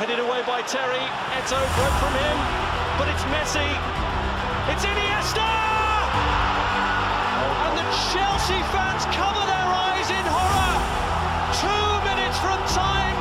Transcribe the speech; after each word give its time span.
Headed 0.00 0.18
away 0.18 0.40
by 0.46 0.62
Terry. 0.62 1.04
Eto 1.36 1.60
broke 1.76 1.96
from 2.00 2.14
him, 2.16 2.36
but 2.96 3.06
it's 3.12 3.20
Messi. 3.28 3.68
It's 4.72 4.80
Iniesta! 4.80 5.44
And 7.68 7.76
the 7.76 7.84
Chelsea 8.08 8.64
fans 8.72 9.04
cover 9.12 9.44
their 9.44 9.68
eyes 9.84 10.08
in 10.08 10.24
horror. 10.24 10.76
Two 11.60 11.92
minutes 12.08 12.38
from 12.40 12.56
time, 12.72 13.20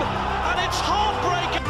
and 0.56 0.58
it's 0.64 0.80
heartbreaking. 0.80 1.68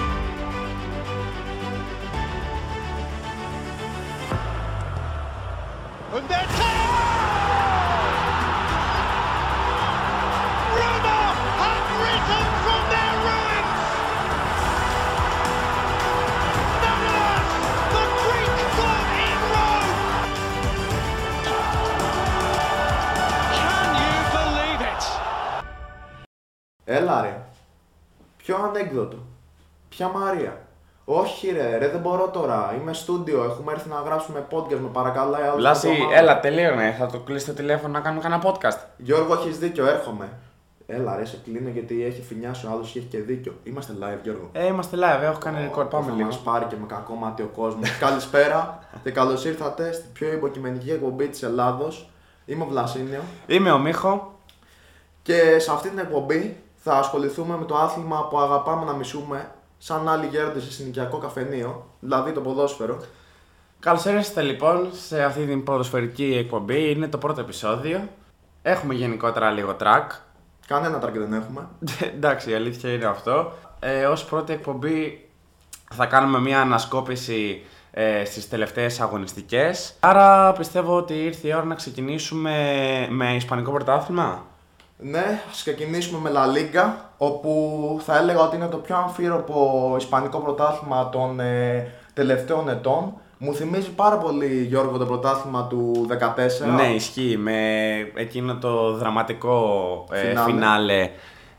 And 6.14 6.30
then 6.30 6.46
Έλα 26.92 27.22
ρε. 27.22 27.42
Ποιο 28.38 28.56
ανέκδοτο. 28.64 29.18
Ποια 29.90 30.08
Μαρία. 30.08 30.62
Όχι 31.06 31.52
ρε, 31.52 31.78
ρε 31.78 31.88
δεν 31.90 32.00
μπορώ 32.00 32.28
τώρα. 32.28 32.76
Είμαι 32.82 32.94
στούντιο, 32.94 33.44
έχουμε 33.44 33.72
έρθει 33.72 33.90
να 33.90 33.96
γράψουμε 33.96 34.46
podcast, 34.52 34.78
με 34.82 34.90
παρακαλάει 34.94 35.44
άλλο. 35.44 35.60
Λάση, 35.60 35.90
έλα, 36.14 36.40
τελείωνε. 36.40 36.96
Θα 37.00 37.06
το 37.06 37.20
κλείσει 37.20 37.46
το 37.46 37.54
τηλέφωνο 37.54 37.94
να 37.94 38.00
κάνουμε 38.00 38.22
κανένα 38.22 38.44
podcast. 38.46 38.78
Γιώργο, 38.98 39.34
έχεις 39.34 39.58
δίκιο, 39.58 39.86
έρχομαι. 39.88 40.30
Έλα 40.88 41.16
ρε, 41.16 41.26
σε 41.26 41.38
κλείνω 41.44 41.70
γιατί 41.70 42.04
έχει 42.04 42.22
φινιάσει 42.22 42.66
ο 42.66 42.70
άλλος 42.72 42.90
και 42.92 43.00
έχει 43.00 43.08
και 43.08 43.20
δίκιο. 43.20 43.54
Είμαστε 43.64 43.94
live, 44.02 44.20
Γιώργο. 44.24 44.50
Ε, 44.52 44.66
είμαστε 44.66 44.98
live, 44.98 45.22
έχω 45.24 45.40
κάνει 45.40 45.70
record. 45.72 45.90
Πάμε 45.90 46.06
Θα 46.06 46.16
λίγο. 46.16 46.26
μας 46.26 46.40
πάρει 46.40 46.66
και 46.66 46.76
με 46.80 46.86
κακό 46.88 47.14
μάτι 47.14 47.42
ο 47.42 47.50
κόσμος. 47.56 47.98
Καλησπέρα 48.06 48.80
και 49.04 49.12
καλώς 49.12 49.46
ήρθατε 49.46 49.92
στην 49.92 50.12
πιο 50.14 50.32
υποκειμενική 50.34 50.92
εκπομπή 50.92 51.28
της 51.28 51.44
Ελλάδος. 51.44 52.10
Είμαι 52.46 52.64
ο 52.64 52.68
Βλασίνιο 52.68 53.22
Είμαι 53.48 53.72
ο 53.72 53.78
Μίχο. 53.80 54.34
και 55.22 55.60
σε 55.60 55.72
αυτή 55.72 55.90
την 55.90 56.00
εκπομπή 56.00 56.58
θα 56.92 56.98
ασχοληθούμε 56.98 57.58
με 57.58 57.66
το 57.66 57.78
άθλημα 57.78 58.28
που 58.28 58.40
αγαπάμε 58.40 58.86
να 58.86 58.94
μισούμε 58.94 59.52
σαν 59.78 60.10
άλλοι 60.10 60.28
γέροντε 60.28 60.60
σε 60.60 60.72
συνοικιακό 60.72 61.18
καφενείο, 61.18 61.86
δηλαδή 62.00 62.32
το 62.32 62.42
ποδόσφαιρο. 62.42 62.98
Καλώς 63.80 64.06
ήρθατε 64.06 64.42
λοιπόν 64.42 64.90
σε 64.92 65.24
αυτή 65.24 65.46
την 65.46 65.64
ποδοσφαιρική 65.64 66.36
εκπομπή. 66.38 66.92
Είναι 66.92 67.08
το 67.08 67.18
πρώτο 67.18 67.42
επεισόδιο. 67.42 68.08
Έχουμε 68.62 68.94
γενικότερα 68.94 69.52
λίγο 69.52 69.76
track. 69.80 70.20
Κανένα 70.68 71.04
target 71.04 71.18
δεν 71.18 71.34
έχουμε. 71.34 71.68
Εντάξει, 72.16 72.52
η 72.52 72.54
αλήθεια 72.54 72.94
είναι 72.94 73.06
αυτό. 73.06 73.52
Ε, 73.80 74.06
ως 74.06 74.26
πρώτη 74.26 74.54
εκπομπή 74.54 75.30
θα 75.92 76.06
κάνουμε 76.06 76.40
μια 76.40 76.62
ανασκόπηση 76.62 77.66
ε, 77.92 78.26
στις 78.26 78.50
τελευταίες 78.50 79.00
αγωνιστικές. 79.00 79.96
Άρα 80.00 80.54
πιστεύω 80.54 80.96
ότι 80.96 81.14
ήρθε 81.14 81.48
η 81.48 81.54
ώρα 81.54 81.66
να 81.66 81.76
ξεκινήσουμε 81.76 83.08
με 83.10 83.36
Ισπανικό 83.36 83.72
πρωτάθλημα. 83.72 84.49
Ναι, 85.02 85.42
ας 85.50 85.62
ξεκινήσουμε 85.62 86.30
με 86.30 86.32
La 86.34 86.58
Liga, 86.58 86.94
όπου 87.18 88.00
θα 88.06 88.18
έλεγα 88.18 88.40
ότι 88.40 88.56
είναι 88.56 88.68
το 88.68 88.78
πιο 88.78 88.96
αμφίροπο 88.96 89.96
ισπανικό 89.98 90.40
πρωτάθλημα 90.40 91.10
των 91.10 91.40
ε, 91.40 91.88
τελευταίων 92.14 92.70
ετών. 92.70 93.14
Μου 93.38 93.54
θυμίζει 93.54 93.90
πάρα 93.90 94.18
πολύ, 94.18 94.64
Γιώργο, 94.64 94.98
το 94.98 95.06
πρωτάθλημα 95.06 95.68
του 95.68 96.08
14. 96.10 96.76
Ναι, 96.76 96.94
ισχύει. 96.94 97.38
Με 97.38 97.58
εκείνο 98.16 98.56
το 98.56 98.94
δραματικό 98.94 100.06
ε, 100.12 100.20
Φινάλε. 100.20 100.52
φινάλε 100.52 101.10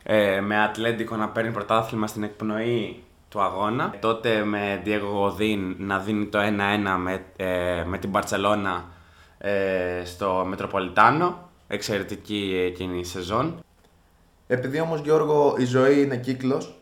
ε, 0.03 0.41
με 0.41 0.63
Ατλέντικο 0.63 1.17
να 1.17 1.29
παίρνει 1.29 1.51
πρωτάθλημα 1.51 2.07
στην 2.07 2.23
εκπνοή 2.23 3.03
του 3.29 3.41
αγώνα. 3.41 3.95
Τότε 4.01 4.45
με 4.45 4.83
Diego 4.85 4.91
Godin 4.91 5.75
να 5.79 5.99
δίνει 5.99 6.27
το 6.27 6.39
1-1 6.39 6.47
με, 6.99 7.25
ε, 7.37 7.85
με 7.87 7.99
την 7.99 8.11
Μπαρτσελώνα 8.11 8.85
ε, 9.39 10.05
στο 10.05 10.45
Μετροπολιτάνο. 10.49 11.50
Εξαιρετική 11.73 12.63
εκείνη 12.67 12.99
η 12.99 13.05
σεζόν. 13.05 13.65
Επειδή 14.47 14.81
όμως, 14.81 15.01
Γιώργο, 15.01 15.55
η 15.59 15.65
ζωή 15.65 16.03
είναι 16.03 16.17
κύκλος, 16.17 16.81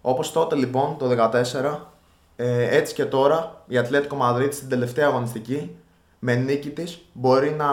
όπως 0.00 0.32
τότε 0.32 0.56
λοιπόν, 0.56 0.96
το 0.98 1.06
14, 1.06 1.88
ε, 2.36 2.76
έτσι 2.76 2.94
και 2.94 3.04
τώρα, 3.04 3.64
η 3.66 3.78
Ατλέτικο 3.78 4.16
Μαδρίτη 4.16 4.54
στην 4.54 4.68
τελευταία 4.68 5.06
αγωνιστική, 5.06 5.76
με 6.18 6.34
νίκη 6.34 6.70
της, 6.70 7.00
μπορεί 7.12 7.50
να 7.50 7.66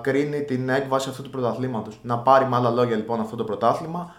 κρίνει 0.00 0.42
την 0.42 0.68
έκβαση 0.68 1.08
αυτού 1.08 1.22
του 1.22 1.30
πρωταθλήματος. 1.30 1.98
Να 2.02 2.18
πάρει 2.18 2.46
με 2.46 2.56
άλλα 2.56 2.70
λόγια 2.70 2.96
λοιπόν 2.96 3.20
αυτό 3.20 3.36
το 3.36 3.44
πρωτάθλημα. 3.44 4.14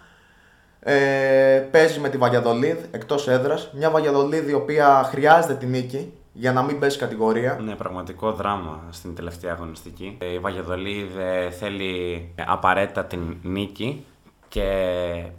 Ε, 0.79 1.68
παίζει 1.72 2.00
με 2.00 2.09
τη 2.09 2.18
Βαγιαδολίδ 2.18 2.78
εκτός 2.91 3.28
έδρας. 3.28 3.72
Μια 3.73 3.90
Βαγιαδολίδ 3.90 4.50
η 4.50 4.53
οποία 4.53 5.03
χρειάζεται 5.03 5.53
τη 5.53 5.66
νίκη 5.66 6.13
για 6.34 6.53
να 6.53 6.62
μην 6.64 6.80
πέσει 6.80 6.97
κατηγορία. 6.97 7.59
Ναι, 7.64 7.75
πραγματικό 7.75 8.31
δράμα 8.31 8.84
στην 8.90 9.16
τελευταία 9.16 9.53
αγωνιστική. 9.53 10.18
Ε, 10.19 10.34
Η 10.34 10.40
Βαγιαδολίδ 10.40 11.18
ε, 11.18 11.50
θέλει 11.50 11.92
ε, 12.36 12.44
απαραίτητα 12.47 13.06
την 13.06 13.36
νίκη 13.42 14.06
και 14.47 14.64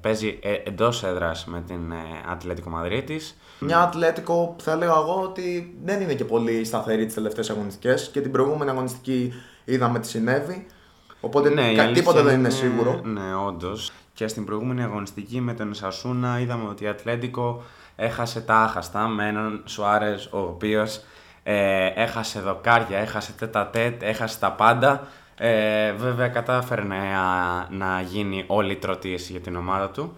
παίζει 0.01 0.39
ε, 0.43 0.53
εντός 0.53 1.05
έδρας 1.05 1.45
με 1.47 1.63
την 1.67 1.93
ε, 1.93 1.97
Ατλέτικο 2.33 2.71
Μαδρίτης. 2.71 3.37
Μια 3.59 3.81
Ατλέτικο 3.81 4.55
που 4.57 4.63
θα 4.65 4.73
έλεγα 4.73 4.93
εγώ 4.93 5.21
ότι 5.23 5.75
δεν 5.85 6.01
είναι 6.01 6.15
και 6.15 6.25
πολύ 6.25 6.65
σταθερή 6.65 7.05
τις 7.07 7.15
τελευταίες 7.15 7.51
αγωνιστικές 7.51 8.09
και 8.13 8.21
την 8.21 8.31
προηγούμενη 8.33 8.71
αγωνιστική 8.71 9.33
είδαμε 9.65 9.99
τι 9.99 10.07
συνέβη. 10.07 10.67
Οπότε 11.21 11.49
Ναι, 11.49 11.71
η 11.73 11.75
κα- 11.75 11.83
αλήθεια 11.83 12.03
τίποτα 12.03 12.23
δεν 12.23 12.39
είναι 12.39 12.51
σίγουρο. 12.51 13.01
Ναι, 13.05 13.35
όντως. 13.47 13.93
Και 14.15 14.29
στην 14.29 14.45
προηγούμενη 14.45 14.83
αγωνιστική 14.83 15.41
με 15.41 15.55
τον 15.55 15.75
Σασούνα 15.75 16.41
είδαμε 16.41 16.69
ότι 16.69 16.85
η 16.85 16.87
Ατλέντικο 16.87 17.63
έχασε 17.97 18.41
τα 18.41 18.57
άχαστα 18.57 19.07
με 19.07 19.27
έναν 19.29 19.63
Σουάρες 19.65 20.29
ο 20.33 20.39
οποίος 20.39 21.01
ε, 21.43 21.87
έχασε 21.95 22.41
δοκάρια, 22.41 22.99
έχασε 22.99 23.33
τέτα 23.33 23.67
τέτ, 23.67 24.03
έχασε 24.03 24.39
τα 24.39 24.53
πάντα. 24.53 25.07
Ε, 25.37 25.93
βέβαια 25.93 26.29
κατάφερε 26.29 26.83
να, 26.83 26.97
να 27.71 28.01
γίνει 28.01 28.45
όλη 28.47 28.73
η 28.73 28.77
τροτίεση 28.77 29.33
για 29.33 29.41
την 29.41 29.57
ομάδα 29.57 29.91
του. 29.91 30.17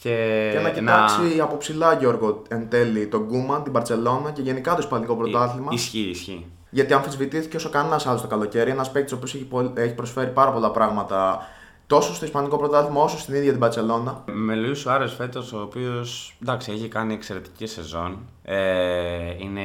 Και, 0.00 0.50
Και 0.52 0.60
να 0.60 0.70
κοιτάξει 0.70 1.40
από 1.40 1.56
ψηλά, 1.56 1.94
Γιώργο, 1.94 2.42
εν 2.48 2.68
τέλει 2.68 3.06
τον 3.06 3.22
Γκούμαν, 3.24 3.62
την 3.62 3.72
Παρσελώνα 3.72 4.30
και 4.30 4.42
γενικά 4.42 4.72
το 4.72 4.78
Ισπανικό 4.80 5.16
πρωτάθλημα. 5.16 5.68
Ισχύει, 5.72 6.08
ισχύει. 6.10 6.46
Γιατί 6.70 6.92
αμφισβητήθηκε 6.92 7.56
όσο 7.56 7.70
κανένας 7.70 8.06
άλλος 8.06 8.20
το 8.20 8.26
καλοκαίρι. 8.26 8.70
Ένας 8.70 8.90
παίκτης 8.90 9.12
ο 9.12 9.16
οποίος 9.16 9.34
έχει, 9.34 9.44
πολ- 9.44 9.78
έχει 9.78 9.94
προσφέρει 9.94 10.30
πάρα 10.30 10.52
πολλά 10.52 10.70
πράγματα 10.70 11.46
τόσο 11.86 12.14
στο 12.14 12.24
Ισπανικό 12.24 12.56
πρωτάθλημα 12.56 13.02
όσο 13.02 13.18
στην 13.18 13.34
ίδια 13.34 13.50
την 13.50 13.60
Παρσελώνα. 13.60 14.24
Με 14.26 14.54
Λουίς 14.54 14.78
Σουάρες 14.78 15.12
φέτος, 15.12 15.52
ο 15.52 15.60
οποίος 15.60 16.36
εντάξει, 16.42 16.72
έχει 16.72 16.88
κάνει 16.88 17.14
εξαιρετική 17.14 17.66
σεζόν. 17.66 18.18
Ε, 18.42 19.34
είναι 19.38 19.62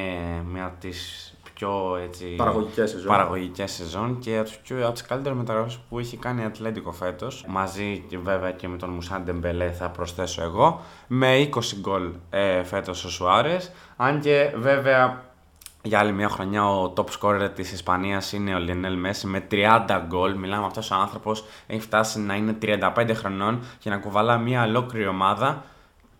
μια 0.51 0.65
από 0.65 0.75
τι 0.79 0.89
πιο 1.53 1.97
έτσι, 2.03 2.25
Παραγωγικές 2.25 2.89
σεζόν. 2.89 3.07
παραγωγικές 3.07 3.71
σεζόν 3.71 4.19
και 4.19 4.37
από, 4.37 4.47
τις 4.47 4.57
πιο, 4.57 4.83
από 4.83 4.93
τις 4.93 5.01
καλύτερες 5.01 5.37
μεταγραφές 5.37 5.79
που 5.89 5.99
έχει 5.99 6.17
κάνει 6.17 6.41
η 6.41 6.45
Ατλέντικο 6.45 6.91
φέτος. 6.91 7.45
Μαζί 7.47 8.03
και 8.09 8.17
βέβαια 8.17 8.51
και 8.51 8.67
με 8.67 8.77
τον 8.77 8.89
Μουσάντε 8.89 9.31
Μπελέ 9.31 9.71
θα 9.71 9.89
προσθέσω 9.89 10.43
εγώ. 10.43 10.81
Με 11.07 11.49
20 11.55 11.59
γκολ 11.79 12.09
ε, 12.29 12.63
φέτος 12.63 13.03
ο 13.03 13.09
Σουάρες. 13.09 13.71
Αν 13.97 14.19
και 14.19 14.53
βέβαια 14.57 15.23
για 15.87 15.99
άλλη 15.99 16.11
μια 16.11 16.29
χρονιά 16.29 16.69
ο 16.69 16.93
top 16.95 17.05
scorer 17.19 17.49
της 17.55 17.71
Ισπανίας 17.71 18.33
είναι 18.33 18.55
ο 18.55 18.59
Λιονέλ 18.59 18.97
Μέση 18.97 19.27
με 19.27 19.47
30 19.51 20.01
γκολ. 20.07 20.35
Μιλάμε 20.35 20.65
αυτός 20.65 20.91
ο 20.91 20.95
άνθρωπος 20.95 21.45
έχει 21.67 21.81
φτάσει 21.81 22.19
να 22.19 22.35
είναι 22.35 22.57
35 22.61 23.11
χρονών 23.13 23.59
και 23.79 23.89
να 23.89 23.97
κουβαλά 23.97 24.37
μια 24.37 24.63
ολόκληρη 24.63 25.07
ομάδα 25.07 25.63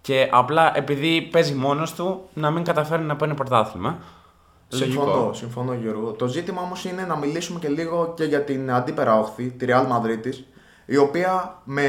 και 0.01 0.29
απλά 0.31 0.78
επειδή 0.78 1.22
παίζει 1.22 1.53
μόνος 1.53 1.94
του 1.94 2.29
να 2.33 2.51
μην 2.51 2.63
καταφέρει 2.63 3.03
να 3.03 3.16
παίρνει 3.16 3.33
πρωτάθλημα. 3.33 3.97
Συμφωνώ, 4.67 5.11
Λογικό. 5.11 5.33
συμφωνώ 5.33 5.73
Γιώργο. 5.73 6.11
Το 6.11 6.28
ζήτημα 6.28 6.61
όμως 6.61 6.85
είναι 6.85 7.05
να 7.05 7.17
μιλήσουμε 7.17 7.59
και 7.59 7.67
λίγο 7.67 8.13
και 8.16 8.23
για 8.23 8.41
την 8.41 8.72
αντίπερα 8.72 9.19
όχθη, 9.19 9.49
τη 9.49 9.66
Real 9.69 9.85
Madrid, 9.85 10.34
η 10.85 10.97
οποία 10.97 11.61
με 11.63 11.85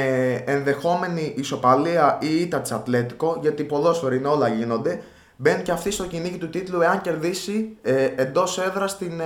ενδεχόμενη 0.47 1.34
ισοπαλία 1.37 2.19
ή 2.21 2.41
ήττα 2.41 2.60
τη 2.60 2.75
Ατλέτικο, 2.75 3.39
γιατί 3.41 3.65
ποδόσφαιρο 3.65 4.15
είναι 4.15 4.28
όλα 4.28 4.49
γίνονται, 4.49 5.03
μπαίνει 5.41 5.63
και 5.63 5.71
αυτή 5.71 5.91
στο 5.91 6.05
κυνήγι 6.05 6.39
του 6.39 6.49
τίτλου 6.49 6.81
εάν 6.81 7.01
κερδίσει 7.01 7.77
ε, 7.83 8.05
εντός 8.17 8.59
έδρας 8.59 8.91
στην 8.91 9.21
ε, 9.21 9.25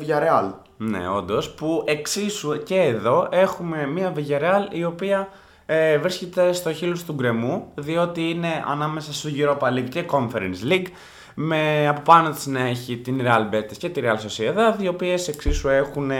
Villarreal. 0.00 0.52
Ναι, 0.76 1.08
όντως. 1.08 1.50
Που 1.50 1.84
εξίσου 1.86 2.62
και 2.62 2.80
εδώ 2.80 3.28
έχουμε 3.30 3.86
μια 3.86 4.12
Villarreal 4.16 4.74
η 4.74 4.84
οποία 4.84 5.28
ε, 5.66 5.98
βρίσκεται 5.98 6.52
στο 6.52 6.72
χείλος 6.72 7.04
του 7.04 7.12
γκρεμού, 7.12 7.72
διότι 7.74 8.30
είναι 8.30 8.64
ανάμεσα 8.66 9.12
στο 9.12 9.28
Europa 9.36 9.68
League 9.68 9.88
και 9.88 10.04
Conference 10.10 10.70
League. 10.70 10.86
Με 11.34 11.88
από 11.88 12.00
πάνω 12.00 12.30
της 12.30 12.46
να 12.46 12.60
έχει 12.60 12.96
την 12.96 13.20
Real 13.24 13.54
Betis 13.54 13.76
και 13.78 13.88
τη 13.88 14.00
Real 14.04 14.16
Sociedad, 14.16 14.82
οι 14.82 14.88
οποίες 14.88 15.28
εξίσου 15.28 15.68
έχουν 15.68 16.10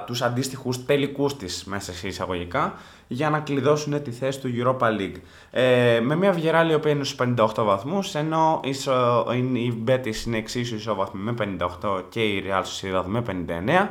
ε, 0.00 0.04
τους 0.06 0.22
αντίστοιχους 0.22 0.84
τελικούς 0.84 1.36
της 1.36 1.64
μέσα 1.64 1.92
σε 1.92 2.06
εισαγωγικά 2.08 2.74
για 3.06 3.30
να 3.30 3.38
κλειδώσουν 3.40 4.02
τη 4.02 4.10
θέση 4.10 4.40
του 4.40 4.50
Europa 4.56 4.86
League. 4.86 5.20
Ε, 5.50 6.00
με 6.02 6.16
μια 6.16 6.34
Villarreal 6.34 6.70
η 6.70 6.74
οποία 6.74 6.90
είναι 6.90 7.04
στους 7.04 7.26
58 7.36 7.64
βαθμούς, 7.64 8.14
ενώ 8.14 8.60
η, 8.64 8.72
Σο- 8.72 9.26
η 9.52 9.82
Betis 9.86 10.26
είναι 10.26 10.36
εξίσου 10.36 10.74
ισόβαθμη 10.74 11.20
με 11.20 11.58
58 11.82 12.02
και 12.08 12.20
η 12.20 12.44
Real 12.46 12.62
Sociedad 12.62 13.04
με 13.06 13.22
59. 13.22 13.88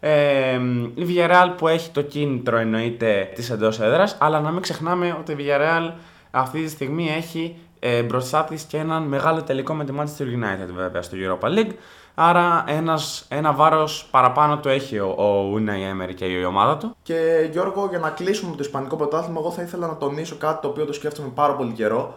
Ε, 0.00 0.58
η 0.94 1.06
Villarreal 1.08 1.54
που 1.56 1.68
έχει 1.68 1.90
το 1.90 2.02
κίνητρο 2.02 2.56
εννοείται 2.56 3.30
της 3.34 3.50
εντός 3.50 3.80
έδρας, 3.80 4.16
αλλά 4.20 4.40
να 4.40 4.50
μην 4.50 4.62
ξεχνάμε 4.62 5.16
ότι 5.18 5.32
η 5.32 5.36
Villarreal 5.38 5.92
αυτή 6.30 6.62
τη 6.62 6.68
στιγμή 6.68 7.08
έχει 7.16 7.56
ε, 7.78 8.02
μπροστά 8.02 8.44
της 8.44 8.62
και 8.62 8.76
έναν 8.76 9.02
μεγάλο 9.02 9.42
τελικό 9.42 9.74
με 9.74 9.84
τη 9.84 9.92
Manchester 9.98 10.22
United 10.22 10.72
βέβαια 10.74 11.02
στο 11.02 11.16
Europa 11.20 11.48
League. 11.48 11.70
Άρα 12.14 12.64
ένας, 12.66 13.24
ένα 13.28 13.52
βάρος 13.52 14.08
παραπάνω 14.10 14.58
το 14.58 14.68
έχει 14.68 14.98
ο, 14.98 15.06
ο 15.08 15.54
Unai 15.56 16.08
Emery 16.08 16.14
και 16.14 16.24
η 16.24 16.44
ομάδα 16.44 16.76
του. 16.76 16.96
Και 17.02 17.48
Γιώργο, 17.52 17.86
για 17.90 17.98
να 17.98 18.08
κλείσουμε 18.10 18.50
το 18.56 18.62
Ισπανικό 18.62 18.96
πρωτάθλημα, 18.96 19.40
εγώ 19.40 19.50
θα 19.50 19.62
ήθελα 19.62 19.86
να 19.86 19.96
τονίσω 19.96 20.36
κάτι 20.36 20.60
το 20.62 20.68
οποίο 20.68 20.84
το 20.84 20.92
σκέφτομαι 20.92 21.28
πάρα 21.34 21.54
πολύ 21.54 21.72
καιρό. 21.72 22.14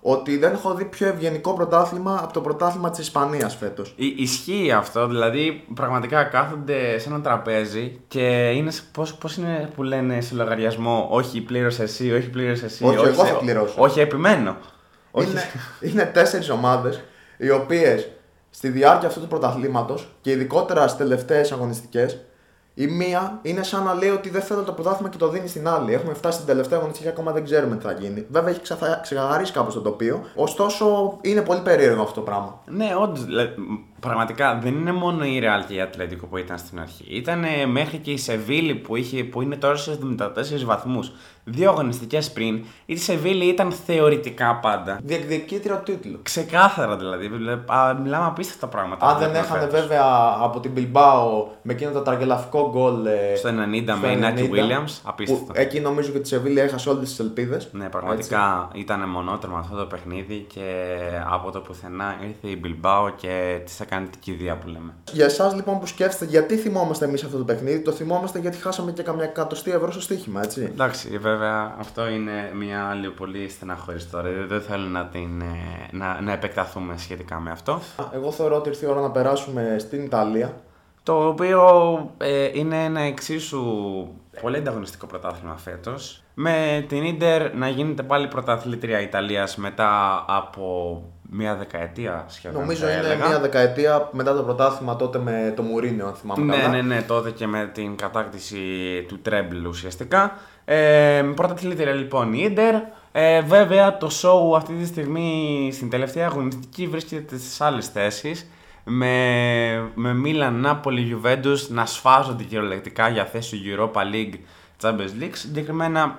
Ότι 0.00 0.38
δεν 0.38 0.52
έχω 0.52 0.74
δει 0.74 0.84
πιο 0.84 1.06
ευγενικό 1.06 1.54
πρωτάθλημα 1.54 2.20
από 2.22 2.32
το 2.32 2.40
πρωτάθλημα 2.40 2.90
της 2.90 2.98
Ισπανίας 2.98 3.56
φέτος. 3.56 3.94
Ισχύει 3.96 4.72
αυτό, 4.72 5.06
δηλαδή 5.06 5.64
πραγματικά 5.74 6.24
κάθονται 6.24 6.98
σε 6.98 7.08
ένα 7.08 7.20
τραπέζι 7.20 8.00
και 8.08 8.50
είναι. 8.50 8.72
Πώς 8.92 9.14
πώς 9.14 9.36
είναι 9.36 9.70
που 9.74 9.82
λένε 9.82 10.20
σε 10.20 10.34
λογαριασμό, 10.34 11.06
Όχι 11.10 11.40
πλήρωσε 11.40 11.82
εσύ, 11.82 12.12
όχι 12.12 12.28
πλήρωσε 12.30 12.64
εσύ. 12.64 12.84
Όχι, 12.84 12.94
εγώ 12.94 13.04
σε- 13.04 13.26
θα 13.32 13.34
πληρώσω. 13.34 13.74
Όχι, 13.76 14.00
επιμένω. 14.00 14.56
Όχι. 15.10 15.30
Είναι, 15.30 15.42
είναι 15.80 16.04
τέσσερις 16.04 16.50
ομάδες 16.50 17.02
οι 17.36 17.50
οποίες 17.50 18.08
στη 18.56 18.68
διάρκεια 18.68 19.08
αυτού 19.08 19.20
του 19.20 19.26
πρωταθλήματος 19.26 20.08
και 20.20 20.30
ειδικότερα 20.30 20.82
στις 20.88 20.96
τελευταίες 20.98 21.52
αγωνιστικές, 21.52 22.18
η 22.74 22.86
μία 22.86 23.38
είναι 23.42 23.62
σαν 23.62 23.84
να 23.84 23.94
λέει 23.94 24.08
ότι 24.10 24.30
δεν 24.30 24.42
θέλω 24.42 24.62
το 24.62 24.72
πρωτάθλημα 24.72 25.08
και 25.10 25.16
το 25.16 25.28
δίνει 25.28 25.48
στην 25.48 25.68
άλλη. 25.68 25.94
Έχουμε 25.94 26.14
φτάσει 26.14 26.34
στην 26.34 26.46
τελευταία 26.46 26.78
αγωνιστική 26.78 27.08
και 27.08 27.14
ακόμα 27.14 27.32
δεν 27.32 27.44
ξέρουμε 27.44 27.76
τι 27.76 27.84
θα 27.84 27.92
γίνει. 27.92 28.26
Βέβαια 28.30 28.50
έχει 28.50 28.60
ξαθα- 28.60 29.00
ξεκαθαρίσει 29.02 29.52
κάπως 29.52 29.74
το 29.74 29.80
τοπίο. 29.80 30.22
Ωστόσο 30.34 31.16
είναι 31.20 31.40
πολύ 31.42 31.60
περίεργο 31.60 32.02
αυτό 32.02 32.14
το 32.14 32.20
πράγμα. 32.20 32.60
Ναι, 32.66 32.88
όντως. 33.00 33.24
Πραγματικά 34.00 34.58
δεν 34.62 34.74
είναι 34.74 34.92
μόνο 34.92 35.24
η 35.24 35.40
Real 35.42 35.64
και 35.68 35.74
η 35.74 35.80
Ατλέτικο 35.80 36.26
που 36.26 36.36
ήταν 36.36 36.58
στην 36.58 36.80
αρχή. 36.80 37.04
Ήταν 37.08 37.44
μέχρι 37.70 37.98
και 37.98 38.10
η 38.10 38.16
Σεβίλη 38.16 38.74
που, 38.74 38.96
είχε, 38.96 39.24
που 39.24 39.42
είναι 39.42 39.56
τώρα 39.56 39.76
στου 39.76 39.98
74 40.18 40.28
βαθμούς. 40.64 41.12
Δύο 41.48 41.70
αγωνιστικές 41.70 42.32
πριν. 42.32 42.64
Η 42.86 42.96
Σεβίλη 42.96 43.44
ήταν 43.44 43.72
θεωρητικά 43.72 44.54
πάντα. 44.62 44.98
Διεκδικήτρια 45.02 45.76
τίτλου. 45.76 46.18
Ξεκάθαρα 46.22 46.96
δηλαδή. 46.96 47.28
Βλέ- 47.28 47.70
α, 47.70 47.94
Μιλάμε 48.02 48.26
απίστευτα 48.26 48.66
πράγματα. 48.66 49.06
Αν 49.06 49.12
που 49.14 49.20
δεν 49.20 49.30
βλέπουμε 49.30 49.54
έχανε 49.56 49.70
φέτος. 49.70 49.80
βέβαια 49.86 50.36
από 50.40 50.60
την 50.60 50.72
Bilbao 50.76 51.46
με 51.62 51.72
εκείνο 51.72 51.90
το 51.90 52.00
τραγελαφικό 52.00 52.70
γκολ. 52.72 53.06
ε, 53.06 53.36
Στο 53.36 53.48
90 53.48 53.52
με 53.52 53.94
στο 53.96 54.08
Inaki 54.08 54.38
90, 54.38 54.50
Williams, 54.50 54.84
που 55.02 55.08
απίστευτο. 55.08 55.52
Εκεί 55.54 55.80
νομίζω 55.80 56.10
και 56.10 56.18
τη 56.18 56.28
Σεβίλη 56.28 56.60
έχασε 56.60 56.88
όλες 56.90 57.08
τις 57.08 57.18
ελπίδες. 57.18 57.68
Ναι, 57.72 57.88
πραγματικά 57.88 58.68
ήταν 58.74 59.08
μονότερμα 59.08 59.58
αυτό 59.58 59.76
το 59.76 59.84
παιχνίδι 59.84 60.46
και 60.54 60.86
από 61.30 61.50
το 61.50 61.60
πουθενά 61.60 62.16
ήρθε 62.26 62.48
η 62.48 62.60
Bilbao 62.64 63.10
και 63.16 63.60
τη 63.64 63.72
έκανε 63.86 64.06
την 64.06 64.20
κηδεία 64.20 64.56
που 64.56 64.68
λέμε. 64.68 64.94
Για 65.12 65.24
εσάς 65.24 65.54
λοιπόν 65.54 65.78
που 65.78 65.86
σκέφτεστε 65.86 66.24
γιατί 66.24 66.56
θυμόμαστε 66.56 67.04
εμείς 67.04 67.24
αυτό 67.24 67.38
το 67.38 67.44
παιχνίδι, 67.44 67.80
το 67.80 67.92
θυμόμαστε 67.92 68.38
γιατί 68.38 68.56
χάσαμε 68.56 68.92
και 68.92 69.02
καμιά 69.02 69.24
εκατοστή 69.24 69.70
ευρώ 69.70 69.90
στο 69.90 70.00
στοίχημα, 70.00 70.42
έτσι. 70.42 70.62
Εντάξει, 70.62 71.18
βέβαια 71.18 71.74
αυτό 71.78 72.08
είναι 72.08 72.52
μια 72.54 72.84
άλλη 72.84 73.10
πολύ 73.10 73.48
στεναχώρη 73.48 73.96
ιστορία. 73.96 74.46
Δεν 74.46 74.60
θέλω 74.60 74.86
να, 74.86 75.06
την, 75.06 75.40
ε, 75.40 75.88
να, 75.90 76.20
να 76.20 76.32
επεκταθούμε 76.32 76.94
σχετικά 76.96 77.40
με 77.40 77.50
αυτό. 77.50 77.80
Εγώ 78.14 78.32
θεωρώ 78.32 78.56
ότι 78.56 78.68
ήρθε 78.68 78.86
η 78.86 78.88
ώρα 78.88 79.00
να 79.00 79.10
περάσουμε 79.10 79.76
στην 79.78 80.04
Ιταλία. 80.04 80.54
Το 81.02 81.28
οποίο 81.28 81.60
ε, 82.18 82.50
είναι 82.52 82.84
ένα 82.84 83.00
εξίσου 83.00 83.64
πολύ 84.40 84.56
ανταγωνιστικό 84.56 85.06
πρωτάθλημα 85.06 85.56
φέτος. 85.56 86.22
Με 86.34 86.84
την 86.88 87.04
Ίντερ 87.04 87.54
να 87.54 87.68
γίνεται 87.68 88.02
πάλι 88.02 88.28
πρωταθλήτρια 88.28 89.00
Ιταλίας 89.00 89.56
μετά 89.56 90.24
από 90.28 91.02
μια 91.36 91.54
δεκαετία 91.54 92.24
σχεδόν. 92.28 92.60
Νομίζω 92.60 92.84
θα 92.86 92.92
είναι 92.92 93.00
έλεγα. 93.06 93.28
μια 93.28 93.40
δεκαετία 93.40 94.08
μετά 94.12 94.36
το 94.36 94.42
πρωτάθλημα 94.42 94.96
τότε 94.96 95.18
με 95.18 95.52
το 95.56 95.62
Μουρίνιο, 95.62 96.06
αν 96.06 96.14
θυμάμαι 96.14 96.44
Ναι, 96.44 96.56
καλά. 96.56 96.68
ναι, 96.68 96.82
ναι, 96.82 97.02
τότε 97.02 97.30
και 97.30 97.46
με 97.46 97.70
την 97.74 97.96
κατάκτηση 97.96 98.56
του 99.08 99.20
Treble 99.28 99.68
ουσιαστικά. 99.68 100.36
Ε, 100.64 101.22
πρωταθλήτρια 101.34 101.92
λοιπόν 101.92 102.32
η 102.32 102.38
Ίντερ. 102.50 102.74
Ε, 103.12 103.40
βέβαια 103.40 103.96
το 103.98 104.10
show 104.22 104.56
αυτή 104.56 104.72
τη 104.74 104.86
στιγμή 104.86 105.70
στην 105.72 105.90
τελευταία 105.90 106.26
αγωνιστική 106.26 106.86
βρίσκεται 106.86 107.36
στις 107.38 107.60
άλλες 107.60 107.88
θέσεις. 107.88 108.50
Με, 108.88 109.90
με 109.94 110.14
Μίλαν, 110.14 110.60
Νάπολη, 110.60 111.20
Juventus 111.22 111.58
να 111.68 111.86
σφάζονται 111.86 112.42
κυριολεκτικά 112.42 113.08
για 113.08 113.24
θέση 113.24 113.56
του 113.56 113.62
Europa 113.92 114.00
League 114.00 114.34
Champions 114.82 115.22
League. 115.22 115.30
Συγκεκριμένα 115.32 116.18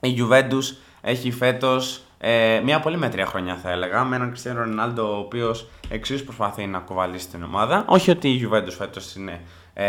η 0.00 0.14
Juventus 0.18 0.76
έχει 1.02 1.30
φέτος 1.30 2.02
ε, 2.18 2.60
μια 2.64 2.80
πολύ 2.80 2.96
μέτρια 2.96 3.26
χρονιά 3.26 3.56
θα 3.56 3.70
έλεγα 3.70 4.04
με 4.04 4.16
έναν 4.16 4.34
Cristiano 4.36 4.56
Ronaldo 4.56 5.04
ο 5.10 5.16
οποίος 5.16 5.68
εξίσου 5.88 6.24
προσπαθεί 6.24 6.66
να 6.66 6.78
κουβαλήσει 6.78 7.28
την 7.28 7.42
ομάδα. 7.42 7.84
Όχι 7.86 8.10
ότι 8.10 8.28
η 8.28 8.48
Juventus 8.48 8.74
φέτος 8.78 9.14
είναι 9.14 9.40
ε, 9.74 9.86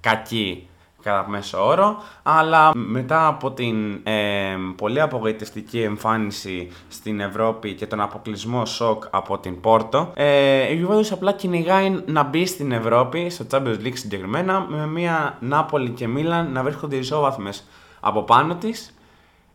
κακή 0.00 0.68
κατά 1.02 1.28
μέσο 1.28 1.66
όρο, 1.66 2.02
αλλά 2.22 2.70
μετά 2.74 3.26
από 3.26 3.52
την 3.52 4.00
ε, 4.02 4.56
πολύ 4.76 5.00
απογοητευτική 5.00 5.80
εμφάνιση 5.80 6.70
στην 6.88 7.20
Ευρώπη 7.20 7.72
και 7.72 7.86
τον 7.86 8.00
αποκλεισμό 8.00 8.66
σοκ 8.66 9.04
από 9.10 9.38
την 9.38 9.60
Πόρτο, 9.60 10.12
ε, 10.14 10.72
η 10.72 10.86
Juventus 10.88 11.08
απλά 11.10 11.32
κυνηγάει 11.32 12.02
να 12.06 12.22
μπει 12.22 12.46
στην 12.46 12.72
Ευρώπη, 12.72 13.30
στο 13.30 13.46
Champions 13.50 13.78
League 13.84 13.96
συγκεκριμένα, 13.96 14.66
με 14.68 14.86
μια 14.86 15.36
Νάπολη 15.40 15.90
και 15.90 16.08
Μίλαν 16.08 16.52
να 16.52 16.62
βρίσκονται 16.62 16.96
ισόβαθμες 16.96 17.64
από 18.00 18.22
πάνω 18.22 18.54
της 18.54 18.93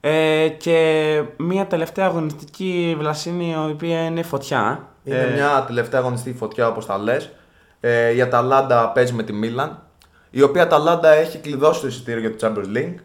ε, 0.02 0.48
και 0.48 1.24
μια 1.38 1.68
τελευταία 1.68 2.06
αγωνιστική 2.06 2.96
βλασίνη 2.98 3.50
η 3.50 3.72
οποία 3.72 4.06
είναι 4.06 4.24
φωτιά. 4.24 4.88
Είναι 5.04 5.18
Ε, 5.18 5.34
μια 5.34 5.64
τελευταία 5.68 6.00
αγωνιστική 6.00 6.38
φωτιά 6.38 6.68
όπως 6.68 6.86
τα 6.86 6.98
λες. 6.98 7.30
Ε, 7.80 8.16
η 8.16 8.22
Αταλάντα 8.22 8.92
παίζει 8.92 9.14
με 9.14 9.24
τη 9.24 9.34
Μίλαν. 9.34 9.82
Η 10.30 10.42
οποία 10.42 10.64
Αταλάντα 10.64 11.10
έχει 11.10 11.38
κλειδώσει 11.38 11.82
το 11.82 11.88
εισιτήριο 11.88 12.20
για 12.20 12.36
το 12.36 12.48
Champions 12.48 12.78
League. 12.78 12.96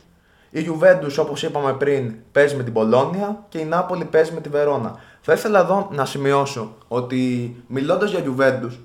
Η 0.51 0.67
Juventus, 0.69 1.17
όπως 1.19 1.43
είπαμε 1.43 1.73
πριν, 1.73 2.15
παίζει 2.33 2.57
με 2.57 2.63
την 2.63 2.73
Πολώνια 2.73 3.45
και 3.49 3.59
η 3.59 3.65
Νάπολη 3.65 4.05
παίζει 4.05 4.33
με 4.33 4.41
τη 4.41 4.49
Βερόνα. 4.49 4.95
Θα 5.21 5.33
ήθελα 5.33 5.61
εδώ 5.61 5.89
να 5.93 6.05
σημειώσω 6.05 6.77
ότι 6.89 7.55
μιλώντας 7.67 8.11
για 8.11 8.21
Juventus, 8.25 8.79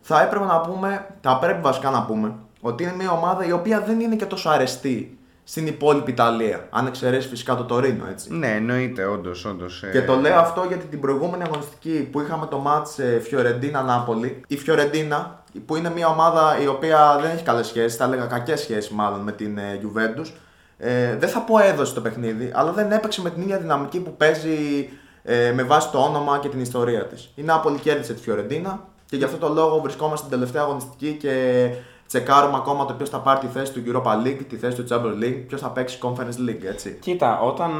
θα 0.00 0.22
έπρεπε 0.22 0.44
να 0.44 0.60
πούμε, 0.60 1.06
θα 1.20 1.38
πρέπει 1.38 1.60
βασικά 1.60 1.90
να 1.90 2.02
πούμε, 2.02 2.34
ότι 2.60 2.82
είναι 2.82 2.94
μια 2.96 3.10
ομάδα 3.10 3.46
η 3.46 3.52
οποία 3.52 3.80
δεν 3.80 4.00
είναι 4.00 4.16
και 4.16 4.26
τόσο 4.26 4.48
αρεστή 4.48 5.17
στην 5.50 5.66
υπόλοιπη 5.66 6.10
Ιταλία. 6.10 6.66
Αν 6.70 6.86
εξαιρέσεις 6.86 7.30
φυσικά 7.30 7.56
το 7.56 7.64
Τωρίνο, 7.64 8.06
έτσι. 8.10 8.34
Ναι, 8.34 8.54
εννοείται, 8.54 9.04
όντως. 9.04 9.44
Όντως, 9.44 9.82
ε, 9.82 9.90
Και 9.90 10.02
το 10.02 10.16
λέω 10.16 10.38
αυτό 10.38 10.64
γιατί 10.68 10.86
την 10.86 11.00
προηγούμενη 11.00 11.42
αγωνιστική 11.42 12.08
που 12.12 12.20
είχαμε 12.20 12.46
το 12.46 12.58
μάτς 12.58 12.98
ε, 12.98 13.20
Φιωρεντίνα-Νάπολη, 13.24 14.40
η 14.46 14.56
Φιωρεντίνα, 14.56 15.44
που 15.66 15.76
είναι 15.76 15.90
μια 15.90 16.08
ομάδα 16.08 16.58
η 16.62 16.66
οποία 16.66 17.18
δεν 17.22 17.30
έχει 17.30 17.42
καλές 17.42 17.66
σχέσεις, 17.66 17.96
θα 17.96 18.04
έλεγα 18.04 18.26
κακές 18.26 18.60
σχέσεις 18.60 18.90
μάλλον 18.90 19.20
με 19.20 19.32
την 19.32 19.58
ε, 19.58 19.80
Juventus, 19.82 20.32
ε, 20.78 21.16
δεν 21.16 21.28
θα 21.28 21.40
πω 21.40 21.58
έδωσε 21.58 21.94
το 21.94 22.00
παιχνίδι, 22.00 22.50
αλλά 22.54 22.72
δεν 22.72 22.92
έπαιξε 22.92 23.22
με 23.22 23.30
την 23.30 23.42
ίδια 23.42 23.58
δυναμική 23.58 24.00
που 24.00 24.16
παίζει 24.16 24.88
ε, 25.22 25.52
με 25.52 25.62
βάση 25.62 25.90
το 25.90 25.98
όνομα 25.98 26.38
και 26.38 26.48
την 26.48 26.60
ιστορία 26.60 27.04
της. 27.04 27.30
Η 27.34 27.42
Νάπολη 27.42 27.78
κέρδισε 27.78 28.14
τη 28.14 28.20
Φιωρεντίνα 28.20 28.86
και 29.06 29.16
γι' 29.16 29.24
αυτό 29.24 29.36
το 29.36 29.48
λόγο 29.48 29.80
βρισκόμαστε 29.80 30.26
στην 30.26 30.30
τελευταία 30.30 30.62
αγωνιστική 30.62 31.16
και 31.20 31.68
τσεκάρουμε 32.08 32.56
ακόμα 32.56 32.84
το 32.84 32.92
ποιος 32.92 33.08
θα 33.08 33.18
πάρει 33.18 33.38
τη 33.40 33.46
θέση 33.46 33.72
του 33.72 33.82
Europa 33.86 34.26
League, 34.26 34.40
τη 34.48 34.56
θέση 34.56 34.82
του 34.82 34.86
Champions 34.90 35.24
League, 35.24 35.44
ποιος 35.48 35.60
θα 35.60 35.70
παίξει 35.70 35.98
Conference 36.02 36.48
League, 36.48 36.64
έτσι. 36.68 36.98
Κοίτα, 37.00 37.40
όταν 37.40 37.70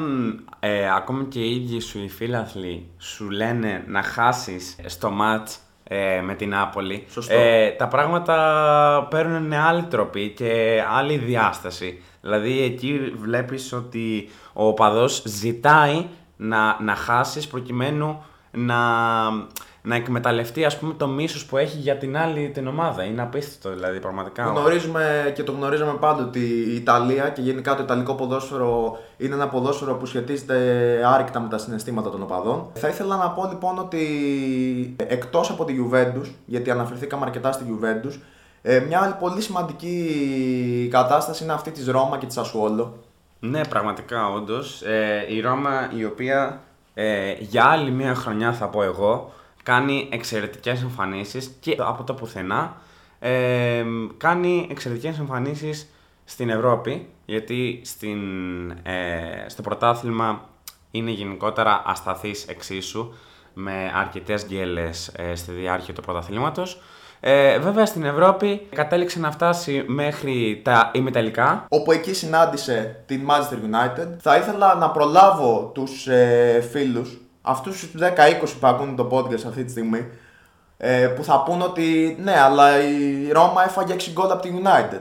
ε, 0.61 0.91
ακόμη 0.95 1.25
και 1.25 1.41
οι 1.41 1.55
ίδιοι 1.55 1.81
σου 1.81 1.99
οι 2.03 2.09
φίλαθλοι 2.09 2.87
σου 2.99 3.31
λένε 3.31 3.85
να 3.87 4.03
χάσεις 4.03 4.77
στο 4.87 5.11
μάτς 5.11 5.59
ε, 5.85 6.21
με 6.21 6.35
την 6.35 6.49
Νάπολη, 6.49 7.05
Σωστό. 7.11 7.35
ε, 7.35 7.71
τα 7.71 7.89
πράγματα 7.89 9.07
παίρνουν 9.11 9.53
άλλη 9.53 9.83
τροπή 9.83 10.29
και 10.37 10.83
άλλη 10.97 11.17
διάσταση. 11.17 12.03
Δηλαδή 12.21 12.63
εκεί 12.63 13.13
βλέπεις 13.17 13.73
ότι 13.73 14.29
ο 14.53 14.67
οπαδός 14.67 15.23
ζητάει 15.27 16.07
να, 16.37 16.83
να 16.83 16.95
χάσεις 16.95 17.47
προκειμένου 17.47 18.23
να, 18.51 18.77
να 19.83 19.95
εκμεταλλευτεί 19.95 20.65
ας 20.65 20.79
πούμε 20.79 20.95
το 20.95 21.09
μίσος 21.09 21.45
που 21.47 21.57
έχει 21.57 21.79
για 21.79 21.97
την 21.97 22.17
άλλη 22.17 22.51
την 22.55 22.67
ομάδα. 22.67 23.05
Είναι 23.05 23.23
απίστευτο 23.23 23.71
δηλαδή 23.71 24.01
πραγματικά. 24.01 24.45
Γνωρίζουμε 24.45 25.33
και 25.35 25.43
το 25.43 25.53
γνωρίζαμε 25.53 25.93
πάντοτε 26.01 26.29
ότι 26.29 26.41
η 26.69 26.75
Ιταλία 26.75 27.29
και 27.29 27.41
γενικά 27.41 27.77
το 27.77 27.83
Ιταλικό 27.83 28.15
ποδόσφαιρο 28.15 28.99
είναι 29.17 29.35
ένα 29.35 29.49
ποδόσφαιρο 29.49 29.95
που 29.95 30.07
σχετίζεται 30.07 30.57
άρρηκτα 31.07 31.41
με 31.41 31.49
τα 31.49 31.59
συναισθήματα 31.59 32.11
των 32.11 32.23
οπαδών. 32.23 32.67
Θα 32.75 32.89
ήθελα 32.89 33.17
να 33.17 33.31
πω 33.31 33.49
λοιπόν 33.49 33.79
ότι 33.79 34.07
εκτός 34.97 35.51
από 35.51 35.65
τη 35.65 35.75
Juventus, 35.81 36.31
γιατί 36.47 36.71
αναφερθήκαμε 36.71 37.25
αρκετά 37.25 37.53
στη 37.53 37.65
Juventus, 37.69 38.19
ε, 38.63 38.79
μια 38.79 39.01
άλλη 39.01 39.15
πολύ 39.19 39.41
σημαντική 39.41 40.89
κατάσταση 40.91 41.45
είναι 41.45 41.53
αυτή 41.53 41.71
της 41.71 41.87
Ρώμα 41.87 42.19
και 42.19 42.27
της 42.27 42.37
Ασουόλο. 42.37 42.99
Ναι, 43.41 43.61
πραγματικά, 43.65 44.29
όντως. 44.29 44.83
Ε, 44.83 45.27
η 45.29 45.41
Ρώμα, 45.41 45.91
η 45.97 46.05
οποία 46.05 46.61
ε, 46.95 47.35
για 47.39 47.65
άλλη 47.65 47.91
μια 47.91 48.15
χρονιά 48.15 48.53
θα 48.53 48.67
πω 48.67 48.83
εγώ, 48.83 49.33
κάνει 49.69 50.09
εξαιρετικές 50.13 50.83
εμφανίσεις 50.83 51.57
και 51.61 51.77
από 51.79 52.03
το 52.05 52.15
πουθενά 52.15 52.77
ε, 53.19 53.85
κάνει 54.17 54.67
εξαιρετικές 54.71 55.19
εμφανίσεις 55.19 55.89
στην 56.25 56.51
Ευρώπη, 56.51 57.09
γιατί 57.25 57.81
στην, 57.85 58.21
ε, 58.71 59.45
στο 59.47 59.63
πρωτάθλημα 59.63 60.49
είναι 60.91 61.11
γενικότερα 61.11 61.83
ασταθής 61.87 62.47
εξίσου, 62.47 63.13
με 63.55 63.93
αρκετές 63.95 64.47
γκέλες 64.47 65.09
ε, 65.17 65.35
στη 65.35 65.53
διάρκεια 65.53 65.95
του 65.95 66.01
πρωταθλήματος. 66.01 66.81
Ε, 67.21 67.59
βέβαια 67.59 67.87
στην 67.87 68.05
Ευρώπη 68.05 68.67
κατέληξε 68.75 69.19
να 69.19 69.31
φτάσει 69.31 69.85
μέχρι 69.87 70.61
τα 70.65 70.91
ημιτελικά, 70.95 71.67
όπου 71.69 71.93
εκεί 71.93 72.15
συνάντησε 72.15 73.03
την 73.07 73.29
Manchester 73.29 73.55
United. 73.55 74.09
Θα 74.21 74.37
ήθελα 74.37 74.75
να 74.75 74.91
προλάβω 74.91 75.71
τους 75.75 76.07
ε, 76.07 76.61
φίλους 76.71 77.19
αυτούς 77.49 77.81
τους 77.81 78.01
10-20 78.01 78.57
που 78.61 78.67
ακούνε 78.67 78.95
το 78.97 79.09
podcast 79.13 79.45
αυτή 79.47 79.65
τη 79.65 79.71
στιγμή, 79.71 80.09
ε, 80.77 81.07
που 81.07 81.25
θα 81.25 81.43
πούν 81.43 81.63
ότι 81.63 82.17
ναι, 82.23 82.41
αλλά 82.41 82.83
η 82.83 83.33
Ρώμα 83.33 83.65
έφαγε 83.65 83.95
6 83.95 84.11
γκολ 84.13 84.31
από 84.31 84.43
τη 84.43 84.51
United. 84.63 85.01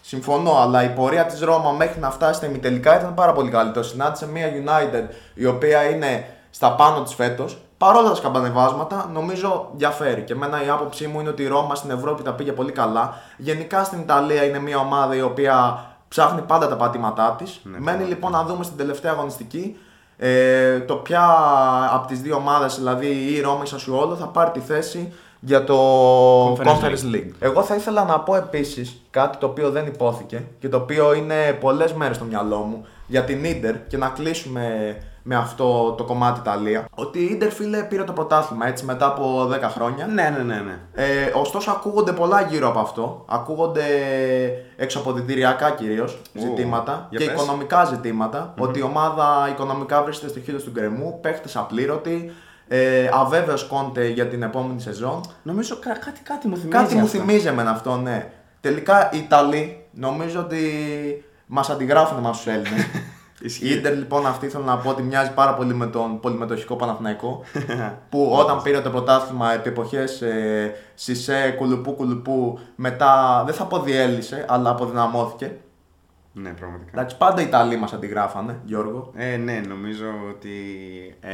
Συμφωνώ, 0.00 0.58
αλλά 0.58 0.84
η 0.84 0.88
πορεία 0.88 1.24
της 1.24 1.40
Ρώμα 1.40 1.70
μέχρι 1.70 2.00
να 2.00 2.10
φτάσει 2.10 2.34
στα 2.34 2.46
ημιτελικά 2.46 2.98
ήταν 2.98 3.14
πάρα 3.14 3.32
πολύ 3.32 3.50
καλή. 3.50 3.70
Το 3.70 3.82
συνάντησε 3.82 4.28
μια 4.28 4.46
United 4.48 5.14
η 5.34 5.46
οποία 5.46 5.82
είναι 5.82 6.26
στα 6.50 6.72
πάνω 6.72 7.02
της 7.02 7.14
φέτος. 7.14 7.58
Παρόλα 7.78 8.08
τα 8.08 8.14
σκαμπανεβάσματα, 8.14 9.10
νομίζω 9.12 9.70
διαφέρει. 9.74 10.22
Και 10.22 10.32
εμένα 10.32 10.64
η 10.64 10.68
άποψή 10.68 11.06
μου 11.06 11.20
είναι 11.20 11.28
ότι 11.28 11.42
η 11.42 11.46
Ρώμα 11.46 11.74
στην 11.74 11.90
Ευρώπη 11.90 12.22
τα 12.22 12.32
πήγε 12.32 12.52
πολύ 12.52 12.72
καλά. 12.72 13.14
Γενικά 13.36 13.84
στην 13.84 14.00
Ιταλία 14.00 14.44
είναι 14.44 14.58
μια 14.58 14.78
ομάδα 14.78 15.14
η 15.14 15.22
οποία 15.22 15.84
ψάχνει 16.08 16.40
πάντα 16.40 16.68
τα 16.68 16.76
πατήματά 16.76 17.34
της. 17.38 17.60
Ναι, 17.62 17.78
Μένει 17.80 18.04
λοιπόν 18.04 18.32
να 18.32 18.44
δούμε 18.44 18.64
στην 18.64 18.76
τελευταία 18.76 19.12
αγωνιστική 19.12 19.76
ε, 20.22 20.80
το 20.80 20.94
ποια 20.94 21.24
από 21.92 22.06
τις 22.06 22.20
δύο 22.20 22.36
ομάδες, 22.36 22.74
δηλαδή 22.76 23.06
η 23.06 23.40
Ρώμα 23.40 23.58
ή 23.58 23.62
η 23.64 23.66
Σασουόλο, 23.66 24.16
θα 24.16 24.26
πάρει 24.26 24.50
τη 24.50 24.60
θέση 24.60 25.12
για 25.40 25.64
το 25.64 26.52
Conference 26.52 26.66
Conference 26.66 27.14
League. 27.14 27.30
Εγώ 27.38 27.62
θα 27.62 27.74
ήθελα 27.74 28.04
να 28.04 28.20
πω 28.20 28.36
επίσης 28.36 29.02
κάτι 29.10 29.38
το 29.38 29.46
οποίο 29.46 29.70
δεν 29.70 29.86
υπόθηκε 29.86 30.44
και 30.58 30.68
το 30.68 30.76
οποίο 30.76 31.14
είναι 31.14 31.52
πολλές 31.60 31.92
μέρες 31.92 32.16
στο 32.16 32.24
μυαλό 32.24 32.56
μου 32.56 32.86
για 33.06 33.24
την 33.24 33.44
Ίντερ 33.44 33.86
και 33.86 33.96
να 33.96 34.08
κλείσουμε 34.08 34.96
με 35.22 35.36
αυτό 35.36 35.92
το 35.92 36.04
κομμάτι 36.04 36.40
Ιταλία. 36.40 36.84
Ότι 36.94 37.18
η 37.18 37.28
Ίντερ 37.30 37.50
φίλε 37.52 37.82
πήρε 37.82 38.04
το 38.04 38.12
πρωτάθλημα 38.12 38.66
έτσι 38.66 38.84
μετά 38.84 39.06
από 39.06 39.48
10 39.52 39.58
χρόνια. 39.74 40.06
Ναι, 40.06 40.34
ναι, 40.36 40.42
ναι. 40.42 40.60
ναι. 40.60 40.78
Ε, 40.94 41.30
ωστόσο 41.34 41.70
ακούγονται 41.70 42.12
πολλά 42.12 42.40
γύρω 42.42 42.68
από 42.68 42.78
αυτό. 42.78 43.24
Ακούγονται 43.28 43.82
εξαποδητηριακά 44.76 45.70
κυρίως 45.70 46.20
ζητήματα 46.34 47.06
για 47.10 47.18
και 47.18 47.24
πες. 47.24 47.34
οικονομικά 47.34 47.84
ζητήματα. 47.84 48.54
Ότι 48.58 48.78
η 48.78 48.82
ομάδα 48.82 49.48
οικονομικά 49.50 50.02
βρίσκεται 50.02 50.30
στο 50.30 50.40
χείλος 50.40 50.62
του 50.64 50.70
γκρεμού, 50.70 51.18
παίχτες 51.20 51.56
απλήρωτοι, 51.56 52.32
ε, 52.68 53.08
αβέβαιος 53.12 53.64
κόντε 53.66 54.06
για 54.08 54.26
την 54.26 54.42
επόμενη 54.42 54.80
σεζόν. 54.80 55.20
Νομίζω 55.42 55.76
κα- 55.78 55.98
κάτι, 56.04 56.20
κάτι 56.22 56.48
μου 56.48 56.56
θυμίζει. 56.56 56.76
Κάτι 56.82 56.94
μου 56.94 57.04
αυτό. 57.04 57.18
θυμίζει 57.18 57.46
εμένα 57.46 57.70
αυτό, 57.70 57.96
ναι. 57.96 58.32
Τελικά 58.60 59.10
οι 59.12 59.18
Ιταλοί 59.18 59.84
νομίζω 59.92 60.40
ότι 60.40 60.60
μας 61.46 61.70
αντιγράφουν 61.70 62.18
εμάς 62.18 62.36
τους 62.36 62.46
Έλληνες. 62.46 62.86
Ισχύει. 63.42 63.66
Η 63.66 63.70
Ίντερ 63.70 63.96
λοιπόν 63.96 64.26
αυτή 64.26 64.48
θέλω 64.48 64.64
να 64.64 64.76
πω 64.76 64.90
ότι 64.90 65.02
μοιάζει 65.02 65.32
πάρα 65.32 65.54
πολύ 65.54 65.74
με 65.74 65.86
τον 65.86 66.20
πολυμετοχικό 66.20 66.76
Παναθηναϊκό 66.76 67.44
που 68.10 68.30
όταν 68.32 68.62
πήρε 68.62 68.80
το 68.80 68.90
πρωτάθλημα 68.90 69.52
επί 69.52 69.68
εποχές 69.68 70.22
ε, 70.22 70.74
Σισε, 70.94 71.54
Κουλουπού, 71.58 71.94
Κουλουπού 71.94 72.58
μετά 72.76 73.42
δεν 73.46 73.54
θα 73.54 73.64
πω 73.64 73.80
διέλυσε 73.80 74.44
αλλά 74.48 74.70
αποδυναμώθηκε. 74.70 75.56
Ναι, 76.32 76.50
πραγματικά. 76.50 76.90
Εντάξει 76.92 77.16
πάντα 77.16 77.40
οι 77.42 77.44
Ιταλοί 77.44 77.76
μας 77.76 77.92
αντιγράφανε 77.92 78.60
Γιώργο. 78.64 79.10
Ε, 79.14 79.36
ναι, 79.36 79.60
νομίζω 79.68 80.06
ότι 80.30 80.50
ε, 81.20 81.30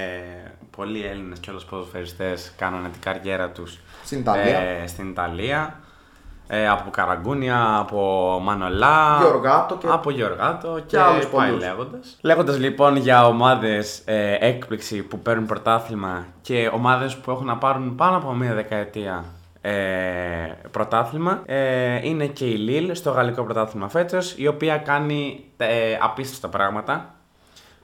πολλοί 0.76 1.04
Έλληνες 1.06 1.38
και 1.38 1.50
όλους 1.50 1.64
ποδοσφαιριστές 1.64 2.52
κάνανε 2.56 2.88
την 2.88 3.00
καριέρα 3.00 3.50
τους 3.50 3.80
Στην 4.04 4.18
Ιταλία. 4.18 4.58
ε, 4.58 4.86
στην 4.86 5.08
Ιταλία. 5.08 5.80
Ε, 6.48 6.68
από 6.68 6.90
Καραγκούνια, 6.90 7.76
από 7.78 8.38
Μανολά, 8.42 9.18
Γεωργάτο 9.20 9.76
και- 9.76 9.86
από 9.90 10.10
Γεωργάτο 10.10 10.80
και, 10.86 10.98
άλλους 11.00 11.26
πάει 11.26 11.48
πολλούς. 11.48 11.64
λέγοντας. 11.64 12.16
Λέγοντας 12.20 12.58
λοιπόν 12.58 12.96
για 12.96 13.26
ομάδες 13.26 14.02
ε, 14.04 14.36
έκπληξη 14.40 15.02
που 15.02 15.18
παίρνουν 15.18 15.46
πρωτάθλημα 15.46 16.26
και 16.42 16.70
ομάδες 16.72 17.16
που 17.16 17.30
έχουν 17.30 17.46
να 17.46 17.56
πάρουν 17.56 17.94
πάνω 17.94 18.16
από 18.16 18.32
μία 18.32 18.54
δεκαετία 18.54 19.24
ε, 19.60 19.72
πρωτάθλημα 20.70 21.42
ε, 21.46 22.06
είναι 22.08 22.26
και 22.26 22.44
η 22.46 22.56
Λίλ 22.56 22.94
στο 22.94 23.10
γαλλικό 23.10 23.42
πρωτάθλημα 23.42 23.88
φέτος 23.88 24.34
η 24.36 24.46
οποία 24.46 24.76
κάνει 24.76 25.44
ε, 25.56 25.96
απίστευτα 26.00 26.48
πράγματα 26.48 27.14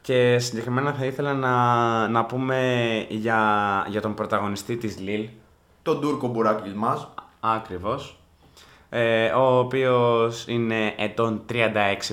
και 0.02 0.38
συγκεκριμένα 0.38 0.92
θα 0.92 1.04
ήθελα 1.04 1.35
να, 1.35 2.09
να 2.09 2.25
πούμε 2.25 2.57
για, 3.09 3.38
για 3.88 4.00
τον 4.00 4.14
πρωταγωνιστή 4.14 4.76
της 4.76 4.99
Λίλ 5.00 5.28
Τον 5.83 6.00
Τούρκο 6.00 6.26
Μπουράκ 6.28 6.66
Ιλμάζ. 6.66 7.00
Ακριβώς. 7.40 8.16
Ε, 8.95 9.27
ο 9.27 9.59
οποίος 9.59 10.45
είναι 10.49 10.95
ετών 10.97 11.43
36 11.53 11.55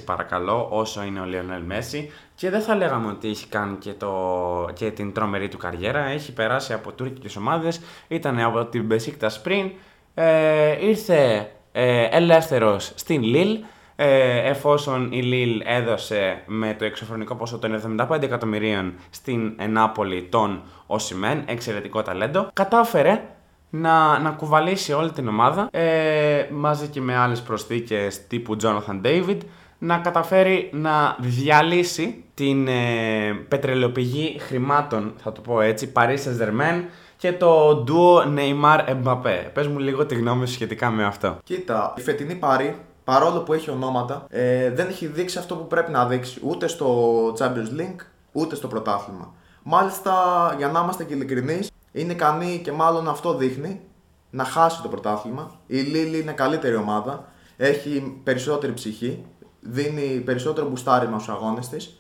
παρακαλώ, 0.05 0.67
όσο 0.71 1.03
είναι 1.03 1.19
ο 1.19 1.25
Λιονέλ 1.25 1.61
Μέση. 1.63 2.11
Και 2.35 2.49
δεν 2.49 2.61
θα 2.61 2.75
λέγαμε 2.75 3.07
ότι 3.07 3.29
έχει 3.29 3.47
κάνει 3.47 3.75
και, 3.77 3.91
το, 3.91 4.69
και 4.73 4.91
την 4.91 5.13
τρομερή 5.13 5.47
του 5.47 5.57
καριέρα. 5.57 6.05
Έχει 6.05 6.33
περάσει 6.33 6.73
από 6.73 6.91
τουρκικές 6.91 7.35
ομάδες, 7.35 7.81
ήταν 8.07 8.39
από 8.39 8.65
την 8.65 8.87
Besiktas 8.91 9.31
πριν, 9.43 9.71
ε, 10.13 10.85
ήρθε 10.85 11.51
ε, 11.71 12.03
ελεύθερος 12.03 12.91
στην 12.95 13.23
Λίλ, 13.23 13.59
ε, 13.95 14.49
εφόσον 14.49 15.11
η 15.11 15.21
Λίλ 15.21 15.61
έδωσε 15.65 16.43
με 16.45 16.75
το 16.79 16.85
εξωφρονικό 16.85 17.35
ποσό 17.35 17.57
των 17.57 17.97
75 18.09 18.21
εκατομμυρίων 18.21 18.93
στην 19.09 19.55
Νάπολη 19.69 20.23
τον 20.23 20.61
Οσιμέν, 20.87 21.43
εξαιρετικό 21.45 22.01
ταλέντο, 22.01 22.49
κατάφερε 22.53 23.21
να, 23.69 24.19
να 24.19 24.29
κουβαλήσει 24.29 24.93
όλη 24.93 25.11
την 25.11 25.27
ομάδα 25.27 25.67
ε, 25.71 26.45
μαζί 26.51 26.87
και 26.87 27.01
με 27.01 27.15
άλλες 27.15 27.41
προσθήκες 27.41 28.27
τύπου 28.27 28.55
Jonathan 28.61 29.01
David 29.03 29.37
να 29.79 29.97
καταφέρει 29.97 30.69
να 30.73 31.15
διαλύσει 31.19 32.23
την 32.33 32.67
ε, 32.67 33.33
πετρελαιοπηγή 33.47 34.39
χρημάτων, 34.39 35.13
θα 35.17 35.31
το 35.31 35.41
πω 35.41 35.61
έτσι, 35.61 35.91
Paris 35.95 36.17
Saint-Germain 36.17 36.83
και 37.17 37.33
το 37.33 37.83
duo 37.87 38.37
Neymar-Mbappé. 38.37 39.49
Πες 39.53 39.67
μου 39.67 39.79
λίγο 39.79 40.05
τη 40.05 40.15
γνώμη 40.15 40.47
σου 40.47 40.53
σχετικά 40.53 40.89
με 40.89 41.05
αυτό. 41.05 41.37
Κοίτα, 41.43 41.93
η 41.97 42.01
φετινή 42.01 42.35
Παρή, 42.35 42.75
παρόλο 43.03 43.39
που 43.39 43.53
έχει 43.53 43.69
ονόματα, 43.69 44.25
ε, 44.29 44.71
δεν 44.71 44.87
έχει 44.87 45.05
δείξει 45.07 45.37
αυτό 45.37 45.55
που 45.55 45.67
πρέπει 45.67 45.91
να 45.91 46.05
δείξει 46.05 46.39
ούτε 46.43 46.67
στο 46.67 47.27
Champions 47.39 47.79
League 47.79 48.01
ούτε 48.31 48.55
στο 48.55 48.67
πρωτάθλημα. 48.67 49.33
Μάλιστα, 49.63 50.13
για 50.57 50.67
να 50.67 50.79
είμαστε 50.79 51.03
και 51.03 51.13
ειλικρινείς, 51.13 51.69
είναι 51.91 52.11
ικανή 52.11 52.61
και 52.63 52.71
μάλλον 52.71 53.07
αυτό 53.07 53.35
δείχνει 53.35 53.81
να 54.29 54.43
χάσει 54.43 54.81
το 54.81 54.87
πρωτάθλημα. 54.87 55.51
Η 55.67 55.77
Λίλη 55.77 56.19
είναι 56.19 56.31
καλύτερη 56.31 56.75
ομάδα, 56.75 57.27
έχει 57.57 58.19
περισσότερη 58.23 58.73
ψυχή, 58.73 59.25
δίνει 59.59 60.21
περισσότερο 60.25 60.69
μπουστάρισμα 60.69 61.19
στους 61.19 61.33
αγώνες 61.35 61.69
της. 61.69 61.99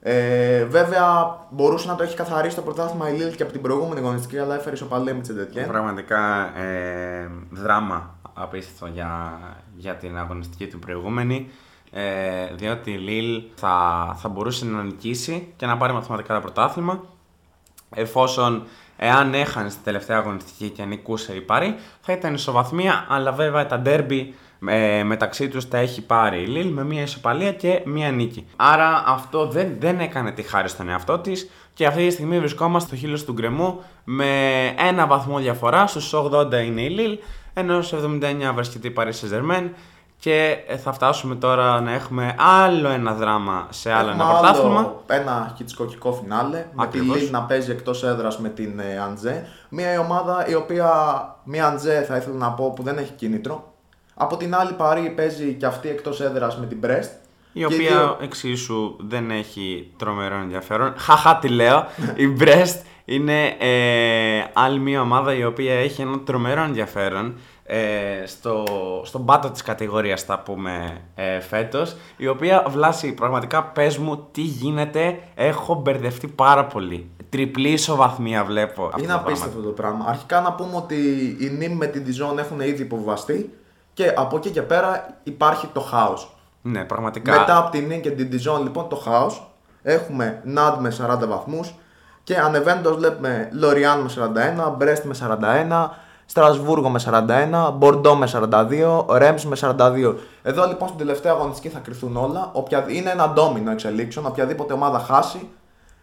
Ε, 0.00 0.64
βέβαια, 0.64 1.36
μπορούσε 1.50 1.88
να 1.88 1.94
το 1.94 2.02
έχει 2.02 2.16
καθαρίσει 2.16 2.56
το 2.56 2.62
πρωτάθλημα 2.62 3.10
η 3.10 3.16
Λίλ 3.16 3.34
και 3.34 3.42
από 3.42 3.52
την 3.52 3.60
προηγούμενη 3.60 4.00
αγωνιστική, 4.00 4.38
αλλά 4.38 4.54
έφερε 4.54 4.74
ισοπαλία 4.74 5.14
με 5.14 5.20
τη 5.20 5.26
Σεντετιέν. 5.26 5.66
Πραγματικά 5.66 6.52
ε, 6.58 7.30
δράμα 7.50 8.18
απίστευτο 8.34 8.86
για, 8.86 9.38
για 9.76 9.94
την 9.94 10.18
αγωνιστική 10.18 10.66
του 10.66 10.78
προηγούμενη. 10.78 11.50
Ε, 11.90 12.54
διότι 12.54 12.90
η 12.90 12.96
Λίλ 12.96 13.42
θα, 13.54 14.16
θα 14.18 14.28
μπορούσε 14.28 14.64
να 14.64 14.82
νικήσει 14.82 15.52
και 15.56 15.66
να 15.66 15.76
πάρει 15.76 15.92
μαθηματικά 15.92 16.34
το 16.34 16.40
πρωτάθλημα 16.40 17.04
εφόσον 17.90 18.66
εάν 18.98 19.34
έχανε 19.34 19.68
στη 19.68 19.80
τελευταία 19.84 20.16
αγωνιστική 20.16 20.68
και 20.68 20.84
νικούσε 20.84 21.34
η 21.34 21.40
Πάρη 21.40 21.74
θα 22.00 22.12
ήταν 22.12 22.34
ισοβαθμία 22.34 23.06
αλλά 23.08 23.32
βέβαια 23.32 23.66
τα 23.66 23.78
ντέρμπι 23.78 24.34
ε, 24.66 25.02
μεταξύ 25.02 25.48
τους 25.48 25.68
τα 25.68 25.78
έχει 25.78 26.02
πάρει 26.02 26.42
η 26.42 26.46
Λίλ 26.46 26.68
με 26.72 26.84
μια 26.84 27.02
ισοπαλία 27.02 27.52
και 27.52 27.82
μια 27.84 28.10
νίκη. 28.10 28.46
Άρα 28.56 29.04
αυτό 29.06 29.46
δεν, 29.46 29.76
δεν 29.78 30.00
έκανε 30.00 30.32
τη 30.32 30.42
χάρη 30.42 30.68
στον 30.68 30.88
εαυτό 30.88 31.18
της 31.18 31.50
και 31.74 31.86
αυτή 31.86 32.06
τη 32.06 32.12
στιγμή 32.12 32.38
βρισκόμαστε 32.38 32.88
στο 32.88 32.96
χείλος 32.96 33.24
του 33.24 33.32
γκρεμού 33.32 33.80
με 34.04 34.26
ένα 34.78 35.06
βαθμό 35.06 35.38
διαφορά, 35.38 35.86
στους 35.86 36.14
80 36.14 36.52
είναι 36.64 36.82
η 36.82 36.88
Λίλ 36.88 37.18
ενώ 37.54 37.82
στους 37.82 38.00
79 38.02 38.52
βρίσκεται 38.54 38.88
η 38.88 38.92
Paris 38.96 39.04
Saint-Germain 39.04 39.68
και 40.20 40.56
ε, 40.66 40.76
θα 40.76 40.92
φτάσουμε 40.92 41.34
τώρα 41.34 41.80
να 41.80 41.92
έχουμε 41.92 42.34
άλλο 42.38 42.88
ένα 42.88 43.12
δράμα 43.14 43.66
σε 43.70 43.92
άλλο 43.92 44.08
Έχουμε 44.10 44.22
ένα 44.24 44.32
πρωτάθλημα. 44.32 44.78
άλλο 44.78 45.04
ένα 45.06 45.54
χιτσκοκικό 45.56 46.12
φινάλε. 46.12 46.56
Με 46.56 46.86
τη 46.86 46.98
Ακριβώς. 46.98 47.16
Λίλ 47.16 47.30
να 47.30 47.42
παίζει 47.42 47.70
εκτός 47.70 48.02
έδρας 48.04 48.38
με 48.38 48.48
την 48.48 48.78
ε, 48.78 48.98
Αντζέ. 49.10 49.46
Μια 49.68 50.00
ομάδα 50.00 50.46
η 50.48 50.54
οποία. 50.54 50.90
Μια 51.44 51.66
Αντζέ 51.66 52.04
θα 52.08 52.16
ήθελα 52.16 52.36
να 52.36 52.50
πω 52.50 52.72
που 52.72 52.82
δεν 52.82 52.98
έχει 52.98 53.12
κίνητρο. 53.12 53.72
Από 54.14 54.36
την 54.36 54.54
άλλη 54.54 54.72
Παρή 54.72 55.10
παίζει 55.16 55.52
και 55.54 55.66
αυτή 55.66 55.88
εκτός 55.88 56.20
έδρας 56.20 56.58
με 56.58 56.66
την 56.66 56.78
Brest. 56.84 57.08
Η 57.52 57.58
Και 57.60 57.64
οποία 57.64 57.76
δύο- 57.90 58.16
εξίσου 58.20 58.96
δεν 58.98 59.30
έχει 59.30 59.90
τρομερό 59.96 60.36
ενδιαφέρον. 60.36 60.92
Χαχά 61.06 61.36
τι 61.36 61.48
λέω. 61.48 61.86
η 62.14 62.36
Brest 62.40 62.80
είναι 63.04 63.46
ε, 63.58 64.44
άλλη 64.52 64.78
μια 64.78 65.00
ομάδα 65.00 65.34
η 65.34 65.44
οποία 65.44 65.74
έχει 65.74 66.02
ένα 66.02 66.18
τρομερό 66.20 66.62
ενδιαφέρον 66.62 67.34
ε, 67.70 68.26
στο, 68.26 68.64
στον 69.04 69.24
πάτο 69.24 69.50
της 69.50 69.62
κατηγορίας 69.62 70.22
θα 70.22 70.38
πούμε 70.38 71.00
ε, 71.14 71.40
φέτος 71.40 71.96
η 72.16 72.28
οποία 72.28 72.64
βλάσει 72.68 73.12
πραγματικά 73.12 73.64
πες 73.64 73.98
μου 73.98 74.28
τι 74.32 74.40
γίνεται 74.40 75.18
έχω 75.34 75.74
μπερδευτεί 75.74 76.26
πάρα 76.28 76.64
πολύ 76.64 77.10
τριπλή 77.30 77.68
ισοβαθμία 77.68 78.44
βλέπω 78.44 78.84
αυτά 78.84 78.98
Είναι 78.98 79.06
τα 79.06 79.12
πράγματα. 79.12 79.30
απίστευτο 79.30 79.60
το 79.60 79.70
πράγμα. 79.70 80.04
Αρχικά 80.08 80.40
να 80.40 80.52
πούμε 80.52 80.76
ότι 80.76 80.96
οι 81.40 81.48
Νίμ 81.58 81.76
με 81.76 81.86
την 81.86 82.04
Dijon 82.06 82.38
έχουν 82.38 82.60
ήδη 82.60 82.82
υποβιβαστεί 82.82 83.52
και 83.92 84.12
από 84.16 84.36
εκεί 84.36 84.50
και 84.50 84.62
πέρα 84.62 85.16
υπάρχει 85.22 85.66
το 85.66 85.80
χάος. 85.80 86.36
ναι 86.62 86.84
πραγματικά 86.84 87.38
Μετά 87.38 87.56
από 87.56 87.70
την 87.70 87.86
Νίμ 87.86 88.00
και 88.00 88.10
την 88.10 88.28
Dijon 88.32 88.62
λοιπόν 88.62 88.88
το 88.88 88.96
χάος. 88.96 89.50
Έχουμε 89.82 90.40
Ναντ 90.44 90.80
με 90.80 90.92
40 91.22 91.28
βαθμούς 91.28 91.74
και 92.24 92.36
ανεβαίνοντας 92.36 92.96
βλέπουμε 92.96 93.48
Λοριάν 93.52 94.00
με 94.00 94.10
41, 94.68 94.72
Μπρέστ 94.76 95.04
με 95.04 95.14
41, 95.70 95.88
Στρασβούργο 96.30 96.88
με 96.88 97.00
41, 97.68 97.72
Μπορντό 97.74 98.16
με 98.16 98.28
42, 98.32 99.04
Ρέμς 99.08 99.44
με 99.44 99.56
42. 99.60 100.14
Εδώ 100.42 100.66
λοιπόν 100.66 100.88
στην 100.88 100.98
τελευταία 100.98 101.32
αγωνιστική 101.32 101.68
θα 101.68 101.78
κρυθούν 101.78 102.16
όλα. 102.16 102.50
Οποια... 102.52 102.84
Είναι 102.88 103.10
ένα 103.10 103.28
ντόμινο 103.28 103.70
εξελίξεων. 103.70 104.26
Οποιαδήποτε 104.26 104.72
ομάδα 104.72 104.98
χάσει 104.98 105.48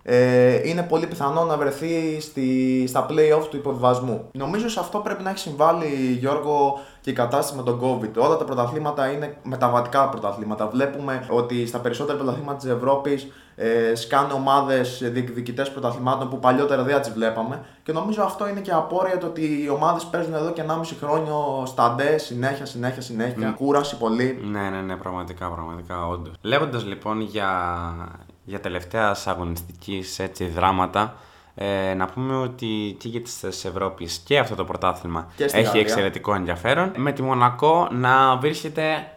ε, 0.07 0.69
είναι 0.69 0.81
πολύ 0.83 1.07
πιθανό 1.07 1.43
να 1.43 1.57
βρεθεί 1.57 2.21
στη, 2.21 2.85
στα 2.87 3.05
play-off 3.09 3.47
του 3.49 3.57
υποβιβασμού. 3.57 4.29
Νομίζω 4.31 4.69
σε 4.69 4.79
αυτό 4.79 4.99
πρέπει 4.99 5.23
να 5.23 5.29
έχει 5.29 5.39
συμβάλει 5.39 6.17
Γιώργο 6.19 6.79
και 7.05 7.11
η 7.11 7.13
κατάσταση 7.13 7.55
με 7.55 7.63
τον 7.63 7.79
COVID. 7.81 8.11
Όλα 8.17 8.37
τα 8.37 8.43
πρωταθλήματα 8.43 9.11
είναι 9.11 9.37
μεταβατικά 9.43 10.09
πρωταθλήματα. 10.09 10.67
Βλέπουμε 10.67 11.25
ότι 11.29 11.65
στα 11.67 11.79
περισσότερα 11.79 12.17
πρωταθλήματα 12.17 12.57
της 12.57 12.69
Ευρώπης 12.69 13.27
ε, 13.55 13.95
σκάνε 13.95 14.33
ομάδες 14.33 15.01
διεκδικητές 15.03 15.71
πρωταθλημάτων 15.71 16.29
που 16.29 16.39
παλιότερα 16.39 16.83
δεν 16.83 17.01
τις 17.01 17.11
βλέπαμε. 17.11 17.65
Και 17.83 17.91
νομίζω 17.91 18.23
αυτό 18.23 18.47
είναι 18.47 18.59
και 18.59 18.71
απόρρια 18.71 19.17
το 19.17 19.25
ότι 19.25 19.63
οι 19.63 19.69
ομάδες 19.69 20.03
παίζουν 20.03 20.33
εδώ 20.33 20.51
και 20.51 20.63
1,5 20.67 20.75
χρόνιο 20.99 21.63
στα 21.65 21.95
ντε, 21.95 22.17
συνέχεια, 22.17 22.65
συνέχεια, 22.65 23.01
συνέχεια. 23.01 23.53
Κούραση 23.57 23.97
πολύ. 23.97 24.39
Ναι, 24.43 24.69
ναι, 24.69 24.81
ναι, 24.81 24.95
πραγματικά, 24.95 25.49
πραγματικά, 25.49 26.07
όντως. 26.07 26.33
Λέγοντας 26.41 26.85
λοιπόν 26.85 27.21
για, 27.21 27.51
για 28.43 28.59
τελευταία 28.59 29.15
αγωνιστική 29.25 30.03
έτσι 30.17 30.45
δράματα, 30.45 31.15
ε, 31.55 31.93
να 31.93 32.05
πούμε 32.05 32.35
ότι 32.37 32.95
και 32.99 33.07
για 33.07 33.21
τις 33.21 33.65
Ευρώπης 33.65 34.21
και 34.25 34.39
αυτό 34.39 34.55
το 34.55 34.63
πρωτάθλημα 34.65 35.27
Και 35.35 35.47
στη 35.47 35.57
έχει 35.57 35.67
Γαλλία. 35.67 35.81
εξαιρετικό 35.81 36.33
ενδιαφέρον. 36.33 36.91
Με 36.95 37.11
τη 37.11 37.21
Μονακό 37.21 37.87
να 37.91 38.35
βρίσκεται 38.37 39.07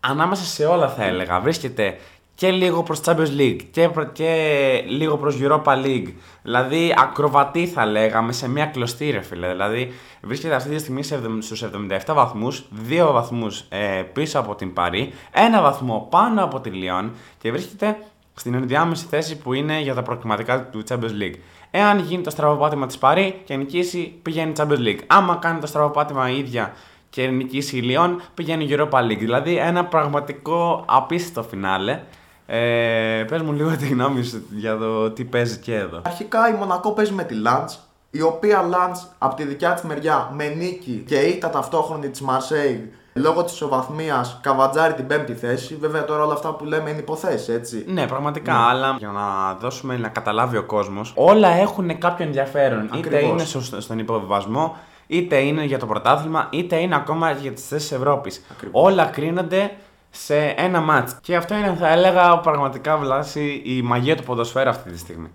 ανάμεσα 0.00 0.44
σε 0.44 0.64
όλα 0.64 0.88
θα 0.88 1.04
έλεγα. 1.04 1.40
Βρίσκεται 1.40 1.98
και 2.34 2.50
λίγο 2.50 2.82
προς 2.82 3.00
Champions 3.04 3.38
League 3.38 3.60
και, 3.70 3.88
προ- 3.88 4.12
και 4.12 4.82
λίγο 4.86 5.16
προς 5.16 5.38
Europa 5.40 5.84
League. 5.84 6.12
Δηλαδή 6.42 6.94
ακροβατή 6.98 7.66
θα 7.66 7.86
λέγαμε 7.86 8.32
σε 8.32 8.48
μια 8.48 8.66
κλωστή 8.66 9.10
ρε 9.10 9.20
φίλε. 9.20 9.48
Δηλαδή 9.48 9.92
βρίσκεται 10.22 10.54
αυτή 10.54 10.70
τη 10.70 10.78
στιγμή 10.78 11.02
σε 11.02 11.14
εβδομ- 11.14 11.42
στους 11.42 11.62
77 11.62 12.14
βαθμούς, 12.14 12.64
2 12.88 13.12
βαθμούς 13.12 13.64
ε, 13.68 14.02
πίσω 14.12 14.38
από 14.38 14.54
την 14.54 14.72
Παρή, 14.72 15.12
ένα 15.32 15.62
βαθμό 15.62 16.06
πάνω 16.10 16.44
από 16.44 16.60
τη 16.60 16.70
Λιόν 16.70 17.12
και 17.38 17.50
βρίσκεται 17.50 17.96
στην 18.34 18.54
ενδιάμεση 18.54 19.06
θέση 19.10 19.36
που 19.38 19.52
είναι 19.52 19.80
για 19.80 19.94
τα 19.94 20.02
προκριματικά 20.02 20.62
του 20.64 20.82
Champions 20.88 21.22
League. 21.22 21.34
Εάν 21.78 21.98
γίνει 21.98 22.22
το 22.22 22.30
στραβοπάτημα 22.30 22.86
της 22.86 22.98
Παρή 22.98 23.40
και 23.44 23.56
νικήσει, 23.56 24.18
πηγαίνει 24.22 24.52
Champions 24.56 24.86
League. 24.86 25.00
Άμα 25.06 25.36
κάνει 25.36 25.60
το 25.60 25.66
στραβοπάτημα 25.66 26.30
η 26.30 26.38
ίδια 26.38 26.72
και 27.10 27.26
νικήσει 27.26 27.76
η 27.76 27.80
Λιόν, 27.80 28.22
πηγαίνει 28.34 28.68
Europa 28.70 28.98
League. 28.98 29.18
Δηλαδή 29.18 29.56
ένα 29.56 29.84
πραγματικό 29.84 30.84
απίστευτο 30.88 31.42
φινάλε. 31.42 32.00
Ε, 32.46 33.24
πες 33.28 33.42
μου 33.42 33.52
λίγο 33.52 33.76
τη 33.76 33.86
γνώμη 33.86 34.24
σου 34.24 34.46
για 34.50 34.76
το 34.76 35.10
τι 35.10 35.24
παίζει 35.24 35.58
και 35.58 35.74
εδώ. 35.74 36.02
Αρχικά 36.04 36.48
η 36.48 36.52
Μονακό 36.52 36.92
παίζει 36.92 37.12
με 37.12 37.24
τη 37.24 37.34
Λαντ, 37.34 37.68
η 38.10 38.22
οποία 38.22 38.62
Λαντ 38.62 38.96
από 39.18 39.34
τη 39.34 39.44
δικιά 39.44 39.72
της 39.72 39.82
μεριά 39.82 40.30
με 40.34 40.48
νίκη 40.48 41.04
και 41.06 41.16
ήττα 41.16 41.50
ταυτόχρονη 41.50 42.08
της 42.08 42.20
Μαρσέιγ 42.20 42.78
λόγω 43.16 43.44
της 43.44 43.52
ισοβαθμία 43.52 44.24
καβατζάρει 44.40 44.94
την 44.94 45.06
πέμπτη 45.06 45.34
θέση. 45.34 45.76
Βέβαια 45.76 46.04
τώρα 46.04 46.24
όλα 46.24 46.32
αυτά 46.32 46.54
που 46.54 46.64
λέμε 46.64 46.90
είναι 46.90 46.98
υποθέσεις, 46.98 47.48
έτσι. 47.48 47.84
Ναι, 47.88 48.06
πραγματικά, 48.06 48.54
αλλά 48.54 48.96
για 48.98 49.08
να 49.08 49.54
δώσουμε 49.54 49.96
να 49.96 50.08
καταλάβει 50.08 50.56
ο 50.56 50.62
κόσμος, 50.64 51.12
όλα 51.16 51.48
έχουν 51.48 51.98
κάποιο 51.98 52.24
ενδιαφέρον. 52.24 52.84
Είτε 52.84 52.96
Ακριβώς. 52.98 53.30
είναι 53.30 53.44
στο- 53.62 53.80
στον 53.80 53.98
υποβιβασμό, 53.98 54.76
είτε 55.06 55.36
είναι 55.36 55.64
για 55.64 55.78
το 55.78 55.86
πρωτάθλημα, 55.86 56.46
είτε 56.50 56.76
είναι 56.76 56.94
ακόμα 56.94 57.30
για 57.30 57.52
τις 57.52 57.66
θέσεις 57.68 57.92
Ευρώπης. 57.92 58.44
Ακριβώς. 58.50 58.82
Όλα 58.84 59.04
κρίνονται 59.04 59.70
σε 60.10 60.36
ένα 60.38 60.80
μάτς. 60.80 61.16
Και 61.20 61.36
αυτό 61.36 61.54
είναι, 61.54 61.76
θα 61.80 61.88
έλεγα, 61.88 62.38
πραγματικά 62.38 62.96
βλάση 62.96 63.62
η 63.64 63.82
μαγεία 63.82 64.16
του 64.16 64.22
ποδοσφαίρου 64.22 64.68
αυτή 64.70 64.90
τη 64.90 64.98
στιγμή. 64.98 65.28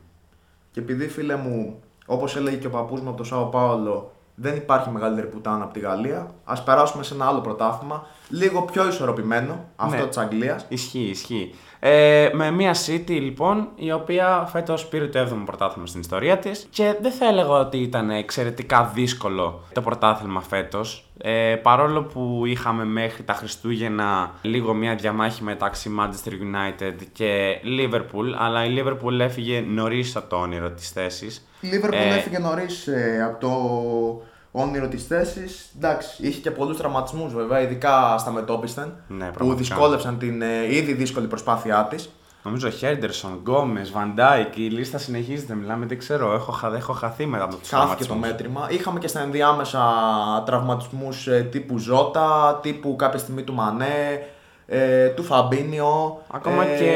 Και 0.71 0.79
επειδή 0.79 1.07
φίλε 1.07 1.35
μου, 1.35 1.79
όπως 2.05 2.35
έλεγε 2.35 2.55
και 2.55 2.67
ο 2.67 2.69
παππούς 2.69 3.01
μου 3.01 3.07
από 3.09 3.17
το 3.17 3.23
Σάο 3.23 3.43
Πάολο, 3.45 4.11
δεν 4.41 4.55
υπάρχει 4.55 4.89
μεγαλύτερη 4.89 5.27
πουτάνα 5.27 5.63
από 5.63 5.73
τη 5.73 5.79
Γαλλία. 5.79 6.31
Α 6.43 6.61
περάσουμε 6.61 7.03
σε 7.03 7.13
ένα 7.13 7.25
άλλο 7.25 7.39
πρωτάθλημα, 7.41 8.05
λίγο 8.29 8.61
πιο 8.61 8.87
ισορροπημένο, 8.87 9.65
αυτό 9.75 9.97
Ναι. 9.97 10.07
της 10.07 10.17
Αγγλίας. 10.17 10.65
Ισχύει, 10.67 10.99
ισχύει. 11.09 11.53
Ε, 11.83 12.29
με 12.33 12.51
μια 12.51 12.75
City 12.85 13.09
λοιπόν, 13.09 13.67
η 13.75 13.91
οποία 13.91 14.47
φέτος 14.51 14.85
πήρε 14.87 15.07
το 15.07 15.19
7ο 15.19 15.41
πρωτάθλημα 15.45 15.87
στην 15.87 15.99
ιστορία 16.01 16.37
της 16.37 16.67
και 16.69 16.95
δεν 17.01 17.11
θα 17.11 17.25
έλεγα 17.27 17.49
ότι 17.49 17.77
ήταν 17.77 18.09
εξαιρετικά 18.09 18.91
δύσκολο 18.93 19.61
το 19.73 19.81
πρωτάθλημα 19.81 20.41
φέτος. 20.41 21.05
Ε, 21.23 21.55
παρόλο 21.55 22.03
που 22.03 22.41
είχαμε 22.45 22.85
μέχρι 22.85 23.23
τα 23.23 23.33
Χριστούγεννα 23.33 24.31
λίγο 24.41 24.73
μια 24.73 24.95
διαμάχη 24.95 25.43
μεταξύ 25.43 25.91
Manchester 25.99 26.31
United 26.31 26.93
και 27.13 27.57
Liverpool, 27.63 28.35
αλλά 28.37 28.65
η 28.65 28.73
Liverpool 28.77 29.19
έφυγε 29.19 29.63
νωρίς 29.67 30.15
από 30.15 30.29
το 30.29 30.35
όνειρο 30.35 30.69
της 30.71 30.89
θέσης. 30.89 31.45
Η 31.61 31.67
Λίβερπουλ 31.67 31.99
Ε, 31.99 32.15
έφυγε 32.17 32.39
νωρίς 32.39 32.87
από 33.27 33.39
το 33.39 33.51
όνειρο 34.51 34.87
της 34.87 35.05
θέσης. 35.07 35.71
Εντάξει, 35.77 36.27
είχε 36.27 36.39
και 36.39 36.51
πολλούς 36.51 36.77
τραυματισμούς 36.77 37.33
βέβαια, 37.33 37.61
ειδικά 37.61 38.15
στα 38.17 38.31
μετόπισθεν. 38.31 38.93
Ναι, 39.07 39.25
που 39.25 39.31
πραγματικά. 39.33 39.55
δυσκόλεψαν 39.75 40.17
την 40.17 40.41
ε, 40.41 40.75
ήδη 40.75 40.93
δύσκολη 40.93 41.27
προσπάθειά 41.27 41.87
της. 41.89 42.09
Νομίζω 42.43 42.69
Χέντερσον, 42.69 43.39
Γκόμες, 43.41 43.91
Βαντάικ, 43.91 44.57
η 44.57 44.61
λίστα 44.69 44.97
συνεχίζεται. 44.97 45.53
Μιλάμε, 45.53 45.85
δεν 45.85 45.97
ξέρω. 45.97 46.33
Έχω, 46.33 46.51
χα- 46.51 46.75
έχω 46.75 46.93
χαθεί 46.93 47.25
μετά 47.25 47.43
από 47.43 47.55
τους 47.55 47.69
Χάθηκε 47.69 48.05
το 48.05 48.15
μέτρημα. 48.15 48.67
Είχαμε 48.69 48.99
και 48.99 49.07
στα 49.07 49.21
ενδιάμεσα 49.21 49.81
τραυματισμούς 50.45 51.27
τύπου 51.51 51.77
Ζώτα, 51.77 52.59
τύπου 52.61 52.95
κάποια 52.95 53.19
στιγμή 53.19 53.43
του 53.43 53.53
Μανέ, 53.53 54.25
ε, 54.73 55.07
του 55.07 55.23
Φαμπίνιο. 55.23 56.21
Ακόμα 56.31 56.65
ε, 56.67 56.77
και 56.77 56.93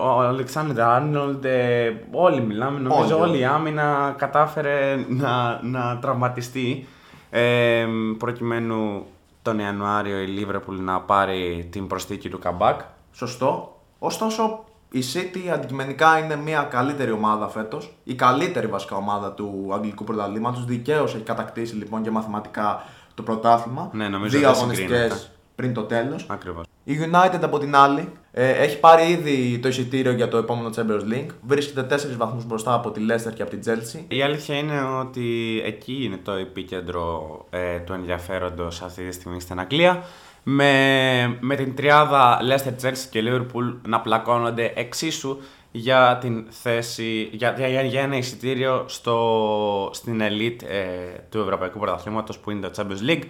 ο 0.00 0.20
Αλεξάνδρ 0.20 0.80
Άρνολντ, 0.80 1.44
ε, 1.44 1.94
όλοι 2.12 2.40
μιλάμε. 2.40 2.78
Νομίζω 2.80 3.18
Όλοι. 3.18 3.30
όλη 3.30 3.38
η 3.38 3.44
άμυνα 3.44 4.14
κατάφερε 4.18 5.04
να, 5.08 5.60
να 5.62 5.98
τραυματιστεί 6.00 6.86
ε, 7.30 7.86
προκειμένου 8.18 9.06
τον 9.42 9.58
Ιανουάριο 9.58 10.20
η 10.20 10.26
Λίβερπουλ 10.26 10.76
να 10.80 11.00
πάρει 11.00 11.68
την 11.72 11.86
προσθήκη 11.86 12.28
του 12.28 12.38
Καμπάκ. 12.38 12.80
Σωστό. 13.12 13.80
Ωστόσο, 13.98 14.64
η 14.90 15.02
City 15.14 15.48
αντικειμενικά 15.52 16.18
είναι 16.18 16.36
μια 16.36 16.62
καλύτερη 16.62 17.10
ομάδα 17.10 17.48
φέτος. 17.48 17.96
Η 18.04 18.14
καλύτερη 18.14 18.66
βασικά 18.66 18.96
ομάδα 18.96 19.32
του 19.32 19.70
αγγλικού 19.74 20.04
πρωταθλήματος. 20.04 20.64
Δικαίως 20.64 21.14
έχει 21.14 21.22
κατακτήσει 21.24 21.74
λοιπόν 21.74 22.02
και 22.02 22.10
μαθηματικά 22.10 22.82
το 23.14 23.22
πρωτάθλημα. 23.22 23.90
Ναι, 23.92 24.08
νομίζω 24.08 24.38
Δύο 24.38 24.48
δεν 24.48 24.56
αγωνιστικέ 24.56 24.92
συγκρίνεται. 24.92 25.20
πριν 25.54 25.74
το 25.74 25.82
τέλος. 25.82 26.26
Ακριβώς. 26.28 26.64
Η 26.88 26.98
United 27.00 27.38
από 27.42 27.58
την 27.58 27.76
άλλη 27.76 28.08
ε, 28.32 28.50
έχει 28.50 28.78
πάρει 28.78 29.10
ήδη 29.10 29.58
το 29.58 29.68
εισιτήριο 29.68 30.12
για 30.12 30.28
το 30.28 30.36
επόμενο 30.36 30.70
Champions 30.76 31.12
League. 31.12 31.30
Βρίσκεται 31.46 31.96
4 31.96 32.16
βαθμούς 32.16 32.44
μπροστά 32.44 32.74
από 32.74 32.90
τη 32.90 33.00
Leicester 33.10 33.34
και 33.34 33.42
από 33.42 33.50
την 33.50 33.60
Chelsea. 33.66 34.04
Η 34.08 34.22
αλήθεια 34.22 34.56
είναι 34.56 34.80
ότι 35.00 35.62
εκεί 35.64 35.98
είναι 36.02 36.16
το 36.16 36.32
επίκεντρο 36.32 37.44
ε, 37.50 37.78
του 37.78 37.92
ενδιαφέροντος 37.92 38.82
αυτή 38.82 39.06
τη 39.06 39.12
στιγμή 39.12 39.40
στην 39.40 39.60
Αγγλία. 39.60 40.02
Με, 40.42 41.38
με 41.40 41.56
την 41.56 41.74
τριάδα 41.74 42.38
Leicester, 42.50 42.86
Chelsea 42.86 43.06
και 43.10 43.22
Liverpool 43.26 43.76
να 43.86 44.00
πλακώνονται 44.00 44.72
εξίσου 44.74 45.38
για 45.70 46.18
την 46.20 46.46
θέση, 46.48 47.28
για, 47.32 47.54
για, 47.58 47.82
για 47.82 48.00
ένα 48.00 48.16
εισιτήριο 48.16 48.84
στο, 48.88 49.90
στην 49.92 50.20
elite 50.22 50.62
ε, 50.62 50.84
του 51.30 51.38
Ευρωπαϊκού 51.38 51.78
Πρωταθλήματος 51.78 52.38
που 52.38 52.50
είναι 52.50 52.68
το 52.68 52.72
Champions 52.76 53.10
League. 53.10 53.24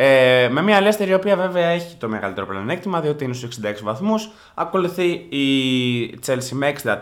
Ε, 0.00 0.48
με 0.50 0.62
μια 0.62 0.80
Leicester 0.82 1.06
η 1.08 1.14
οποία 1.14 1.36
βέβαια 1.36 1.66
έχει 1.66 1.96
το 1.96 2.08
μεγαλύτερο 2.08 2.46
πλεονέκτημα 2.46 3.00
διότι 3.00 3.24
είναι 3.24 3.34
στους 3.34 3.58
66 3.62 3.72
βαθμούς. 3.82 4.30
Ακολουθεί 4.54 5.08
η 5.12 6.20
Chelsea 6.26 6.48
με 6.52 6.72
64 6.84 6.94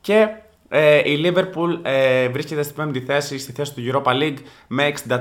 και 0.00 0.28
ε, 0.68 1.10
η 1.10 1.22
Liverpool 1.24 1.78
ε, 1.82 2.28
βρίσκεται 2.28 2.62
στην 2.62 2.76
πέμπτη 2.76 3.00
θέση, 3.00 3.38
στη 3.38 3.52
θέση 3.52 3.74
του 3.74 3.82
Europa 3.92 4.10
League 4.12 4.38
με 4.66 4.92
63. 5.08 5.16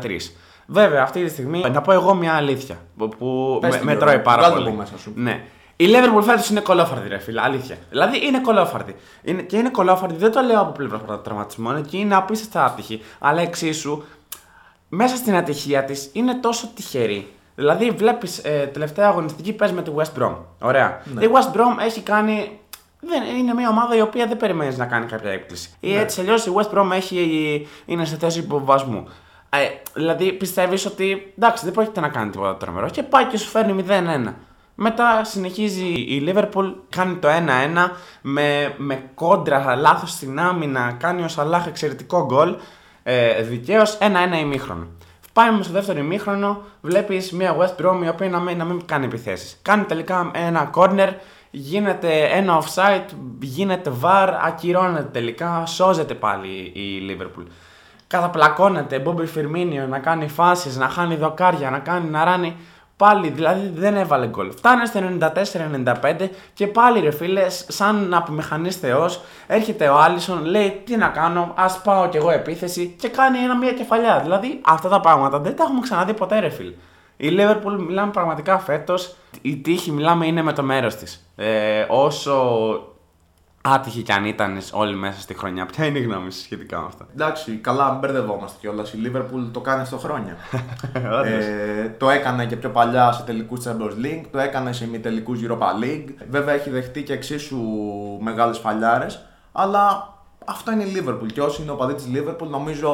Βέβαια, 0.66 1.02
αυτή 1.02 1.24
τη 1.24 1.30
στιγμή 1.30 1.64
να 1.72 1.82
πω 1.82 1.92
εγώ 1.92 2.14
μια 2.14 2.34
αλήθεια 2.34 2.78
που, 2.98 3.10
που 3.10 3.58
Πες 3.62 3.72
με, 3.72 3.78
την, 3.78 3.86
με 3.86 3.92
Γιώργο. 3.92 4.12
τρώει 4.12 4.24
πάρα 4.24 4.42
Βγάλ' 4.42 4.52
το 4.52 4.58
πολύ. 4.58 4.68
από 4.70 4.78
μέσα 4.78 4.98
σου. 4.98 5.12
Ναι. 5.16 5.44
Η 5.76 5.86
Liverpool 5.88 6.24
φέτος 6.24 6.50
είναι 6.50 6.60
κολόφαρδη, 6.60 7.08
ρε 7.08 7.18
φίλε. 7.18 7.42
Αλήθεια. 7.42 7.78
Δηλαδή 7.90 8.26
είναι 8.26 8.40
κολόφαρδη. 8.40 8.96
Είναι, 9.24 9.42
και 9.42 9.58
είναι 9.58 9.70
κολόφαρδη, 9.70 10.16
δεν 10.18 10.32
το 10.32 10.42
λέω 10.42 10.62
από 10.62 10.72
πλευράς 10.72 11.02
τραυματισμών, 11.24 11.86
και 11.86 11.98
είναι 11.98 12.16
απίστευτα 12.16 12.66
άτυχη. 12.66 13.02
Αλλά 13.20 13.42
εξίσου, 13.42 14.04
μέσα 14.94 15.16
στην 15.16 15.36
ατυχία 15.36 15.84
της 15.84 16.10
είναι 16.14 16.34
τόσο 16.36 16.70
τυχερή. 16.76 17.28
Δηλαδή, 17.56 17.90
βλέπεις 17.90 18.38
ε, 18.38 18.70
τελευταία 18.74 19.08
αγωνιστική 19.08 19.54
παίζει 19.54 19.74
με 19.74 19.82
τη 19.82 19.92
West 19.96 20.20
Brom. 20.22 20.36
Ωραία. 20.62 21.02
Ναι. 21.14 21.24
Η 21.26 21.30
West 21.34 21.56
Brom 21.58 21.84
έχει 21.86 22.02
κάνει. 22.02 22.60
Δεν, 23.00 23.24
είναι 23.38 23.54
μια 23.54 23.70
ομάδα 23.70 23.96
η 23.96 24.02
οποία 24.02 24.28
δεν 24.28 24.38
περιμένεις 24.38 24.78
να 24.78 24.86
κάνει 24.86 25.06
κάποια 25.06 25.32
έκπληξη. 25.32 25.70
Ή 25.80 25.92
Ναι. 25.94 26.00
έτσι 26.00 26.22
αλλιώς 26.22 26.46
η 26.46 26.52
West 26.56 26.78
Brom 26.78 26.90
έχει, 26.94 27.68
είναι 27.86 28.06
σε 28.06 28.16
θέση 28.18 28.40
υποβασμού. 28.40 29.08
Ε, 29.50 29.58
δηλαδή 29.94 30.32
πιστεύεις 30.34 30.86
ότι 30.86 31.34
εντάξει 31.38 31.64
δεν 31.66 31.74
πρόκειται 31.74 32.00
να 32.00 32.08
κάνει 32.10 32.30
τίποτα 32.30 32.58
τρομερό 32.58 32.90
και 32.90 33.04
πάει 33.04 33.26
και 33.26 33.38
σου 33.38 33.50
φέρνει 33.50 33.86
0-1. 34.28 34.34
Μετά 34.76 35.24
συνεχίζει 35.24 35.86
η 35.86 36.24
Liverpool, 36.28 36.74
κάνει 36.90 37.16
το 37.16 37.28
1-1 37.28 37.32
με, 38.22 38.74
με 38.78 39.10
κόντρα, 39.16 39.76
λάθος 39.76 40.12
στην 40.12 40.40
άμυνα, 40.40 40.96
κάνει 41.00 41.24
ο 41.24 41.28
Σαλάχ 41.28 41.68
εξαιρετικό 41.68 42.26
γκολ. 42.26 42.56
Ε, 43.04 43.42
Δικαίως 43.42 43.98
1-1 44.00 44.40
ημίχρονο. 44.42 44.88
Πάει 45.34 45.50
όμω 45.50 45.64
στο 45.64 45.74
δεύτερο 45.74 46.00
ημίχρονο, 46.00 46.62
βλέπεις 46.82 47.32
μια 47.32 47.56
West 47.58 47.86
Brom 47.86 48.04
η 48.04 48.08
οποία 48.08 48.30
να 48.30 48.40
μην, 48.40 48.58
να 48.58 48.66
μην 48.66 48.86
κάνει 48.86 49.06
επιθέσεις. 49.06 49.60
Κάνει 49.62 49.84
τελικά 49.84 50.32
ένα 50.34 50.70
corner, 50.76 51.10
γίνεται 51.52 52.24
ένα 52.24 52.62
offside, 52.62 53.06
γίνεται 53.40 53.92
VAR, 54.04 54.30
ακυρώνεται 54.46 55.10
τελικά, 55.12 55.66
σώζεται 55.66 56.14
πάλι 56.14 56.48
η 56.74 57.02
Liverpool. 57.10 57.46
Καταπλακώνεται, 58.08 59.04
Bobby 59.06 59.26
Firmino 59.38 59.88
να 59.90 60.00
κάνει 60.00 60.28
φάσεις, 60.28 60.78
να 60.78 60.88
χάνει 60.88 61.16
δοκάρια, 61.16 61.70
να 61.70 61.80
κάνει 61.80 62.10
να 62.10 62.24
ράνει. 62.24 62.56
Πάλι 63.02 63.30
δηλαδή 63.30 63.72
δεν 63.76 63.96
έβαλε 63.96 64.28
γκολ. 64.28 64.52
Φτάνε 64.52 64.86
στο 64.86 65.00
94-95 66.20 66.30
και 66.54 66.68
πάλι 66.68 67.00
ρε 67.00 67.12
φίλε, 67.12 67.50
σαν 67.50 68.08
να 68.08 68.18
απομηχανεί 68.18 68.72
Θεός, 68.72 69.22
έρχεται 69.48 69.88
ο 69.88 69.98
Άλισον, 69.98 70.46
λέει 70.46 70.82
τι 70.86 70.96
να 70.96 71.08
κάνω, 71.08 71.54
ας 71.56 71.82
πάω 71.82 72.10
κι 72.10 72.18
εγώ 72.18 72.32
επίθεση 72.32 72.96
και 73.00 73.08
κάνει 73.08 73.38
ένα 73.38 73.58
μία 73.58 73.74
κεφαλιά. 73.74 74.20
Δηλαδή 74.24 74.62
αυτά 74.66 74.90
τα 74.90 75.00
πράγματα 75.00 75.40
δεν 75.40 75.56
τα 75.56 75.64
έχουμε 75.64 75.80
ξαναδεί 75.82 76.14
ποτέ, 76.14 76.40
ρε 76.40 76.50
φίλε. 76.50 76.74
Η 77.18 77.30
Liverpool 77.38 77.76
μιλάμε 77.88 78.12
πραγματικά 78.12 78.60
φέτος. 78.60 79.16
Η 79.42 79.58
τύχη 79.58 79.92
μιλάμε 79.92 80.26
είναι 80.26 80.42
με 80.42 80.54
το 80.54 80.64
μέρος 80.64 80.96
της. 80.96 81.32
Ε, 81.36 81.86
όσο 81.90 82.72
άτυχη 83.62 84.02
κι 84.02 84.12
αν 84.12 84.26
ήταν 84.26 84.58
όλοι 84.72 84.96
μέσα 84.96 85.22
στη 85.22 85.34
χρονιά, 85.34 85.66
ποια 85.66 85.86
είναι 85.86 86.00
η 86.00 86.02
γνώμη 86.02 86.32
σου 86.32 86.40
σχετικά 86.42 86.80
με 86.80 86.86
αυτά. 86.86 87.08
Εντάξει, 87.14 87.52
καλά, 87.52 87.90
μην 87.92 88.00
μπερδευόμαστε 88.00 88.58
κιόλας. 88.60 88.94
Η 88.94 88.98
Liverpool 89.06 89.50
το 89.52 89.60
κάνει 89.60 89.86
στο 89.86 89.98
χρόνια. 89.98 90.36
Όντως. 91.20 91.46
ε, 91.46 91.96
το 91.98 92.10
έκανε 92.10 92.46
και 92.46 92.56
πιο 92.56 92.70
παλιά 92.70 93.12
σε 93.12 93.24
τελικούς 93.24 93.66
Champions 93.66 94.06
League, 94.06 94.24
το 94.32 94.40
έκανε 94.40 94.74
σε 94.74 94.86
ημιτελικούς 94.86 95.40
Europa 95.44 95.84
League. 95.84 96.06
Βέβαια 96.30 96.54
έχει 96.54 96.70
δεχτεί 96.70 97.04
και 97.04 97.14
εξίσου 97.14 97.62
μεγάλες 98.20 98.58
φαλιάρες, 98.58 99.26
αλλά 99.52 100.14
αυτό 100.46 100.72
είναι 100.72 100.84
η 100.84 100.94
Liverpool. 100.96 101.32
Και 101.34 101.42
όσοι 101.42 101.62
είναι 101.62 101.72
οπαδοί 101.72 101.94
της 101.94 102.06
Liverpool, 102.14 102.48
νομίζω 102.50 102.92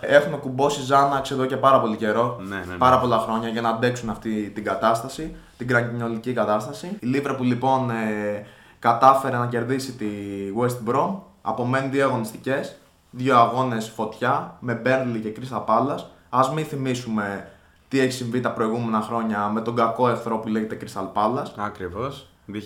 έχουν 0.00 0.40
κουμπώσει 0.40 0.82
Ζάναξ 0.82 1.30
εδώ 1.30 1.44
και 1.44 1.56
πάρα 1.56 1.80
πολύ 1.80 1.96
καιρό. 1.96 2.40
Ναι, 2.40 2.56
ναι, 2.56 2.64
ναι. 2.68 2.76
Πάρα 2.76 2.98
πολλά 2.98 3.18
χρόνια 3.18 3.48
για 3.48 3.60
να 3.60 3.68
αντέξουν 3.68 4.10
αυτή 4.10 4.50
την 4.54 4.64
κατάσταση, 4.64 5.36
την 5.56 5.66
κραγκινιολική 5.66 6.32
κατάσταση. 6.32 6.86
Η 7.00 7.06
Liverpool 7.14 7.40
λοιπόν 7.44 7.90
ε, 7.90 8.46
κατάφερε 8.84 9.36
να 9.36 9.46
κερδίσει 9.46 9.92
τη 9.92 10.06
West 10.60 10.90
Brom. 10.90 11.14
Απομένουν 11.42 11.90
δύο 11.90 12.04
αγωνιστικές, 12.04 12.76
δύο 13.10 13.36
αγώνες 13.36 13.88
φωτιά 13.88 14.56
με 14.60 14.82
Burnley 14.84 15.20
και 15.22 15.32
Crystal 15.36 15.64
Palace. 15.64 16.04
Α 16.28 16.52
μην 16.54 16.64
θυμίσουμε 16.64 17.48
τι 17.88 18.00
έχει 18.00 18.12
συμβεί 18.12 18.40
τα 18.40 18.52
προηγούμενα 18.52 19.00
χρόνια 19.00 19.48
με 19.48 19.60
τον 19.60 19.76
κακό 19.76 20.08
εχθρό 20.08 20.38
που 20.38 20.48
λέγεται 20.48 20.78
Crystal 20.80 21.12
Palace. 21.12 21.52
Ακριβώς. 21.56 22.28
2014 22.52 22.56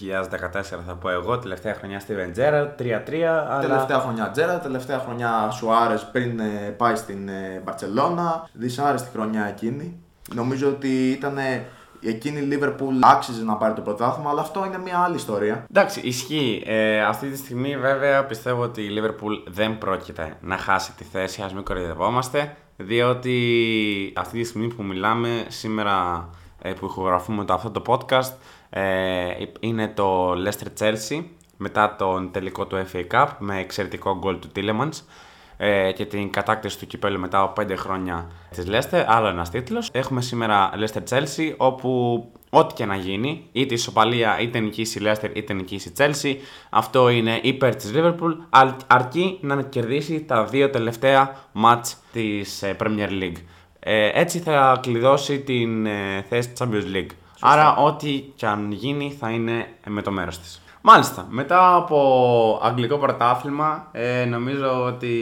θα 0.86 0.94
πω 1.00 1.08
εγώ, 1.10 1.38
τελευταία 1.38 1.74
χρονιά 1.74 2.00
στη 2.00 2.14
Βεντζέρα, 2.14 2.74
3-3. 2.78 2.82
Αλλά... 3.22 3.58
Τελευταία 3.60 3.98
χρονιά 3.98 4.30
Τζέρα, 4.30 4.58
τελευταία 4.58 4.98
χρονιά 4.98 5.50
Σουάρε 5.50 5.96
πριν 6.12 6.40
ε, 6.40 6.74
πάει 6.76 6.96
στην 6.96 7.28
ε, 7.28 7.62
Μπαρσελόνα. 7.64 8.48
Δυσάρεστη 8.52 9.08
χρονιά 9.12 9.44
εκείνη. 9.44 10.02
Νομίζω 10.34 10.68
ότι 10.68 11.10
ήταν 11.10 11.38
εκείνη 12.00 12.38
η 12.38 12.42
Λίβερπουλ 12.42 12.96
άξιζε 13.00 13.44
να 13.44 13.54
πάρει 13.54 13.74
το 13.74 13.80
πρωτάθλημα, 13.80 14.30
αλλά 14.30 14.40
αυτό 14.40 14.64
είναι 14.66 14.78
μια 14.78 14.98
άλλη 14.98 15.16
ιστορία. 15.16 15.66
Εντάξει, 15.70 16.00
ισχύει. 16.00 16.62
Ε, 16.66 17.02
αυτή 17.02 17.28
τη 17.28 17.36
στιγμή 17.36 17.76
βέβαια 17.76 18.24
πιστεύω 18.24 18.62
ότι 18.62 18.82
η 18.82 18.88
Liverpool 18.98 19.42
δεν 19.46 19.78
πρόκειται 19.78 20.36
να 20.40 20.56
χάσει 20.56 20.92
τη 20.92 21.04
θέση, 21.04 21.42
ας 21.42 21.54
μην 21.54 21.64
κορυδευόμαστε, 21.64 22.56
διότι 22.76 23.36
αυτή 24.16 24.40
τη 24.40 24.44
στιγμή 24.44 24.74
που 24.74 24.82
μιλάμε 24.82 25.44
σήμερα 25.48 26.28
ε, 26.62 26.72
που 26.72 26.86
ηχογραφούμε 26.86 27.44
το, 27.44 27.52
αυτό 27.52 27.70
το 27.70 27.82
podcast 27.86 28.32
ε, 28.70 28.82
είναι 29.60 29.88
το 29.88 30.32
Leicester 30.32 30.82
Chelsea 30.82 31.24
μετά 31.56 31.94
τον 31.98 32.30
τελικό 32.30 32.66
του 32.66 32.86
FA 32.92 33.04
Cup 33.12 33.28
με 33.38 33.58
εξαιρετικό 33.58 34.18
γκολ 34.18 34.38
του 34.38 34.48
Tillemans 34.56 35.02
ε, 35.60 35.92
και 35.92 36.04
την 36.06 36.30
κατάκτηση 36.30 36.78
του 36.78 36.86
κυπέλου 36.86 37.18
μετά 37.20 37.40
από 37.40 37.62
5 37.62 37.72
χρόνια 37.76 38.26
της 38.50 38.64
Leicester, 38.68 39.04
άλλο 39.06 39.26
ένας 39.26 39.50
τίτλος. 39.50 39.88
Έχουμε 39.92 40.20
σήμερα 40.22 40.70
Leicester 40.74 41.02
Chelsea 41.14 41.54
όπου 41.56 42.24
ό,τι 42.50 42.74
και 42.74 42.84
να 42.84 42.96
γίνει, 42.96 43.48
είτε 43.52 43.74
ισοπαλία, 43.74 44.40
είτε 44.40 44.58
νικήσει 44.58 44.98
η 44.98 45.02
Leicester, 45.06 45.30
είτε 45.32 45.52
νικήσει 45.52 45.88
η 45.88 45.92
Chelsea, 45.98 46.34
αυτό 46.70 47.08
είναι 47.08 47.38
υπέρ 47.42 47.76
της 47.76 47.92
Liverpool, 47.94 48.36
αρ- 48.50 48.74
αρκεί 48.86 49.38
να 49.40 49.62
κερδίσει 49.62 50.24
τα 50.24 50.44
δύο 50.44 50.70
τελευταία 50.70 51.36
μάτς 51.52 51.96
της 52.12 52.62
ε, 52.62 52.76
Premier 52.80 53.08
League. 53.22 53.36
Ε, 53.80 54.10
έτσι 54.20 54.38
θα 54.38 54.78
κλειδώσει 54.82 55.40
την 55.40 55.86
ε, 55.86 56.24
θέση 56.28 56.48
της 56.50 56.62
Champions 56.64 56.96
League. 56.96 57.10
Άρα 57.40 57.76
ό,τι 57.76 58.18
και 58.34 58.46
αν 58.46 58.72
γίνει 58.72 59.16
θα 59.18 59.30
είναι 59.30 59.66
με 59.86 60.02
το 60.02 60.10
μέρος 60.10 60.38
της. 60.38 60.62
Μάλιστα, 60.90 61.26
μετά 61.28 61.74
από 61.74 62.60
αγγλικό 62.62 62.96
πρωτάθλημα, 62.96 63.88
ε, 63.92 64.24
νομίζω 64.24 64.84
ότι 64.84 65.16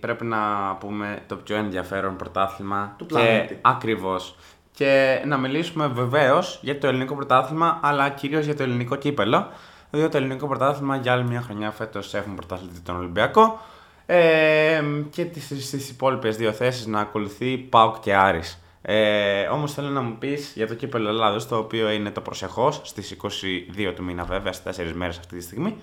πρέπει 0.00 0.24
να 0.24 0.38
πούμε 0.80 1.18
το 1.26 1.36
πιο 1.36 1.56
ενδιαφέρον 1.56 2.16
πρωτάθλημα. 2.16 2.94
Του 2.98 3.06
και 3.06 3.14
πλανήτη. 3.14 3.58
Ακριβώς. 3.62 4.36
Και 4.72 5.22
να 5.26 5.36
μιλήσουμε 5.36 5.86
βεβαίως 5.86 6.58
για 6.62 6.78
το 6.78 6.86
ελληνικό 6.86 7.14
πρωτάθλημα, 7.14 7.78
αλλά 7.82 8.08
κυρίως 8.08 8.44
για 8.44 8.56
το 8.56 8.62
ελληνικό 8.62 8.96
κύπελο. 8.96 9.48
Διότι 9.90 10.10
το 10.10 10.16
ελληνικό 10.16 10.46
πρωτάθλημα 10.46 10.96
για 10.96 11.12
άλλη 11.12 11.24
μια 11.24 11.40
χρονιά 11.40 11.70
φέτος 11.70 12.14
έχουμε 12.14 12.34
πρωτάθλητη 12.34 12.80
τον 12.80 12.96
Ολυμπιακό. 12.96 13.60
Ε, 14.06 14.82
και 15.10 15.24
τις, 15.24 15.44
στις 15.44 15.90
υπόλοιπες 15.90 16.36
δύο 16.36 16.52
θέσεις 16.52 16.86
να 16.86 17.00
ακολουθεί 17.00 17.56
ΠΑΟΚ 17.56 17.96
και 18.00 18.14
Άρης. 18.14 18.62
Ε, 18.82 19.46
όμως 19.46 19.72
θέλω 19.72 19.88
να 19.88 20.00
μου 20.00 20.16
πεις 20.18 20.52
για 20.54 20.66
το 20.66 20.74
κύπελο 20.74 21.08
Ελλάδος, 21.08 21.48
το 21.48 21.56
οποίο 21.56 21.90
είναι 21.90 22.10
το 22.10 22.20
προσεχώς, 22.20 22.80
στις 22.84 23.10
22 23.10 23.92
του 23.94 24.04
μήνα 24.04 24.24
βέβαια, 24.24 24.52
στις 24.52 24.78
4 24.78 24.92
μέρες 24.94 25.18
αυτή 25.18 25.36
τη 25.36 25.42
στιγμή. 25.42 25.76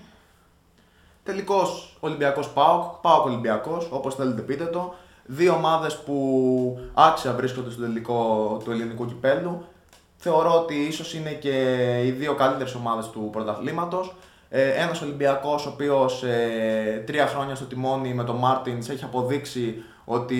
Τελικός 1.22 1.96
Ολυμπιακός 2.00 2.48
Πάοκ, 2.48 2.94
Πάοκ 3.00 3.24
Ολυμπιακός, 3.24 3.88
όπως 3.90 4.14
θέλετε 4.14 4.40
πείτε 4.40 4.64
το. 4.64 4.94
Δύο 5.26 5.52
ομάδες 5.54 5.96
που 5.96 6.78
άξια 6.94 7.32
βρίσκονται 7.32 7.70
στο 7.70 7.80
τελικό 7.82 8.60
του 8.64 8.70
ελληνικού 8.70 9.06
κυπέλου. 9.06 9.64
Θεωρώ 10.16 10.54
ότι 10.60 10.74
ίσως 10.74 11.14
είναι 11.14 11.30
και 11.30 11.54
οι 12.04 12.10
δύο 12.10 12.34
καλύτερες 12.34 12.74
ομάδες 12.74 13.10
του 13.10 13.28
πρωταθλήματος. 13.32 14.14
Ε, 14.48 14.70
Ένας 14.70 15.02
Ολυμπιακός, 15.02 15.66
ο 15.66 15.68
οποίος 15.68 16.22
ε, 16.22 17.02
τρία 17.06 17.26
χρόνια 17.26 17.54
στο 17.54 17.64
τιμόνι 17.64 18.14
με 18.14 18.24
τον 18.24 18.36
Μάρτινς 18.36 18.88
έχει 18.88 19.04
αποδείξει 19.04 19.82
ότι 20.08 20.36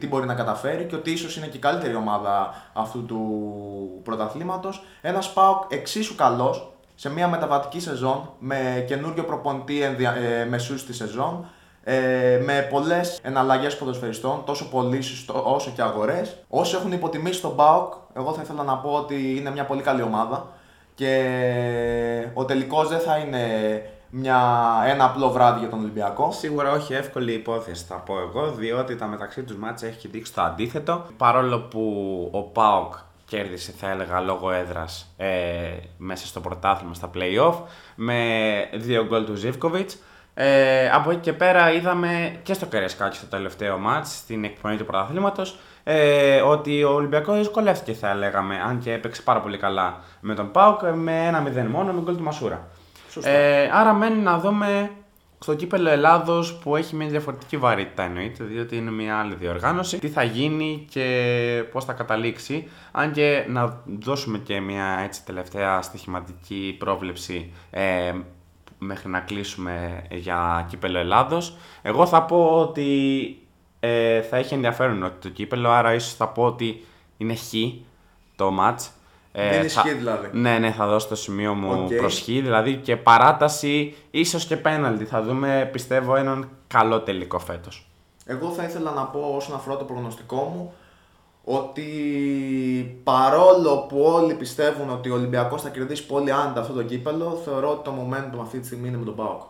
τι 0.00 0.06
μπορεί 0.06 0.26
να 0.26 0.34
καταφέρει 0.34 0.84
και 0.84 0.94
ότι 0.94 1.10
ίσως 1.10 1.36
είναι 1.36 1.46
και 1.46 1.56
η 1.56 1.60
καλύτερη 1.60 1.94
ομάδα 1.94 2.54
αυτού 2.72 3.04
του 3.04 4.00
πρωταθλήματος. 4.02 4.84
Ένας 5.00 5.32
Πάοκ 5.32 5.72
εξίσου 5.72 6.14
καλός 6.14 6.72
σε 6.94 7.10
μια 7.10 7.28
μεταβατική 7.28 7.80
σεζόν 7.80 8.30
με 8.38 8.84
καινούριο 8.86 9.24
προπονητή 9.24 9.82
ενδια... 9.82 10.14
ε, 10.16 10.44
μεσούς 10.44 10.80
στη 10.80 10.92
σεζόν 10.92 11.46
ε, 11.84 12.40
με 12.44 12.68
πολλές 12.70 13.18
εναλλαγές 13.22 13.76
ποδοσφαιριστών, 13.76 14.42
τόσο 14.44 14.68
πωλήσει 14.68 15.26
όσο 15.44 15.70
και 15.74 15.82
αγορές. 15.82 16.36
Όσοι 16.48 16.76
έχουν 16.76 16.92
υποτιμήσει 16.92 17.40
τον 17.40 17.52
Μπάουκ, 17.52 17.92
εγώ 18.14 18.32
θα 18.32 18.42
ήθελα 18.42 18.62
να 18.62 18.76
πω 18.76 18.90
ότι 18.90 19.36
είναι 19.36 19.50
μια 19.50 19.64
πολύ 19.64 19.82
καλή 19.82 20.02
ομάδα 20.02 20.46
και 20.94 21.34
ο 22.34 22.44
τελικός 22.44 22.88
δεν 22.88 22.98
θα 22.98 23.16
είναι 23.16 23.42
μια, 24.16 24.38
ένα 24.86 25.04
απλό 25.04 25.30
βράδυ 25.30 25.58
για 25.58 25.68
τον 25.68 25.78
Ολυμπιακό. 25.78 26.32
Σίγουρα 26.32 26.72
όχι 26.72 26.94
εύκολη 26.94 27.32
υπόθεση 27.32 27.84
θα 27.84 27.94
πω 27.94 28.20
εγώ, 28.20 28.50
διότι 28.50 28.96
τα 28.96 29.06
μεταξύ 29.06 29.42
τους 29.42 29.56
μάτια 29.56 29.88
έχει 29.88 30.08
δείξει 30.08 30.34
το 30.34 30.42
αντίθετο. 30.42 31.06
Παρόλο 31.16 31.58
που 31.60 31.82
ο 32.32 32.42
ΠΑΟΚ 32.42 32.94
κέρδισε 33.24 33.72
θα 33.76 33.90
έλεγα 33.90 34.20
λόγω 34.20 34.50
έδρας 34.50 35.14
ε, 35.16 35.28
μέσα 35.96 36.26
στο 36.26 36.40
πρωτάθλημα 36.40 36.94
στα 36.94 37.10
play-off 37.14 37.54
με 37.94 38.18
δύο 38.74 39.04
γκολ 39.06 39.24
του 39.24 39.34
Ζιβκοβιτς. 39.34 39.98
Ε, 40.34 40.90
από 40.90 41.10
εκεί 41.10 41.20
και 41.20 41.32
πέρα 41.32 41.72
είδαμε 41.72 42.38
και 42.42 42.54
στο 42.54 42.66
Καριασκάκι 42.66 43.16
στο 43.16 43.26
τελευταίο 43.26 43.78
μάτς, 43.78 44.16
στην 44.16 44.44
εκπονή 44.44 44.76
του 44.76 44.84
πρωταθλήματος, 44.84 45.58
ε, 45.84 46.40
ότι 46.40 46.84
ο 46.84 46.90
Ολυμπιακός 46.90 47.38
δυσκολεύτηκε 47.38 47.92
θα 47.92 48.14
λέγαμε, 48.14 48.60
αν 48.66 48.78
και 48.78 48.92
έπαιξε 48.92 49.22
πάρα 49.22 49.40
πολύ 49.40 49.58
καλά 49.58 50.00
με 50.20 50.34
τον 50.34 50.50
ΠΑΟΚ 50.50 50.80
με 50.94 51.26
ένα 51.26 51.42
0 51.42 51.68
μόνο 51.70 51.92
με 51.92 52.00
γκολ 52.00 52.16
του 52.16 52.22
Μασούρα. 52.22 52.68
Σωστά. 53.14 53.30
Ε, 53.30 53.70
άρα 53.72 53.92
μένει 53.92 54.20
να 54.20 54.38
δούμε 54.38 54.90
στο 55.38 55.54
κύπελο 55.54 55.90
Ελλάδος 55.90 56.54
που 56.54 56.76
έχει 56.76 56.96
μια 56.96 57.08
διαφορετική 57.08 57.56
βαρύτητα 57.56 58.02
εννοείται, 58.02 58.44
διότι 58.44 58.76
είναι 58.76 58.90
μια 58.90 59.18
άλλη 59.18 59.34
διοργάνωση. 59.34 59.98
Τι 59.98 60.08
θα 60.08 60.22
γίνει 60.22 60.86
και 60.90 61.64
πώς 61.72 61.84
θα 61.84 61.92
καταλήξει. 61.92 62.68
Αν 62.92 63.12
και 63.12 63.44
να 63.48 63.82
δώσουμε 63.98 64.38
και 64.38 64.60
μια 64.60 64.98
έτσι 65.04 65.24
τελευταία 65.24 65.82
στοιχηματική 65.82 66.76
πρόβλεψη 66.78 67.52
ε, 67.70 68.12
μέχρι 68.78 69.08
να 69.08 69.20
κλείσουμε 69.20 70.02
για 70.10 70.66
κύπελο 70.68 70.98
Ελλάδος. 70.98 71.56
Εγώ 71.82 72.06
θα 72.06 72.22
πω 72.22 72.60
ότι 72.60 72.88
ε, 73.80 74.22
θα 74.22 74.36
έχει 74.36 74.54
ενδιαφέρον 74.54 75.02
ότι 75.02 75.16
το 75.20 75.28
κύπελο, 75.28 75.70
άρα 75.70 75.94
ίσως 75.94 76.14
θα 76.14 76.28
πω 76.28 76.42
ότι 76.42 76.84
είναι 77.16 77.34
χ 77.34 77.42
το 78.36 78.50
μάτς. 78.50 78.92
Ε, 79.36 79.48
Δεν 79.50 79.58
θα- 79.58 79.64
ισχύει 79.64 79.92
δηλαδή. 79.94 80.28
Ναι, 80.32 80.58
ναι, 80.58 80.70
θα 80.70 80.86
δώσω 80.86 81.08
το 81.08 81.14
σημείο 81.14 81.54
μου 81.54 81.82
Οκ. 81.84 81.94
προς 81.94 82.20
χ, 82.20 82.24
δηλαδή 82.24 82.76
και 82.76 82.96
παράταση, 82.96 83.94
ίσως 84.10 84.44
και 84.46 84.56
πέναλτι. 84.56 85.04
Θα 85.04 85.22
δούμε, 85.22 85.68
πιστεύω, 85.72 86.16
έναν 86.16 86.48
καλό 86.66 87.00
τελικό 87.00 87.38
φέτος. 87.38 87.88
Εγώ 88.26 88.48
θα 88.50 88.62
ήθελα 88.64 88.90
να 88.90 89.02
πω 89.02 89.32
όσον 89.36 89.54
αφορά 89.56 89.76
το 89.76 89.84
προγνωστικό 89.84 90.36
μου 90.36 90.72
ότι 91.44 91.90
παρόλο 93.04 93.76
που 93.88 94.00
όλοι 94.00 94.34
πιστεύουν 94.34 94.90
ότι 94.90 95.10
ο 95.10 95.14
Ολυμπιακός 95.14 95.62
θα 95.62 95.68
κερδίσει 95.68 96.06
πολύ 96.06 96.32
άνετα 96.32 96.60
αυτό 96.60 96.72
το 96.72 96.82
κύπελο, 96.82 97.40
θεωρώ 97.44 97.70
ότι 97.70 97.84
το 97.84 97.92
momentum 98.00 98.38
αυτή 98.42 98.58
τη 98.58 98.66
στιγμή 98.66 98.88
είναι 98.88 98.96
με 98.96 99.04
τον 99.04 99.14
ΠΑΟΚ. 99.14 99.40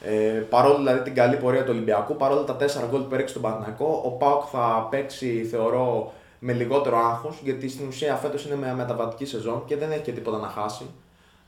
Ε, 0.00 0.12
παρόλο 0.50 0.76
δηλαδή 0.76 1.00
την 1.02 1.14
καλή 1.14 1.36
πορεία 1.36 1.60
του 1.64 1.70
Ολυμπιακού, 1.72 2.16
παρόλο 2.16 2.40
τα 2.40 2.56
4 2.56 2.86
γκολ 2.90 3.00
που 3.00 3.14
έριξε 3.14 3.32
τον 3.34 3.42
Παναθηναϊκό, 3.42 4.02
ο 4.04 4.08
ΠΑΟΚ 4.10 4.42
θα 4.52 4.86
παίξει 4.90 5.48
θεωρώ 5.50 6.12
με 6.38 6.52
λιγότερο 6.52 6.98
άγχος, 6.98 7.40
γιατί 7.42 7.68
στην 7.68 7.86
ουσία 7.86 8.14
φέτος 8.14 8.46
είναι 8.46 8.56
με 8.56 8.74
μεταβατική 8.74 9.24
σεζόν 9.24 9.62
και 9.66 9.76
δεν 9.76 9.90
έχει 9.90 10.02
και 10.02 10.12
τίποτα 10.12 10.38
να 10.38 10.48
χάσει. 10.48 10.86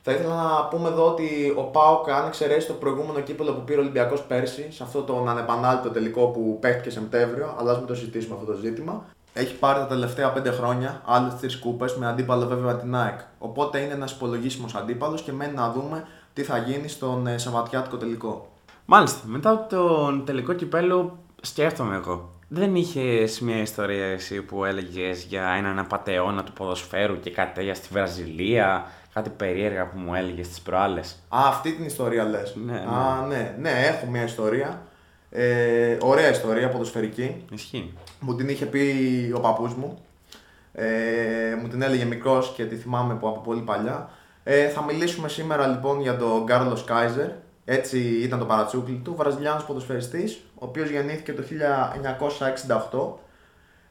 Θα 0.01 0.11
ήθελα 0.11 0.35
να 0.35 0.65
πούμε 0.65 0.89
εδώ 0.89 1.07
ότι 1.07 1.53
ο 1.57 1.61
Πάοκ, 1.61 2.09
αν 2.09 2.27
εξαιρέσει 2.27 2.67
το 2.67 2.73
προηγούμενο 2.73 3.19
κύπελο 3.19 3.53
που 3.53 3.63
πήρε 3.63 3.77
ο 3.77 3.81
Ολυμπιακός 3.81 4.21
πέρσι, 4.21 4.67
σε 4.71 4.83
αυτό 4.83 5.01
τον 5.01 5.29
ανεπανάληπτο 5.29 5.89
τελικό 5.89 6.27
που 6.27 6.57
παίχτηκε 6.61 6.89
Σεπτέμβριο, 6.89 7.55
αλλά 7.59 7.71
α 7.71 7.77
μην 7.77 7.85
το 7.85 7.95
συζητήσουμε 7.95 8.35
αυτό 8.35 8.51
το 8.51 8.57
ζήτημα, 8.57 9.05
έχει 9.33 9.55
πάρει 9.55 9.79
τα 9.79 9.87
τελευταία 9.87 10.33
5 10.37 10.45
χρόνια 10.45 11.01
άλλες 11.05 11.35
τρεις 11.35 11.57
κούπες 11.57 11.95
με 11.95 12.07
αντίπαλο 12.07 12.47
βέβαια 12.47 12.75
την 12.75 12.95
ΑΕΚ. 12.95 13.19
Οπότε 13.39 13.79
είναι 13.79 13.93
ένας 13.93 14.11
υπολογίσιμος 14.11 14.75
αντίπαλος 14.75 15.21
και 15.21 15.31
μένει 15.31 15.53
να 15.53 15.71
δούμε 15.71 16.07
τι 16.33 16.43
θα 16.43 16.57
γίνει 16.57 16.87
στον 16.87 17.27
ε, 17.27 17.37
Σαββατιάτικο 17.37 17.97
τελικό. 17.97 18.51
Μάλιστα, 18.85 19.19
μετά 19.25 19.67
τον 19.69 20.25
τελικό 20.25 20.53
κυπέλο 20.53 21.17
σκέφτομαι 21.41 21.95
εγώ. 21.95 22.29
Δεν 22.51 22.75
είχε 22.75 23.27
μια 23.41 23.61
ιστορία 23.61 24.05
εσύ 24.05 24.41
που 24.41 24.65
έλεγες 24.65 25.23
για 25.23 25.49
έναν 25.49 25.79
απαταιώνα 25.79 26.43
του 26.43 26.53
ποδοσφαίρου 26.53 27.19
και 27.19 27.31
κάτι 27.31 27.53
τέτοια 27.53 27.75
στη 27.75 27.87
Βραζιλία, 27.91 28.85
κάτι 29.13 29.29
περίεργα 29.29 29.87
που 29.87 29.97
μου 29.97 30.13
έλεγες 30.13 30.47
τις 30.47 30.61
προάλλες; 30.61 31.11
Α, 31.29 31.39
αυτή 31.47 31.71
την 31.71 31.85
ιστορία 31.85 32.23
λες. 32.23 32.55
Ναι, 32.55 32.71
ναι. 32.71 32.79
Α, 32.79 33.25
ναι, 33.27 33.55
ναι, 33.59 33.69
έχω 33.69 34.05
μια 34.05 34.23
ιστορία. 34.23 34.81
Ε, 35.29 35.97
ωραία 36.01 36.29
ιστορία, 36.29 36.69
ποδοσφαιρική. 36.69 37.45
Ισχύει. 37.51 37.93
Μου 38.19 38.35
την 38.35 38.49
είχε 38.49 38.65
πει 38.65 38.81
ο 39.35 39.39
παππούς 39.39 39.73
μου. 39.73 39.99
Ε, 40.73 41.55
μου 41.61 41.67
την 41.67 41.81
έλεγε 41.81 42.05
μικρός 42.05 42.53
και 42.55 42.65
τη 42.65 42.75
θυμάμαι 42.75 43.13
από, 43.13 43.29
από 43.29 43.39
πολύ 43.39 43.61
παλιά. 43.61 44.09
Ε, 44.43 44.67
θα 44.67 44.83
μιλήσουμε 44.83 45.27
σήμερα 45.27 45.67
λοιπόν 45.67 46.01
για 46.01 46.17
τον 46.17 46.45
Κάρλος 46.45 46.83
Κάιζερ. 46.83 47.29
Έτσι 47.71 47.99
ήταν 47.99 48.39
το 48.39 48.45
παρατσούκλι 48.45 49.01
του. 49.03 49.15
Βραζιλιάνος 49.15 49.63
ποδοσφαιριστής, 49.63 50.39
ο 50.53 50.65
οποίος 50.65 50.89
γεννήθηκε 50.89 51.33
το 51.33 51.43
1968. 52.91 53.19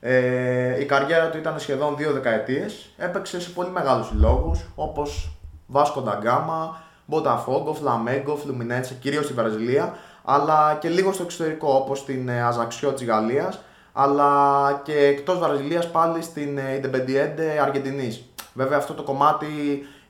Ε, 0.01 0.81
η 0.81 0.85
καριέρα 0.85 1.31
του 1.31 1.38
ήταν 1.38 1.59
σχεδόν 1.59 1.97
δύο 1.97 2.12
δεκαετίες. 2.12 2.91
Έπαιξε 2.97 3.41
σε 3.41 3.51
πολύ 3.51 3.71
μεγάλους 3.71 4.07
συλλόγους, 4.07 4.67
όπως 4.75 5.38
Βάσκο 5.67 6.01
Νταγκάμα, 6.01 6.83
Μποταφόγκο, 7.07 7.75
Φλαμέγκο, 7.75 8.37
Φλουμινέτσε, 8.37 8.95
κυρίως 8.95 9.25
στη 9.25 9.35
Βραζιλία, 9.35 9.95
αλλά 10.25 10.79
και 10.81 10.88
λίγο 10.88 11.12
στο 11.12 11.23
εξωτερικό, 11.23 11.73
όπως 11.73 11.99
στην 11.99 12.29
ε, 12.29 12.43
Αζαξιό 12.43 12.93
της 12.93 13.07
Γαλλίας, 13.07 13.61
αλλά 13.93 14.81
και 14.85 14.97
εκτός 14.97 15.38
Βραζιλίας 15.38 15.91
πάλι 15.91 16.23
στην 16.23 16.59
ε, 16.59 16.81
Independiente 16.83 17.59
Αργεντινής. 17.62 18.23
Βέβαια 18.55 18.79
αυτό 18.79 18.95
το 18.95 19.03
κομμάτι 19.03 19.47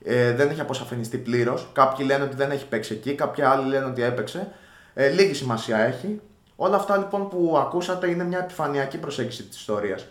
ε, 0.04 0.32
δεν 0.32 0.50
έχει 0.50 0.60
αποσαφινιστεί 0.60 1.18
πλήρως. 1.18 1.68
Κάποιοι 1.72 2.06
λένε 2.08 2.24
ότι 2.24 2.36
δεν 2.36 2.50
έχει 2.50 2.66
παίξει 2.66 2.94
εκεί, 2.94 3.14
κάποιοι 3.14 3.42
άλλοι 3.42 3.68
λένε 3.68 3.84
ότι 3.84 4.02
έπαιξε. 4.02 4.52
Ε, 4.94 5.08
λίγη 5.08 5.34
σημασία 5.34 5.78
έχει. 5.78 6.20
Όλα 6.56 6.76
αυτά 6.76 6.96
λοιπόν 6.96 7.28
που 7.28 7.56
ακούσατε 7.58 8.10
είναι 8.10 8.24
μια 8.24 8.38
επιφανειακή 8.38 8.98
προσέγγιση 8.98 9.42
της 9.42 9.58
ιστορίας. 9.58 10.06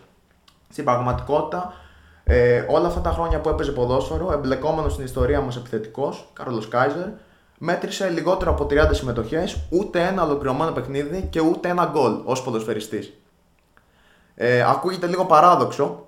Στην 0.70 0.84
πραγματικότητα, 0.84 1.74
ε, 2.24 2.64
όλα 2.68 2.86
αυτά 2.86 3.00
τα 3.00 3.10
χρόνια 3.10 3.40
που 3.40 3.48
έπαιζε 3.48 3.72
ποδόσφαιρο, 3.72 4.32
εμπλεκόμενος 4.32 4.92
στην 4.92 5.04
ιστορία 5.04 5.40
μας 5.40 5.56
επιθετικός, 5.56 6.30
Κάρλος 6.32 6.68
Κάιζερ, 6.68 7.06
μέτρησε 7.58 8.08
λιγότερο 8.08 8.50
από 8.50 8.66
30 8.66 8.94
συμμετοχές, 8.94 9.60
ούτε 9.70 10.06
ένα 10.06 10.22
ολοκληρωμένο 10.22 10.70
παιχνίδι 10.70 11.26
και 11.30 11.40
ούτε 11.40 11.68
ένα 11.68 11.90
γκολ 11.92 12.20
ως 12.24 12.42
ποδοσφαιριστής. 12.42 13.12
Ε, 14.34 14.62
ακούγεται 14.62 15.06
λίγο 15.06 15.24
παράδοξο, 15.24 16.06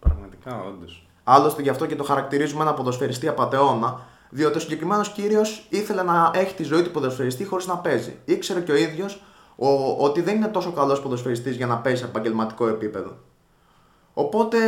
Πραγματικά, 0.00 0.62
όντως. 0.68 1.07
Άλλωστε 1.30 1.62
γι' 1.62 1.68
αυτό 1.68 1.86
και 1.86 1.96
το 1.96 2.04
χαρακτηρίζουμε 2.04 2.62
ένα 2.62 2.74
ποδοσφαιριστή 2.74 3.28
απαταιώνα, 3.28 4.00
διότι 4.30 4.56
ο 4.56 4.60
συγκεκριμένος 4.60 5.08
κύριος 5.08 5.66
ήθελε 5.68 6.02
να 6.02 6.30
έχει 6.34 6.54
τη 6.54 6.62
ζωή 6.62 6.82
του 6.82 6.90
ποδοσφαιριστή 6.90 7.44
χωρίς 7.44 7.66
να 7.66 7.76
παίζει. 7.76 8.18
Ήξερε 8.24 8.60
και 8.60 8.72
ο 8.72 8.76
ίδιος 8.76 9.22
ότι 9.98 10.20
δεν 10.20 10.36
είναι 10.36 10.46
τόσο 10.46 10.72
καλός 10.72 11.00
ποδοσφαιριστής 11.00 11.56
για 11.56 11.66
να 11.66 11.76
παίζει 11.76 12.00
σε 12.00 12.04
επαγγελματικό 12.04 12.68
επίπεδο. 12.68 13.16
Οπότε 14.14 14.58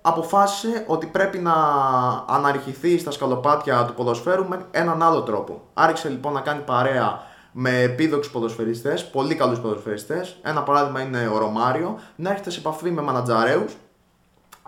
αποφάσισε 0.00 0.84
ότι 0.86 1.06
πρέπει 1.06 1.38
να 1.38 1.54
αναρριχηθεί 2.26 2.98
στα 2.98 3.10
σκαλοπάτια 3.10 3.84
του 3.84 3.94
ποδοσφαίρου 3.94 4.48
με 4.48 4.66
έναν 4.70 5.02
άλλο 5.02 5.22
τρόπο. 5.22 5.62
Άρχισε 5.74 6.08
λοιπόν 6.08 6.32
να 6.32 6.40
κάνει 6.40 6.60
παρέα 6.60 7.20
με 7.52 7.80
επίδοξους 7.80 8.32
ποδοσφαιριστές, 8.32 9.10
πολύ 9.10 9.34
καλούς 9.34 9.60
ποδοσφαιριστές. 9.60 10.38
Ένα 10.42 10.62
παράδειγμα 10.62 11.00
είναι 11.00 11.30
ο 11.34 11.38
Ρωμάριο, 11.38 11.98
να 12.16 12.30
έρχεται 12.30 12.50
σε 12.50 12.58
επαφή 12.58 12.90
με 12.90 13.02
μανατζαρέους 13.02 13.76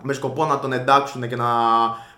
με 0.03 0.13
σκοπό 0.13 0.45
να 0.45 0.59
τον 0.59 0.73
εντάξουν 0.73 1.29
και 1.29 1.37
να 1.37 1.47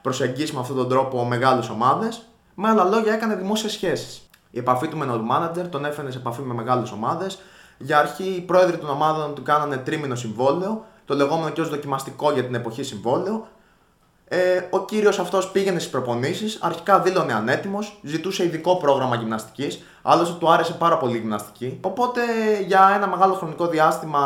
προσεγγίσει 0.02 0.54
με 0.54 0.60
αυτόν 0.60 0.76
τον 0.76 0.88
τρόπο 0.88 1.24
μεγάλες 1.24 1.68
ομάδες. 1.68 2.22
Με 2.54 2.68
άλλα 2.68 2.84
λόγια, 2.84 3.12
έκανε 3.12 3.34
δημόσιες 3.34 3.72
σχέσεις. 3.72 4.28
Η 4.50 4.58
επαφή 4.58 4.88
του 4.88 4.96
με 4.96 5.06
τον 5.06 5.28
manager 5.32 5.68
τον 5.70 5.84
έφερε 5.84 6.10
σε 6.10 6.18
επαφή 6.18 6.42
με 6.42 6.54
μεγάλες 6.54 6.90
ομάδες. 6.90 7.38
Για 7.78 7.98
αρχή, 7.98 8.24
οι 8.24 8.40
πρόεδροι 8.40 8.76
των 8.76 8.88
ομάδων 8.88 9.34
του 9.34 9.42
κάνανε 9.42 9.76
τρίμηνο 9.76 10.14
συμβόλαιο, 10.14 10.84
το 11.04 11.14
λεγόμενο 11.14 11.50
και 11.50 11.60
ως 11.60 11.68
δοκιμαστικό 11.68 12.32
για 12.32 12.44
την 12.44 12.54
εποχή 12.54 12.82
συμβόλαιο. 12.82 13.46
Ε, 14.28 14.60
ο 14.70 14.84
κύριος 14.84 15.18
αυτός 15.18 15.50
πήγαινε 15.50 15.78
στις 15.78 15.90
προπονήσεις, 15.90 16.58
αρχικά 16.62 17.00
δήλωνε 17.00 17.32
ανέτοιμος, 17.32 17.98
ζητούσε 18.02 18.44
ειδικό 18.44 18.76
πρόγραμμα 18.76 19.16
γυμναστικής, 19.16 19.82
άλλωστε 20.02 20.36
του 20.38 20.50
άρεσε 20.50 20.72
πάρα 20.72 20.96
πολύ 20.96 21.16
η 21.16 21.18
γυμναστική. 21.18 21.78
Οπότε 21.80 22.20
για 22.66 22.92
ένα 22.96 23.06
μεγάλο 23.06 23.34
χρονικό 23.34 23.66
διάστημα 23.66 24.22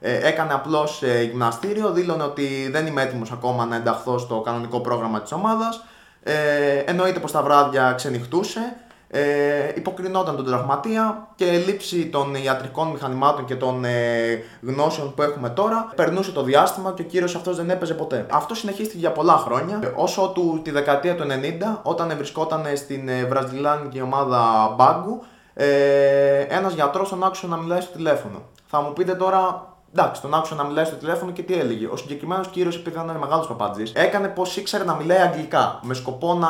ε, 0.00 0.28
έκανε 0.28 0.52
απλώς 0.52 1.02
ε, 1.02 1.22
γυμναστήριο, 1.22 1.90
δήλωνε 1.92 2.22
ότι 2.22 2.68
δεν 2.72 2.86
είμαι 2.86 3.02
έτοιμος 3.02 3.32
ακόμα 3.32 3.64
να 3.64 3.76
ενταχθώ 3.76 4.18
στο 4.18 4.40
κανονικό 4.40 4.80
πρόγραμμα 4.80 5.20
της 5.20 5.32
ομάδας. 5.32 5.84
Ε, 6.22 6.78
εννοείται 6.78 7.20
πως 7.20 7.32
τα 7.32 7.42
βράδια 7.42 7.92
ξενυχτούσε, 7.92 8.76
ε, 9.16 9.72
υποκρινόταν 9.74 10.36
τον 10.36 10.44
τραυματία 10.44 11.28
και 11.34 11.50
λήψη 11.66 12.06
των 12.06 12.34
ιατρικών 12.34 12.88
μηχανημάτων 12.88 13.44
και 13.44 13.54
των 13.54 13.84
ε, 13.84 14.42
γνώσεων 14.62 15.14
που 15.14 15.22
έχουμε 15.22 15.48
τώρα 15.48 15.92
περνούσε 15.96 16.32
το 16.32 16.42
διάστημα 16.42 16.92
και 16.92 17.02
ο 17.02 17.04
κύριος 17.04 17.34
αυτός 17.34 17.56
δεν 17.56 17.70
έπαιζε 17.70 17.94
ποτέ. 17.94 18.26
Αυτό 18.30 18.54
συνεχίστηκε 18.54 18.98
για 18.98 19.12
πολλά 19.12 19.36
χρόνια, 19.36 19.80
ε, 19.82 19.92
όσο 19.94 20.32
του 20.34 20.60
τη 20.64 20.70
δεκαετία 20.70 21.14
του 21.14 21.22
90 21.22 21.80
όταν 21.82 22.12
βρισκόταν 22.16 22.64
στην 22.76 23.08
ε, 23.08 23.24
βραζιλάνικη 23.24 24.00
ομάδα 24.00 24.72
Μπάγκου 24.76 25.22
ε, 25.54 26.40
ένας 26.40 26.74
γιατρός 26.74 27.08
τον 27.08 27.24
άκουσε 27.24 27.46
να 27.46 27.56
μιλάει 27.56 27.80
στο 27.80 27.92
τηλέφωνο. 27.92 28.42
Θα 28.66 28.80
μου 28.80 28.92
πείτε 28.92 29.14
τώρα 29.14 29.73
Εντάξει, 29.96 30.20
τον 30.20 30.34
άκουσα 30.34 30.54
να 30.54 30.64
μιλάει 30.64 30.84
στο 30.84 30.96
τηλέφωνο 30.96 31.32
και 31.32 31.42
τι 31.42 31.54
έλεγε. 31.54 31.86
Ο 31.86 31.96
συγκεκριμένος 31.96 32.48
κύριος, 32.48 32.76
επειδή 32.76 32.96
ήταν 32.96 33.16
μεγάλος 33.16 33.46
παπατζή, 33.46 33.82
έκανε 33.92 34.28
πως 34.28 34.56
ήξερε 34.56 34.84
να 34.84 34.94
μιλάει 34.94 35.18
αγγλικά. 35.18 35.80
Με 35.82 35.94
σκοπό 35.94 36.34
να, 36.34 36.48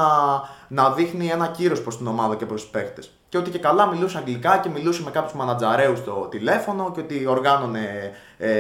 να 0.69 0.91
δείχνει 0.91 1.27
ένα 1.27 1.47
κύριο 1.47 1.81
προς 1.83 1.97
την 1.97 2.07
ομάδα 2.07 2.37
και 2.37 2.47
προς 2.47 2.61
τους 2.61 2.71
παίχτες. 2.71 3.11
Και 3.29 3.39
ότι 3.39 3.51
και 3.51 3.59
καλά 3.59 3.87
μιλούσε 3.87 4.19
αγγλικά 4.19 4.59
και 4.59 4.69
μιλούσε 4.69 5.03
με 5.03 5.11
κάποιους 5.11 5.33
μανατζαρέους 5.33 5.99
στο 5.99 6.27
τηλέφωνο 6.31 6.91
και 6.91 7.01
ότι 7.01 7.27
οργάνωνε 7.27 8.11
ε, 8.39 8.53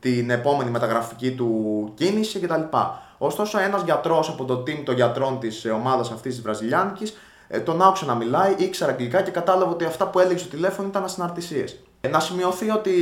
την 0.00 0.30
επόμενη 0.30 0.70
μεταγραφική 0.70 1.32
του 1.32 1.92
κίνηση 1.94 2.38
κτλ. 2.38 2.62
Ωστόσο, 3.18 3.58
ένας 3.58 3.82
γιατρός 3.82 4.28
από 4.28 4.44
το 4.44 4.62
team 4.66 4.82
των 4.84 4.94
γιατρών 4.94 5.38
της 5.38 5.66
ομάδας 5.74 6.10
αυτής 6.10 6.34
της 6.34 6.42
Βραζιλιάνικης 6.42 7.16
ε, 7.48 7.58
τον 7.60 7.82
άκουσε 7.82 8.04
να 8.04 8.14
μιλάει, 8.14 8.54
ήξερε 8.58 8.90
αγγλικά 8.90 9.22
και 9.22 9.30
κατάλαβε 9.30 9.72
ότι 9.72 9.84
αυτά 9.84 10.06
που 10.06 10.18
έλεγε 10.18 10.38
στο 10.38 10.48
τηλέφωνο 10.48 10.88
ήταν 10.88 11.04
ασυναρτησίε. 11.04 11.64
Ε, 12.04 12.08
να 12.08 12.20
σημειωθεί 12.20 12.70
ότι 12.70 12.92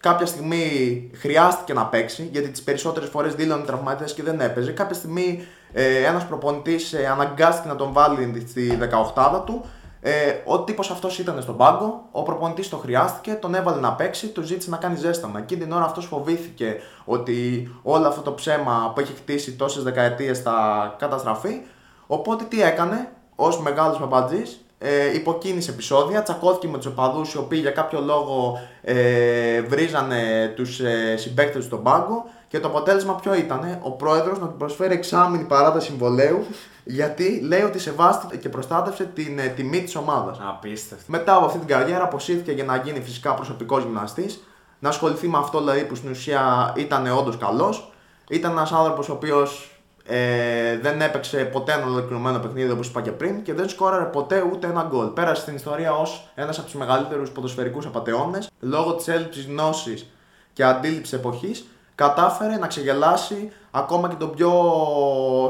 κάποια 0.00 0.26
στιγμή 0.26 1.10
χρειάστηκε 1.14 1.72
να 1.72 1.86
παίξει, 1.86 2.28
γιατί 2.32 2.48
τις 2.48 2.62
περισσότερες 2.62 3.08
φορές 3.08 3.34
δήλωνε 3.34 3.64
τραυματίες 3.64 4.14
και 4.14 4.22
δεν 4.22 4.40
έπαιζε. 4.40 4.72
Κάποια 4.72 4.94
στιγμή 4.94 5.46
ε, 5.72 6.04
ένας 6.04 6.26
προπονητής 6.26 6.92
ε, 6.92 7.06
αναγκάστηκε 7.06 7.68
να 7.68 7.76
τον 7.76 7.92
βάλει 7.92 8.44
στη 8.48 8.78
18 9.14 9.42
του. 9.44 9.64
Ε, 10.00 10.12
ο 10.44 10.60
τύπος 10.60 10.90
αυτός 10.90 11.18
ήταν 11.18 11.42
στον 11.42 11.56
πάγκο, 11.56 12.08
ο 12.10 12.22
προπονητής 12.22 12.68
το 12.68 12.76
χρειάστηκε, 12.76 13.32
τον 13.32 13.54
έβαλε 13.54 13.80
να 13.80 13.92
παίξει, 13.92 14.28
του 14.28 14.42
ζήτησε 14.42 14.70
να 14.70 14.76
κάνει 14.76 14.96
ζέσταμα. 14.96 15.38
Εκείνη 15.38 15.60
την 15.60 15.72
ώρα 15.72 15.84
αυτός 15.84 16.06
φοβήθηκε 16.06 16.76
ότι 17.04 17.68
όλο 17.82 18.06
αυτό 18.06 18.20
το 18.20 18.32
ψέμα 18.32 18.92
που 18.94 19.00
έχει 19.00 19.12
χτίσει 19.12 19.52
τόσες 19.52 19.82
δεκαετίες 19.82 20.38
θα 20.40 20.56
καταστραφεί. 20.98 21.60
Οπότε 22.06 22.44
τι 22.44 22.62
έκανε, 22.62 23.08
ως 23.36 23.60
μεγάλος 23.60 23.98
παπατζής, 23.98 24.61
ε, 24.82 25.14
υποκίνησε 25.14 25.70
επεισόδια, 25.70 26.22
τσακώθηκε 26.22 26.68
με 26.68 26.76
τους 26.76 26.86
οπαδούς 26.86 27.32
οι 27.32 27.38
οποίοι 27.38 27.58
για 27.62 27.70
κάποιο 27.70 28.00
λόγο 28.00 28.58
ε, 28.82 29.60
βρίζανε 29.60 30.52
τους 30.56 30.80
ε, 30.80 31.16
συμπαίκτες 31.16 31.56
του 31.56 31.62
στον 31.62 31.82
πάγκο 31.82 32.24
και 32.48 32.60
το 32.60 32.68
αποτέλεσμα 32.68 33.14
ποιο 33.14 33.34
ήταν, 33.34 33.78
ο 33.82 33.90
πρόεδρος 33.90 34.38
να 34.38 34.46
του 34.46 34.56
προσφέρει 34.56 34.94
εξάμεινη 34.94 35.44
παράταση 35.44 35.86
συμβολέου 35.86 36.46
γιατί 36.84 37.40
λέει 37.40 37.62
ότι 37.62 37.78
σεβάστηκε 37.78 38.36
και 38.36 38.48
προστάτευσε 38.48 39.04
την 39.14 39.38
ε, 39.38 39.46
τιμή 39.46 39.82
της 39.82 39.96
ομάδας. 39.96 40.38
Απίστευτο. 40.48 41.04
Μετά 41.06 41.34
από 41.34 41.44
αυτή 41.44 41.58
την 41.58 41.68
καριέρα 41.68 42.04
αποσύρθηκε 42.04 42.52
για 42.52 42.64
να 42.64 42.76
γίνει 42.76 43.00
φυσικά 43.00 43.34
προσωπικός 43.34 43.82
γυμναστής, 43.82 44.44
να 44.78 44.88
ασχοληθεί 44.88 45.28
με 45.28 45.38
αυτό 45.38 45.58
δηλαδή 45.58 45.84
που 45.84 45.94
στην 45.94 46.10
ουσία 46.10 46.72
ήταν 46.76 47.06
όντως 47.18 47.36
καλός. 47.36 47.92
Ήταν 48.28 48.50
ένας 48.50 48.72
άνθρωπος 48.72 49.08
ο 49.08 49.12
οποίος 49.12 49.71
ε, 50.06 50.78
δεν 50.78 51.00
έπαιξε 51.00 51.44
ποτέ 51.44 51.72
ένα 51.72 51.84
ολοκληρωμένο 51.84 52.38
παιχνίδι 52.38 52.70
όπως 52.70 52.88
είπα 52.88 53.00
και 53.00 53.10
πριν 53.10 53.42
και 53.42 53.54
δεν 53.54 53.68
σκόραρε 53.68 54.04
ποτέ 54.04 54.44
ούτε 54.52 54.66
ένα 54.66 54.86
γκολ. 54.90 55.06
Πέρασε 55.06 55.42
στην 55.42 55.54
ιστορία 55.54 55.92
ως 55.94 56.28
ένας 56.34 56.56
από 56.58 56.66
τους 56.66 56.74
μεγαλύτερους 56.74 57.30
ποδοσφαιρικούς 57.30 57.86
απαταιώνες 57.86 58.50
λόγω 58.60 58.94
της 58.94 59.08
έλλειψης 59.08 59.46
γνώσης 59.46 60.06
και 60.52 60.64
αντίληψης 60.64 61.12
εποχής. 61.12 61.66
Κατάφερε 61.94 62.56
να 62.56 62.66
ξεγελάσει 62.66 63.52
ακόμα 63.70 64.08
και 64.08 64.14
τον 64.14 64.34
πιο 64.34 64.52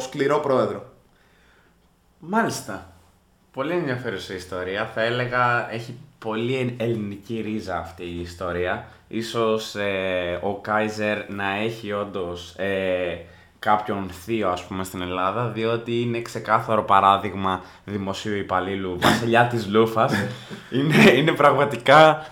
σκληρό 0.00 0.38
πρόεδρο. 0.38 0.84
Μάλιστα. 2.18 2.86
Πολύ 3.52 3.72
ενδιαφέρουσα 3.72 4.34
ιστορία. 4.34 4.86
Θα 4.94 5.02
έλεγα 5.02 5.72
έχει 5.72 5.98
πολύ 6.18 6.76
ελληνική 6.78 7.40
ρίζα 7.40 7.78
αυτή 7.78 8.04
η 8.04 8.20
ιστορία. 8.20 8.88
Ίσως 9.08 9.74
ε, 9.74 10.38
ο 10.42 10.54
Κάιζερ 10.54 11.30
να 11.30 11.54
έχει 11.54 11.92
όντως 11.92 12.54
ε, 12.56 13.18
κάποιον 13.64 14.10
θείο 14.24 14.48
ας 14.48 14.64
πούμε 14.64 14.84
στην 14.84 15.00
Ελλάδα 15.02 15.48
διότι 15.48 16.00
είναι 16.00 16.22
ξεκάθαρο 16.22 16.82
παράδειγμα 16.82 17.60
δημοσίου 17.84 18.36
υπαλλήλου 18.36 18.98
βασιλιά 19.00 19.46
της 19.46 19.68
Λούφας 19.68 20.12
είναι, 20.76 21.10
είναι 21.10 21.32
πραγματικά 21.32 22.26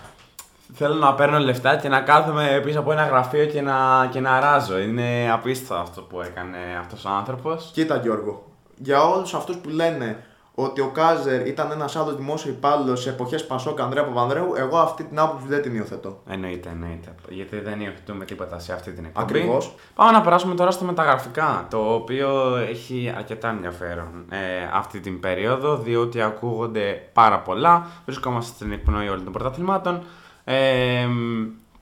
Θέλω 0.73 0.93
να 0.93 1.13
παίρνω 1.13 1.39
λεφτά 1.39 1.75
και 1.75 1.89
να 1.89 2.01
κάθομαι 2.01 2.61
πίσω 2.63 2.79
από 2.79 2.91
ένα 2.91 3.05
γραφείο 3.05 3.45
και 3.45 3.61
να, 3.61 4.07
και 4.11 4.19
να 4.19 4.39
ράζω. 4.39 4.79
Είναι 4.79 5.31
απίστευτο 5.31 5.75
αυτό 5.75 6.01
που 6.01 6.21
έκανε 6.21 6.57
αυτός 6.79 7.05
ο 7.05 7.09
άνθρωπος. 7.09 7.69
Κοίτα 7.73 7.95
Γιώργο, 7.95 8.45
για 8.77 9.03
όλους 9.03 9.33
αυτούς 9.33 9.55
που 9.55 9.69
λένε 9.69 10.23
ότι 10.55 10.81
ο 10.81 10.87
Κάζερ 10.87 11.47
ήταν 11.47 11.71
ένα 11.71 11.89
άλλο 11.95 12.15
δημόσιο 12.15 12.51
υπάλληλος 12.51 13.01
σε 13.01 13.09
εποχές 13.09 13.45
Πασόκ 13.45 13.79
Ανδρέα 13.79 14.03
Παπανδρέου, 14.03 14.53
εγώ 14.57 14.77
αυτή 14.77 15.03
την 15.03 15.19
άποψη 15.19 15.47
δεν 15.47 15.61
την 15.61 15.75
υιοθετώ. 15.75 16.21
Εννοείται, 16.27 16.69
εννοείται. 16.69 17.15
Γιατί 17.29 17.59
δεν 17.59 17.79
υιοθετούμε 17.79 18.25
τίποτα 18.25 18.59
σε 18.59 18.73
αυτή 18.73 18.91
την 18.91 19.05
εκπομπή. 19.05 19.37
Ακριβώς. 19.37 19.75
Πάμε 19.95 20.11
να 20.11 20.21
περάσουμε 20.21 20.55
τώρα 20.55 20.71
στα 20.71 20.85
μεταγραφικά, 20.85 21.67
το 21.69 21.93
οποίο 21.93 22.55
έχει 22.55 23.13
αρκετά 23.17 23.49
ενδιαφέρον 23.49 24.25
ε, 24.29 24.37
αυτή 24.73 24.99
την 24.99 25.19
περίοδο, 25.19 25.77
διότι 25.77 26.21
ακούγονται 26.21 27.09
πάρα 27.13 27.39
πολλά. 27.39 27.87
Βρισκόμαστε 28.05 28.53
στην 28.55 28.71
εκπνοή 28.71 29.07
όλων 29.07 29.23
των 29.23 29.33
πρωταθλημάτων. 29.33 30.03
Ε, 30.43 31.07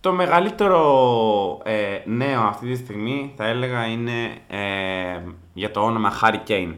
το 0.02 0.12
μεγαλύτερο 0.12 0.82
ε, 1.64 2.02
νέο 2.06 2.42
αυτή 2.42 2.68
τη 2.68 2.76
στιγμή 2.76 3.34
θα 3.38 3.46
έλεγα 3.46 3.86
είναι 3.86 4.38
ε, 4.48 5.22
για 5.54 5.72
το 5.72 5.80
όνομα 5.80 6.12
Harry 6.22 6.50
Kane. 6.50 6.76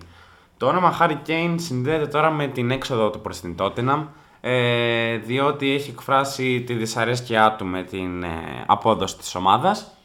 Το 0.62 0.68
όνομα 0.68 0.98
Harry 1.00 1.18
Kane 1.28 1.56
συνδέεται 1.56 2.08
τώρα 2.08 2.32
με 2.32 2.48
την 2.48 2.72
έξοδο 2.72 3.10
του 3.10 3.20
προς 3.22 3.40
την 3.40 3.56
Tottenham 3.60 4.06
ε, 4.42 5.18
διότι 5.18 5.72
έχει 5.72 5.90
εκφράσει 5.90 6.62
τη 6.62 6.74
δυσαρέσκειά 6.74 7.56
του 7.58 7.66
με 7.66 7.84
την 7.84 8.24
ε, 8.24 8.64
απόδοση 8.66 9.18
της 9.18 9.36
ομάδας. 9.36 9.98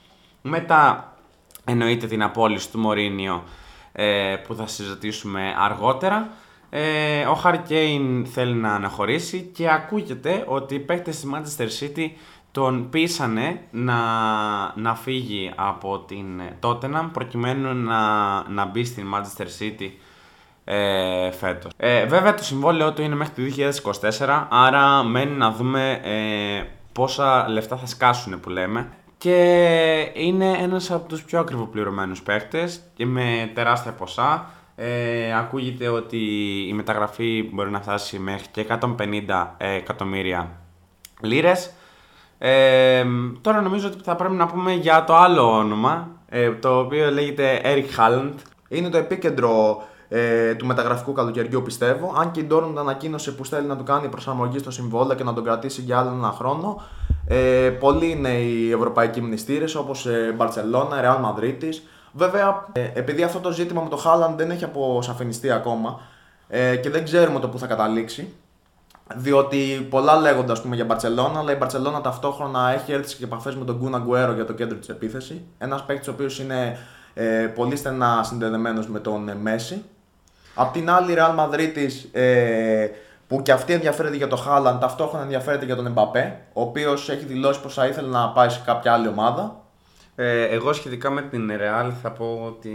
Μετά 0.42 1.12
εννοείται 1.64 2.06
την 2.06 2.22
απόλυση 2.22 2.70
του 2.70 2.78
Μωρίνιο 2.78 3.42
ε, 3.92 4.36
που 4.46 4.54
θα 4.54 4.66
συζητήσουμε 4.66 5.54
αργότερα. 5.58 6.28
Ε, 6.70 7.24
ο 7.24 7.40
Harry 7.44 7.60
Kane 7.68 8.22
θέλει 8.24 8.54
να 8.54 8.74
αναχωρήσει 8.74 9.50
και 9.54 9.70
ακούγεται 9.70 10.44
ότι 10.46 10.74
οι 10.74 10.80
παίκτες 10.80 11.20
της 11.20 11.30
Manchester 11.34 11.84
City 11.84 12.10
τον 12.50 12.88
πείσανε 12.90 13.60
να, 13.70 13.96
να 14.74 14.94
φύγει 14.94 15.52
από 15.56 15.98
την 15.98 16.42
Tottenham 16.60 17.08
προκειμένου 17.12 17.74
να, 17.74 18.42
να 18.48 18.64
μπει 18.64 18.84
στην 18.84 19.06
Manchester 19.14 19.46
City 19.62 19.90
ε, 20.68 21.30
φέτος. 21.30 21.72
Ε, 21.76 22.06
βέβαια 22.06 22.34
το 22.34 22.44
συμβόλαιό 22.44 22.92
του 22.92 23.02
είναι 23.02 23.14
μέχρι 23.14 23.34
το 23.34 23.42
2024, 24.18 24.46
άρα 24.50 25.02
μένει 25.02 25.36
να 25.36 25.50
δούμε 25.50 26.00
ε, 26.04 26.66
πόσα 26.92 27.48
λεφτά 27.48 27.76
θα 27.76 27.86
σκάσουν 27.86 28.40
που 28.40 28.50
λέμε. 28.50 28.88
Και 29.18 30.12
είναι 30.14 30.50
ένας 30.50 30.90
από 30.90 31.08
τους 31.08 31.22
πιο 31.22 31.40
ακριβοπληρωμένους 31.40 32.22
παίκτες 32.22 32.80
και 32.94 33.06
με 33.06 33.50
τεράστια 33.54 33.92
ποσά. 33.92 34.46
Ε, 34.76 35.36
ακούγεται 35.36 35.88
ότι 35.88 36.18
η 36.68 36.72
μεταγραφή 36.72 37.50
μπορεί 37.52 37.70
να 37.70 37.80
φτάσει 37.80 38.18
μέχρι 38.18 38.46
και 38.50 38.66
150 38.68 39.54
εκατομμύρια 39.58 40.50
λίρες. 41.20 41.70
Ε, 42.38 43.04
τώρα 43.40 43.60
νομίζω 43.60 43.88
ότι 43.88 43.98
θα 44.02 44.16
πρέπει 44.16 44.34
να 44.34 44.46
πούμε 44.46 44.72
για 44.72 45.04
το 45.04 45.16
άλλο 45.16 45.56
όνομα, 45.58 46.08
ε, 46.28 46.50
το 46.50 46.78
οποίο 46.78 47.10
λέγεται 47.10 47.60
Eric 47.64 48.00
Haaland. 48.00 48.34
Είναι 48.68 48.88
το 48.88 48.98
επίκεντρο 48.98 49.82
ε, 50.08 50.54
του 50.54 50.66
μεταγραφικού 50.66 51.12
καλοκαιριού 51.12 51.62
πιστεύω. 51.62 52.14
Αν 52.16 52.30
και 52.30 52.40
η 52.40 52.46
Dortmund 52.50 52.76
ανακοίνωσε 52.78 53.32
που 53.32 53.44
θέλει 53.44 53.66
να 53.66 53.76
του 53.76 53.84
κάνει 53.84 54.08
προσαρμογή 54.08 54.58
στο 54.58 54.70
συμβόλαιο 54.70 55.16
και 55.16 55.24
να 55.24 55.32
τον 55.32 55.44
κρατήσει 55.44 55.80
για 55.80 55.98
άλλο 55.98 56.10
ένα 56.10 56.30
χρόνο. 56.30 56.82
Ε, 57.26 57.70
πολλοί 57.80 58.10
είναι 58.10 58.28
οι 58.28 58.70
ευρωπαϊκοί 58.70 59.20
μνηστήρες 59.20 59.74
όπως 59.74 60.06
ε, 60.06 60.34
Μπαρσελόνα, 60.36 61.00
Real 61.02 61.24
Madrid. 61.24 61.72
Βέβαια, 62.12 62.66
ε, 62.72 62.90
επειδή 62.94 63.22
αυτό 63.22 63.40
το 63.40 63.50
ζήτημα 63.50 63.82
με 63.82 63.88
το 63.88 64.02
Haaland 64.04 64.34
δεν 64.36 64.50
έχει 64.50 64.64
αποσαφινιστεί 64.64 65.50
ακόμα 65.50 66.00
ε, 66.48 66.76
και 66.76 66.90
δεν 66.90 67.04
ξέρουμε 67.04 67.40
το 67.40 67.48
που 67.48 67.58
θα 67.58 67.66
καταλήξει, 67.66 68.34
διότι 69.14 69.86
πολλά 69.90 70.16
λέγονται 70.16 70.52
ας 70.52 70.62
πούμε, 70.62 70.74
για 70.74 70.84
Μπαρσελόνα, 70.84 71.38
αλλά 71.38 71.52
η 71.52 71.56
Μπαρσελόνα 71.56 72.00
ταυτόχρονα 72.00 72.72
έχει 72.72 72.92
έρθει 72.92 73.16
και 73.16 73.24
επαφές 73.24 73.56
με 73.56 73.64
τον 73.64 73.76
Γκούνα 73.76 73.98
Γκουέρο 73.98 74.32
για 74.32 74.44
το 74.44 74.52
κέντρο 74.52 74.78
της 74.78 74.88
επίθεσης. 74.88 75.40
Ένας 75.58 75.84
παίκτης 75.84 76.08
ο 76.08 76.10
οποίος 76.10 76.38
είναι 76.38 76.78
ε, 77.14 77.52
πολύ 77.54 77.76
στενά 77.76 78.22
συνδεδεμένος 78.22 78.88
με 78.88 78.98
τον 78.98 79.30
Μέση. 79.40 79.84
Απ' 80.58 80.72
την 80.72 80.90
άλλη, 80.90 81.12
η 81.12 81.16
Real 81.18 81.38
Madrid 81.38 81.88
ε, 82.12 82.88
που 83.28 83.42
και 83.42 83.52
αυτή 83.52 83.72
ενδιαφέρεται 83.72 84.16
για 84.16 84.28
το 84.28 84.44
Haaland, 84.48 84.76
ταυτόχρονα 84.80 85.22
ενδιαφέρεται 85.22 85.64
για 85.64 85.76
τον 85.76 85.86
Εμπαπέ, 85.86 86.40
ο 86.52 86.60
οποίος 86.60 87.08
έχει 87.08 87.24
δηλώσει 87.24 87.60
πως 87.60 87.74
θα 87.74 87.86
ήθελε 87.86 88.08
να 88.08 88.28
πάει 88.28 88.48
σε 88.48 88.62
κάποια 88.64 88.92
άλλη 88.92 89.08
ομάδα. 89.08 89.60
Ε, 90.14 90.42
εγώ 90.42 90.72
σχετικά 90.72 91.10
με 91.10 91.22
την 91.22 91.50
Real 91.50 91.90
θα 92.02 92.10
πω 92.10 92.42
ότι 92.46 92.70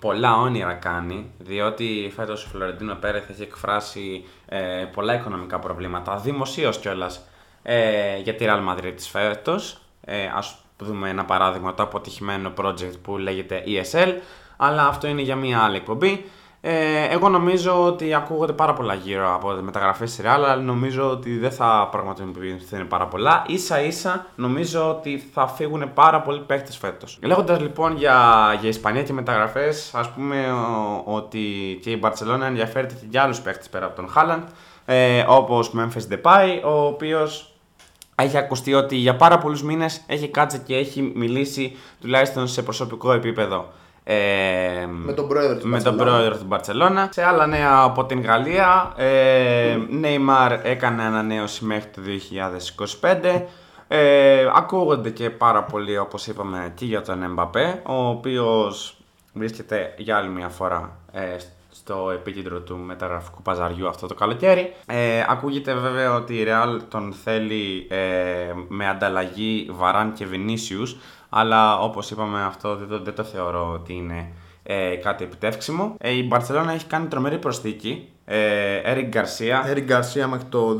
πολλά 0.00 0.36
όνειρα 0.36 0.72
κάνει, 0.72 1.30
διότι 1.38 2.12
φέτος 2.16 2.44
ο 2.44 2.48
Φλωρεντίνο 2.48 2.94
Πέρεθ 2.94 3.30
έχει 3.30 3.42
εκφράσει 3.42 4.24
ε, 4.48 4.84
πολλά 4.94 5.14
οικονομικά 5.14 5.58
προβλήματα, 5.58 6.16
δημοσίως 6.16 6.78
κιόλας 6.78 7.20
ε, 7.62 8.18
για 8.18 8.34
τη 8.34 8.44
Real 8.48 8.68
Madrid 8.68 8.92
τη 8.96 9.02
φέτος. 9.02 9.80
Ε, 10.04 10.16
ας 10.34 10.58
δούμε 10.78 11.08
ένα 11.08 11.24
παράδειγμα, 11.24 11.74
το 11.74 11.82
αποτυχημένο 11.82 12.52
project 12.60 12.94
που 13.02 13.18
λέγεται 13.18 13.62
ESL, 13.66 14.14
αλλά 14.56 14.86
αυτό 14.86 15.06
είναι 15.06 15.22
για 15.22 15.36
μια 15.36 15.60
άλλη 15.60 15.76
εκπομπή. 15.76 16.24
Ε, 16.60 17.04
εγώ 17.10 17.28
νομίζω 17.28 17.84
ότι 17.84 18.14
ακούγονται 18.14 18.52
πάρα 18.52 18.72
πολλά 18.72 18.94
γύρω 18.94 19.34
από 19.34 19.52
τις 19.52 19.62
μεταγραφές 19.62 20.16
τη 20.16 20.22
Real, 20.24 20.28
αλλά 20.28 20.56
νομίζω 20.56 21.10
ότι 21.10 21.38
δεν 21.38 21.50
θα 21.50 21.88
πραγματοποιηθούν 21.90 22.88
πάρα 22.88 23.06
πολλά. 23.06 23.44
σα 23.54 23.80
ίσα 23.80 24.26
νομίζω 24.34 24.88
ότι 24.88 25.18
θα 25.32 25.46
φύγουν 25.46 25.92
πάρα 25.94 26.20
πολλοί 26.20 26.40
παίχτε 26.40 26.72
φέτος. 26.72 27.18
Λέγοντας 27.22 27.60
λοιπόν 27.60 27.96
για, 27.96 28.18
για 28.60 28.68
Ισπανία 28.68 29.02
και 29.02 29.12
μεταγραφές, 29.12 29.94
ας 29.94 30.10
πούμε 30.10 30.52
ο, 30.52 31.02
ότι 31.04 31.78
και 31.82 31.90
η 31.90 32.00
Barcelona 32.02 32.40
ενδιαφέρεται 32.46 32.94
και 32.94 33.06
για 33.10 33.22
άλλους 33.22 33.40
παίχτε 33.40 33.64
πέρα 33.70 33.86
από 33.86 33.96
τον 33.96 34.08
Χάλαντ, 34.08 34.42
ε, 34.84 35.24
όπως 35.28 35.72
Memphis 35.76 36.14
Depay, 36.14 36.60
ο 36.64 36.86
οποίος 36.86 37.52
έχει 38.14 38.36
ακουστεί 38.36 38.74
ότι 38.74 38.96
για 38.96 39.16
πάρα 39.16 39.38
πολλούς 39.38 39.62
μήνες 39.62 40.02
έχει 40.06 40.28
κάτσει 40.28 40.58
και 40.58 40.76
έχει 40.76 41.12
μιλήσει 41.14 41.76
τουλάχιστον 42.00 42.48
σε 42.48 42.62
προσωπικό 42.62 43.12
επίπεδο 43.12 43.72
ε, 44.10 44.86
με 44.86 45.12
τον 45.12 45.28
πρόεδρο 45.28 45.58
του 45.58 45.68
με 45.68 45.82
τον 45.82 45.96
πρόεδρο 45.96 46.36
του 46.36 46.44
Μπαρσελόνα. 46.46 47.08
Σε 47.12 47.24
άλλα 47.24 47.46
νέα 47.46 47.80
από 47.82 48.04
την 48.04 48.22
Γαλλία, 48.22 48.92
ε, 48.96 49.76
Neymar 50.02 50.58
έκανε 50.62 51.02
ανανέωση 51.02 51.64
μέχρι 51.64 51.90
το 51.90 52.00
2025. 53.00 53.42
Ε, 53.88 54.46
ακούγονται 54.54 55.10
και 55.10 55.30
πάρα 55.30 55.62
πολύ 55.62 55.98
όπως 55.98 56.26
είπαμε 56.26 56.72
και 56.74 56.84
για 56.84 57.02
τον 57.02 57.22
Εμπαπέ, 57.22 57.82
ο 57.86 58.08
οποίος 58.08 58.96
βρίσκεται 59.32 59.94
για 59.96 60.16
άλλη 60.16 60.28
μια 60.28 60.48
φορά 60.48 60.96
ε, 61.12 61.36
στο 61.70 62.10
επίκεντρο 62.10 62.60
του 62.60 62.76
μεταγραφικού 62.76 63.42
παζαριού 63.42 63.88
αυτό 63.88 64.06
το 64.06 64.14
καλοκαίρι. 64.14 64.74
Ε, 64.86 65.24
ακούγεται 65.28 65.74
βέβαια 65.74 66.14
ότι 66.14 66.34
η 66.34 66.46
Real 66.48 66.80
τον 66.88 67.12
θέλει 67.12 67.86
ε, 67.90 68.52
με 68.68 68.88
ανταλλαγή 68.88 69.68
Βαράν 69.70 70.12
και 70.12 70.26
Βινίσιους, 70.26 70.96
αλλά 71.28 71.78
όπως 71.80 72.10
είπαμε 72.10 72.42
αυτό 72.42 72.76
δεν 72.76 72.88
το, 72.88 73.02
δεν 73.02 73.14
το 73.14 73.24
θεωρώ 73.24 73.70
ότι 73.72 73.92
είναι 73.92 74.32
ε, 74.62 74.94
κάτι 74.96 75.24
επιτεύξιμο. 75.24 75.94
Ε, 75.98 76.10
η 76.10 76.26
Μπαρσελόνα 76.28 76.72
έχει 76.72 76.86
κάνει 76.86 77.06
τρομερή 77.06 77.38
προσθήκη. 77.38 78.08
Ε, 78.24 78.94
Eric 78.94 79.16
Garcia. 79.16 79.74
Eric 79.74 79.90
Garcia 79.90 80.26
μέχρι 80.28 80.46
το 80.48 80.78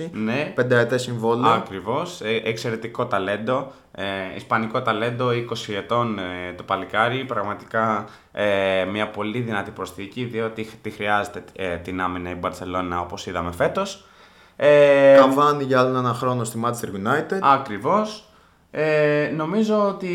2026. 0.00 0.08
Ναι. 0.12 0.52
Πενταετέ 0.54 0.98
συμβόλαιο. 0.98 1.52
Ακριβώς. 1.52 2.20
Ε, 2.20 2.40
εξαιρετικό 2.44 3.06
ταλέντο. 3.06 3.72
Ε, 3.92 4.04
ισπανικό 4.36 4.82
ταλέντο, 4.82 5.28
20 5.28 5.74
ετών 5.76 6.18
ε, 6.18 6.52
το 6.56 6.62
παλικάρι. 6.62 7.24
Πραγματικά 7.24 8.08
ε, 8.32 8.84
μια 8.84 9.10
πολύ 9.10 9.40
δυνατή 9.40 9.70
προσθήκη, 9.70 10.24
διότι 10.24 10.70
τη 10.82 10.90
χρειάζεται 10.90 11.44
ε, 11.56 11.76
την 11.76 12.00
άμυνα 12.00 12.30
η 12.30 12.34
Μπαρσελόνα 12.34 13.00
όπως 13.00 13.26
είδαμε 13.26 13.52
φέτος. 13.52 14.04
Ε, 14.56 15.14
Καβάνι 15.16 15.64
για 15.64 15.80
άλλο 15.80 15.98
ένα 15.98 16.12
χρόνο 16.12 16.44
στη 16.44 16.60
Manchester 16.64 17.08
United. 17.08 17.38
Ακριβώς. 17.40 18.29
Ε, 18.70 19.32
νομίζω 19.36 19.88
ότι 19.88 20.14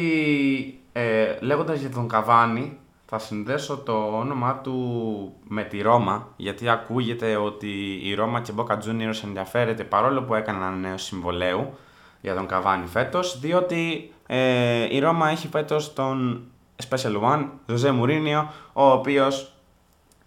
ε, 0.92 1.38
λέγοντας 1.40 1.80
για 1.80 1.90
τον 1.90 2.08
Καβάνη 2.08 2.78
θα 3.06 3.20
συνδέσω 3.20 3.78
το 3.78 3.94
όνομά 3.94 4.60
του 4.64 5.34
με 5.48 5.64
τη 5.64 5.82
Ρώμα 5.82 6.28
γιατί 6.36 6.70
ακούγεται 6.70 7.36
ότι 7.36 8.00
η 8.04 8.14
Ρώμα 8.14 8.42
και 8.42 8.54
Boca 8.56 8.74
Juniors 8.74 9.24
ενδιαφέρεται 9.24 9.84
παρόλο 9.84 10.24
που 10.24 10.36
έκανε 10.36 10.58
ένα 10.58 10.76
νέο 10.76 10.98
συμβολέου 10.98 11.74
για 12.22 12.36
τον 12.36 12.48
Καβάνη 12.48 12.86
φέτος 12.86 13.40
διότι 13.40 14.12
ε, 14.28 14.96
η 14.96 15.00
Ρώμα 15.00 15.30
έχει 15.30 15.48
φέτος 15.48 15.94
τον 15.94 16.48
Special 16.90 17.22
One, 17.22 17.46
Ζωζέ 17.66 17.92
Μουρίνιο, 17.92 18.52
ο 18.74 18.92
οποίος 18.92 19.54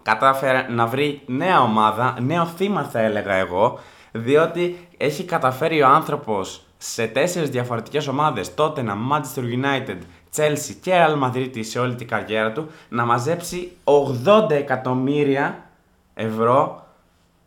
κατάφερε 0.02 0.66
να 0.68 0.86
βρει 0.86 1.22
νέα 1.26 1.60
ομάδα, 1.60 2.16
νέο 2.20 2.46
θύμα 2.46 2.82
θα 2.82 3.00
έλεγα 3.00 3.34
εγώ, 3.34 3.78
διότι 4.12 4.88
έχει 4.96 5.24
καταφέρει 5.24 5.82
ο 5.82 5.86
άνθρωπος 5.86 6.62
σε 6.78 7.06
τέσσερις 7.06 7.50
διαφορετικές 7.50 8.06
ομάδες, 8.06 8.50
Tottenham, 8.56 8.98
Manchester 9.12 9.42
United, 9.42 9.98
Chelsea 10.36 10.74
και 10.80 10.92
Real 10.94 11.22
Madrid 11.22 11.50
σε 11.60 11.78
όλη 11.78 11.94
την 11.94 12.08
καριέρα 12.08 12.52
του, 12.52 12.70
να 12.88 13.04
μαζέψει 13.04 13.72
80 13.84 14.50
εκατομμύρια 14.50 15.70
ευρώ 16.14 16.86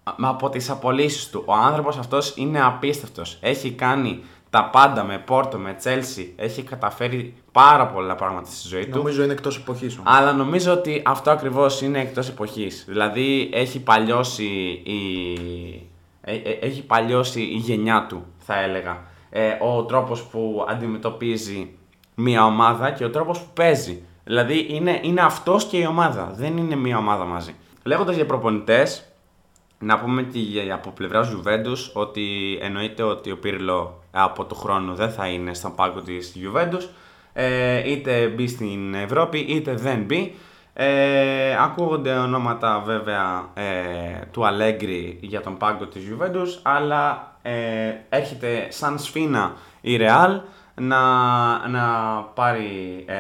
από 0.04 0.50
τις 0.50 0.70
απολύσεις 0.70 1.30
του. 1.30 1.44
Ο 1.46 1.54
άνθρωπος 1.54 1.98
αυτός 1.98 2.34
είναι 2.36 2.62
απίστευτος. 2.62 3.38
Έχει 3.42 3.72
κάνει 3.72 4.24
τα 4.50 4.70
πάντα 4.72 5.04
με 5.04 5.18
Πόρτο, 5.18 5.58
με 5.58 5.74
Τσέλσι, 5.74 6.34
έχει 6.36 6.64
καταφέρει 6.64 7.34
πάρα 7.52 7.88
πολλά 7.88 8.16
πράγματα 8.16 8.50
στη 8.52 8.68
ζωή 8.68 8.86
του. 8.86 8.98
Νομίζω 8.98 9.24
είναι 9.24 9.34
εκτός 9.34 9.58
εποχής 9.58 9.98
όμως. 9.98 10.14
Αλλά 10.16 10.32
νομίζω 10.34 10.72
ότι 10.72 11.02
αυτό 11.06 11.32
ακριβώς 11.32 11.82
είναι 11.82 12.00
εκτός 12.00 12.30
εποχής. 12.30 12.86
Δηλαδή 12.88 13.50
έχει 13.54 13.80
παλιώσει 13.80 14.44
η, 14.84 15.90
Ε, 16.24 16.36
ε, 16.36 16.50
έχει 16.62 16.84
παλιώσει 16.84 17.42
η 17.42 17.56
γενιά 17.56 18.06
του, 18.10 18.26
θα 18.38 18.60
έλεγα. 18.60 19.02
Ε, 19.34 19.50
ο 19.62 19.84
τρόπος 19.84 20.24
που 20.24 20.66
αντιμετωπίζει 20.70 21.70
μια 22.16 22.46
ομάδα 22.46 22.92
και 22.92 23.06
ο 23.06 23.10
τρόπος 23.10 23.40
που 23.40 23.50
παίζει. 23.54 24.02
Δηλαδή 24.24 24.66
είναι, 24.70 25.00
είναι 25.04 25.22
αυτός 25.22 25.66
και 25.66 25.78
η 25.78 25.86
ομάδα, 25.86 26.32
δεν 26.36 26.58
είναι 26.58 26.76
μια 26.76 26.98
ομάδα 26.98 27.26
μαζί. 27.26 27.56
Λέγοντας 27.84 28.16
για 28.16 28.26
προπονητές, 28.26 29.06
να 29.80 30.00
πούμε 30.00 30.24
και 30.24 30.40
για- 30.40 30.74
από 30.74 30.90
πλευράς 30.90 31.30
Juventus 31.36 31.92
ότι 31.94 32.58
εννοείται 32.62 33.04
ότι 33.04 33.32
ο 33.32 33.38
Πύρλο 33.38 34.04
από 34.12 34.46
το 34.46 34.56
χρόνο 34.56 34.94
δεν 34.94 35.10
θα 35.12 35.28
είναι 35.28 35.54
στον 35.54 35.76
πάγκο 35.76 36.02
της 36.02 36.36
Juventus 36.44 36.88
ε, 37.34 37.92
είτε 37.92 38.28
μπει 38.28 38.48
στην 38.48 38.94
Ευρώπη 38.94 39.40
είτε 39.40 39.74
δεν 39.76 40.00
μπει. 40.04 40.36
Ε, 40.84 41.58
ακούγονται 41.60 42.14
ονόματα 42.14 42.82
βέβαια 42.86 43.50
ε, 43.54 44.26
του 44.32 44.46
Αλέγκρι 44.46 45.18
για 45.22 45.42
τον 45.42 45.58
πάγκο 45.58 45.86
της 45.86 46.04
Juventus 46.10 46.60
αλλά 46.62 47.34
ε, 47.42 47.94
έρχεται 48.10 48.68
σαν 48.70 49.00
σφίνα 49.00 49.54
η 49.82 49.98
Real 50.02 50.40
να, 50.76 50.98
να 51.68 51.84
πάρει 52.34 53.04
ε, 53.08 53.16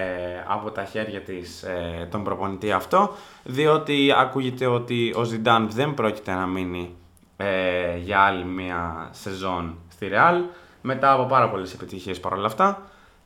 από 0.48 0.72
τα 0.72 0.84
χέρια 0.84 1.22
της 1.22 1.64
ε, 1.64 2.08
τον 2.12 2.24
προπονητή 2.24 2.72
αυτό 2.72 3.12
διότι 3.44 4.14
ακούγεται 4.18 4.66
ότι 4.66 5.14
ο 5.18 5.24
Ζιντάν 5.24 5.70
δεν 5.72 5.94
πρόκειται 5.94 6.34
να 6.34 6.46
μείνει 6.46 6.96
ε, 7.38 7.98
για 7.98 8.20
άλλη 8.20 8.46
μια 8.46 9.10
σεζόν 9.12 9.78
στη 9.92 10.10
Real 10.14 10.42
μετά 10.82 11.12
από 11.12 11.26
πάρα 11.26 11.50
πολλές 11.50 11.74
επιτυχίες 11.74 12.20
παρόλα 12.20 12.46
αυτά 12.46 12.82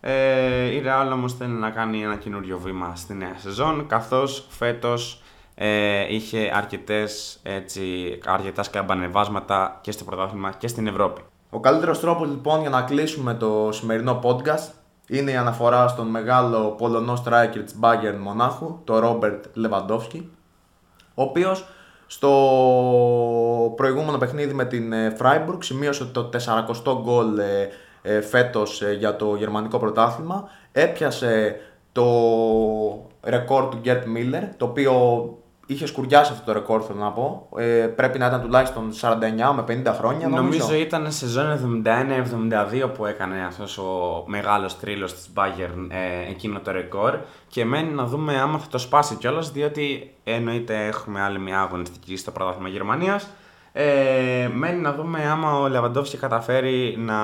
ε, 0.07 0.65
η 0.65 0.83
Real 0.85 1.11
όμως 1.13 1.33
θέλει 1.33 1.51
να 1.51 1.69
κάνει 1.69 2.01
ένα 2.03 2.15
καινούριο 2.15 2.57
βήμα 2.59 2.95
στη 2.95 3.13
νέα 3.13 3.33
σεζόν 3.37 3.87
καθώς 3.87 4.47
φέτος 4.49 5.21
ε, 5.55 6.13
είχε 6.13 6.51
αρκετές, 6.53 7.39
έτσι, 7.43 8.17
αρκετά 8.25 8.63
σκαμπανεβάσματα 8.63 9.79
και 9.81 9.91
στο 9.91 10.03
πρωτάθλημα 10.03 10.51
και 10.57 10.67
στην 10.67 10.87
Ευρώπη. 10.87 11.21
Ο 11.49 11.59
καλύτερος 11.59 11.99
τρόπος 11.99 12.29
λοιπόν 12.29 12.61
για 12.61 12.69
να 12.69 12.81
κλείσουμε 12.81 13.33
το 13.33 13.69
σημερινό 13.71 14.19
podcast 14.23 14.71
είναι 15.07 15.31
η 15.31 15.35
αναφορά 15.35 15.87
στον 15.87 16.07
μεγάλο 16.07 16.69
Πολωνό 16.69 17.23
striker 17.25 17.61
της 17.63 17.75
Bayern 17.81 18.17
Μονάχου, 18.19 18.79
τον 18.83 18.97
Ρόμπερτ 18.97 19.45
Λεβαντόφσκι, 19.53 20.29
ο 21.13 21.21
οποίος 21.21 21.65
στο 22.07 22.29
προηγούμενο 23.75 24.17
παιχνίδι 24.17 24.53
με 24.53 24.65
την 24.65 24.93
ε, 24.93 25.15
Freiburg 25.19 25.57
σημείωσε 25.59 26.05
το 26.05 26.29
40ο 26.45 27.01
γκολ 27.01 27.39
ε, 28.05 28.15
ε, 28.15 28.21
φέτος 28.21 28.81
ε, 28.81 28.93
για 28.93 29.15
το 29.15 29.35
γερμανικό 29.35 29.77
πρωτάθλημα, 29.77 30.49
έπιασε 30.71 31.59
το 31.91 32.05
ρεκόρ 33.23 33.69
του 33.69 33.81
Gerd 33.85 34.03
Miller, 34.17 34.49
το 34.57 34.65
οποίο 34.65 34.93
είχε 35.65 35.85
σκουριάσει 35.85 36.31
αυτό 36.31 36.45
το 36.45 36.53
ρεκόρ 36.53 36.83
θέλω 36.87 36.99
να 36.99 37.11
πω, 37.11 37.49
ε, 37.57 37.87
πρέπει 37.95 38.17
να 38.17 38.25
ήταν 38.25 38.41
τουλάχιστον 38.41 38.91
49 39.01 39.53
με 39.55 39.63
50 39.67 39.93
χρόνια 39.97 40.27
νομίζω. 40.27 40.57
Νομίζω 40.57 40.75
ήταν 40.75 41.11
σεζόν 41.11 41.83
71-72 41.85 42.89
που 42.93 43.05
έκανε 43.05 43.45
αυτός 43.45 43.77
ο 43.77 44.23
μεγάλος 44.25 44.79
τρίλος 44.79 45.13
της 45.13 45.29
Bayern 45.35 45.87
ε, 45.89 46.29
εκείνο 46.29 46.59
το 46.59 46.71
ρεκόρ. 46.71 47.17
Και 47.47 47.65
μένει 47.65 47.91
να 47.91 48.05
δούμε 48.05 48.39
άμα 48.39 48.57
θα 48.57 48.67
το 48.67 48.77
σπάσει 48.77 49.15
κιόλας 49.15 49.51
διότι 49.51 50.13
εννοείται 50.23 50.85
έχουμε 50.85 51.21
άλλη 51.21 51.39
μια 51.39 51.59
αγωνιστική 51.61 52.15
στο 52.17 52.31
πρωτάθλημα 52.31 52.69
Γερμανίας 52.69 53.27
ε, 53.77 54.49
μένει 54.53 54.81
να 54.81 54.93
δούμε 54.93 55.29
άμα 55.29 55.59
ο 55.59 55.67
Λεβαντόφσκι 55.67 56.17
καταφέρει 56.17 56.95
να, 56.97 57.15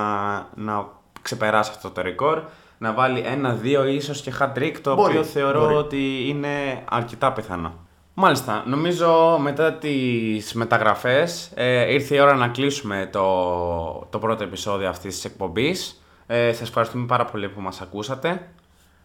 να 0.54 0.86
ξεπεράσει 1.22 1.70
αυτό 1.74 1.90
το 1.90 2.02
ρεκόρ 2.02 2.42
να 2.78 2.92
βάλει 2.92 3.20
ένα-δύο 3.26 3.86
ίσως 3.86 4.20
και 4.20 4.32
hat-trick 4.40 4.74
το 4.82 4.94
Μπορεί, 4.94 5.10
οποίο 5.10 5.24
θεωρώ 5.24 5.60
μπορεί. 5.60 5.74
ότι 5.74 6.28
είναι 6.28 6.82
αρκετά 6.90 7.32
πιθανό. 7.32 7.72
Μάλιστα, 8.14 8.62
νομίζω 8.66 9.38
μετά 9.40 9.72
τις 9.72 10.52
μεταγραφές 10.54 11.50
ε, 11.54 11.92
ήρθε 11.92 12.14
η 12.14 12.20
ώρα 12.20 12.34
να 12.34 12.48
κλείσουμε 12.48 13.08
το, 13.12 14.06
το 14.10 14.18
πρώτο 14.18 14.44
επεισόδιο 14.44 14.88
αυτής 14.88 15.14
της 15.14 15.24
εκπομπής. 15.24 16.02
Ε, 16.26 16.52
σας 16.52 16.68
ευχαριστούμε 16.68 17.06
πάρα 17.06 17.24
πολύ 17.24 17.48
που 17.48 17.60
μας 17.60 17.80
ακούσατε. 17.80 18.48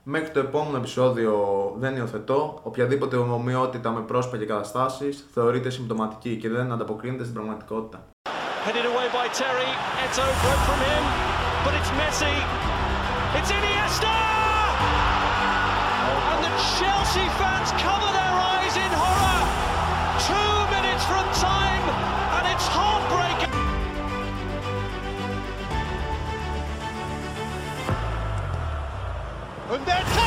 Μέχρι 0.09 0.29
το 0.29 0.39
επόμενο 0.39 0.77
επεισόδιο 0.77 1.33
δεν 1.77 1.95
υιοθετώ. 1.95 2.59
Οποιαδήποτε 2.63 3.15
ομοιότητα 3.15 3.91
με 3.91 4.01
πρόσωπα 4.01 4.37
και 4.37 4.45
καταστάσεις 4.45 5.27
θεωρείται 5.33 5.69
συμπτωματική 5.69 6.37
και 6.37 6.49
δεν 6.49 6.71
ανταποκρίνεται 6.71 7.23
στην 7.23 7.35
πραγματικότητα. 7.35 8.07
Headed 8.65 8.85
away 8.85 9.07
And 29.77 29.85
that's 29.85 30.17
it! 30.17 30.26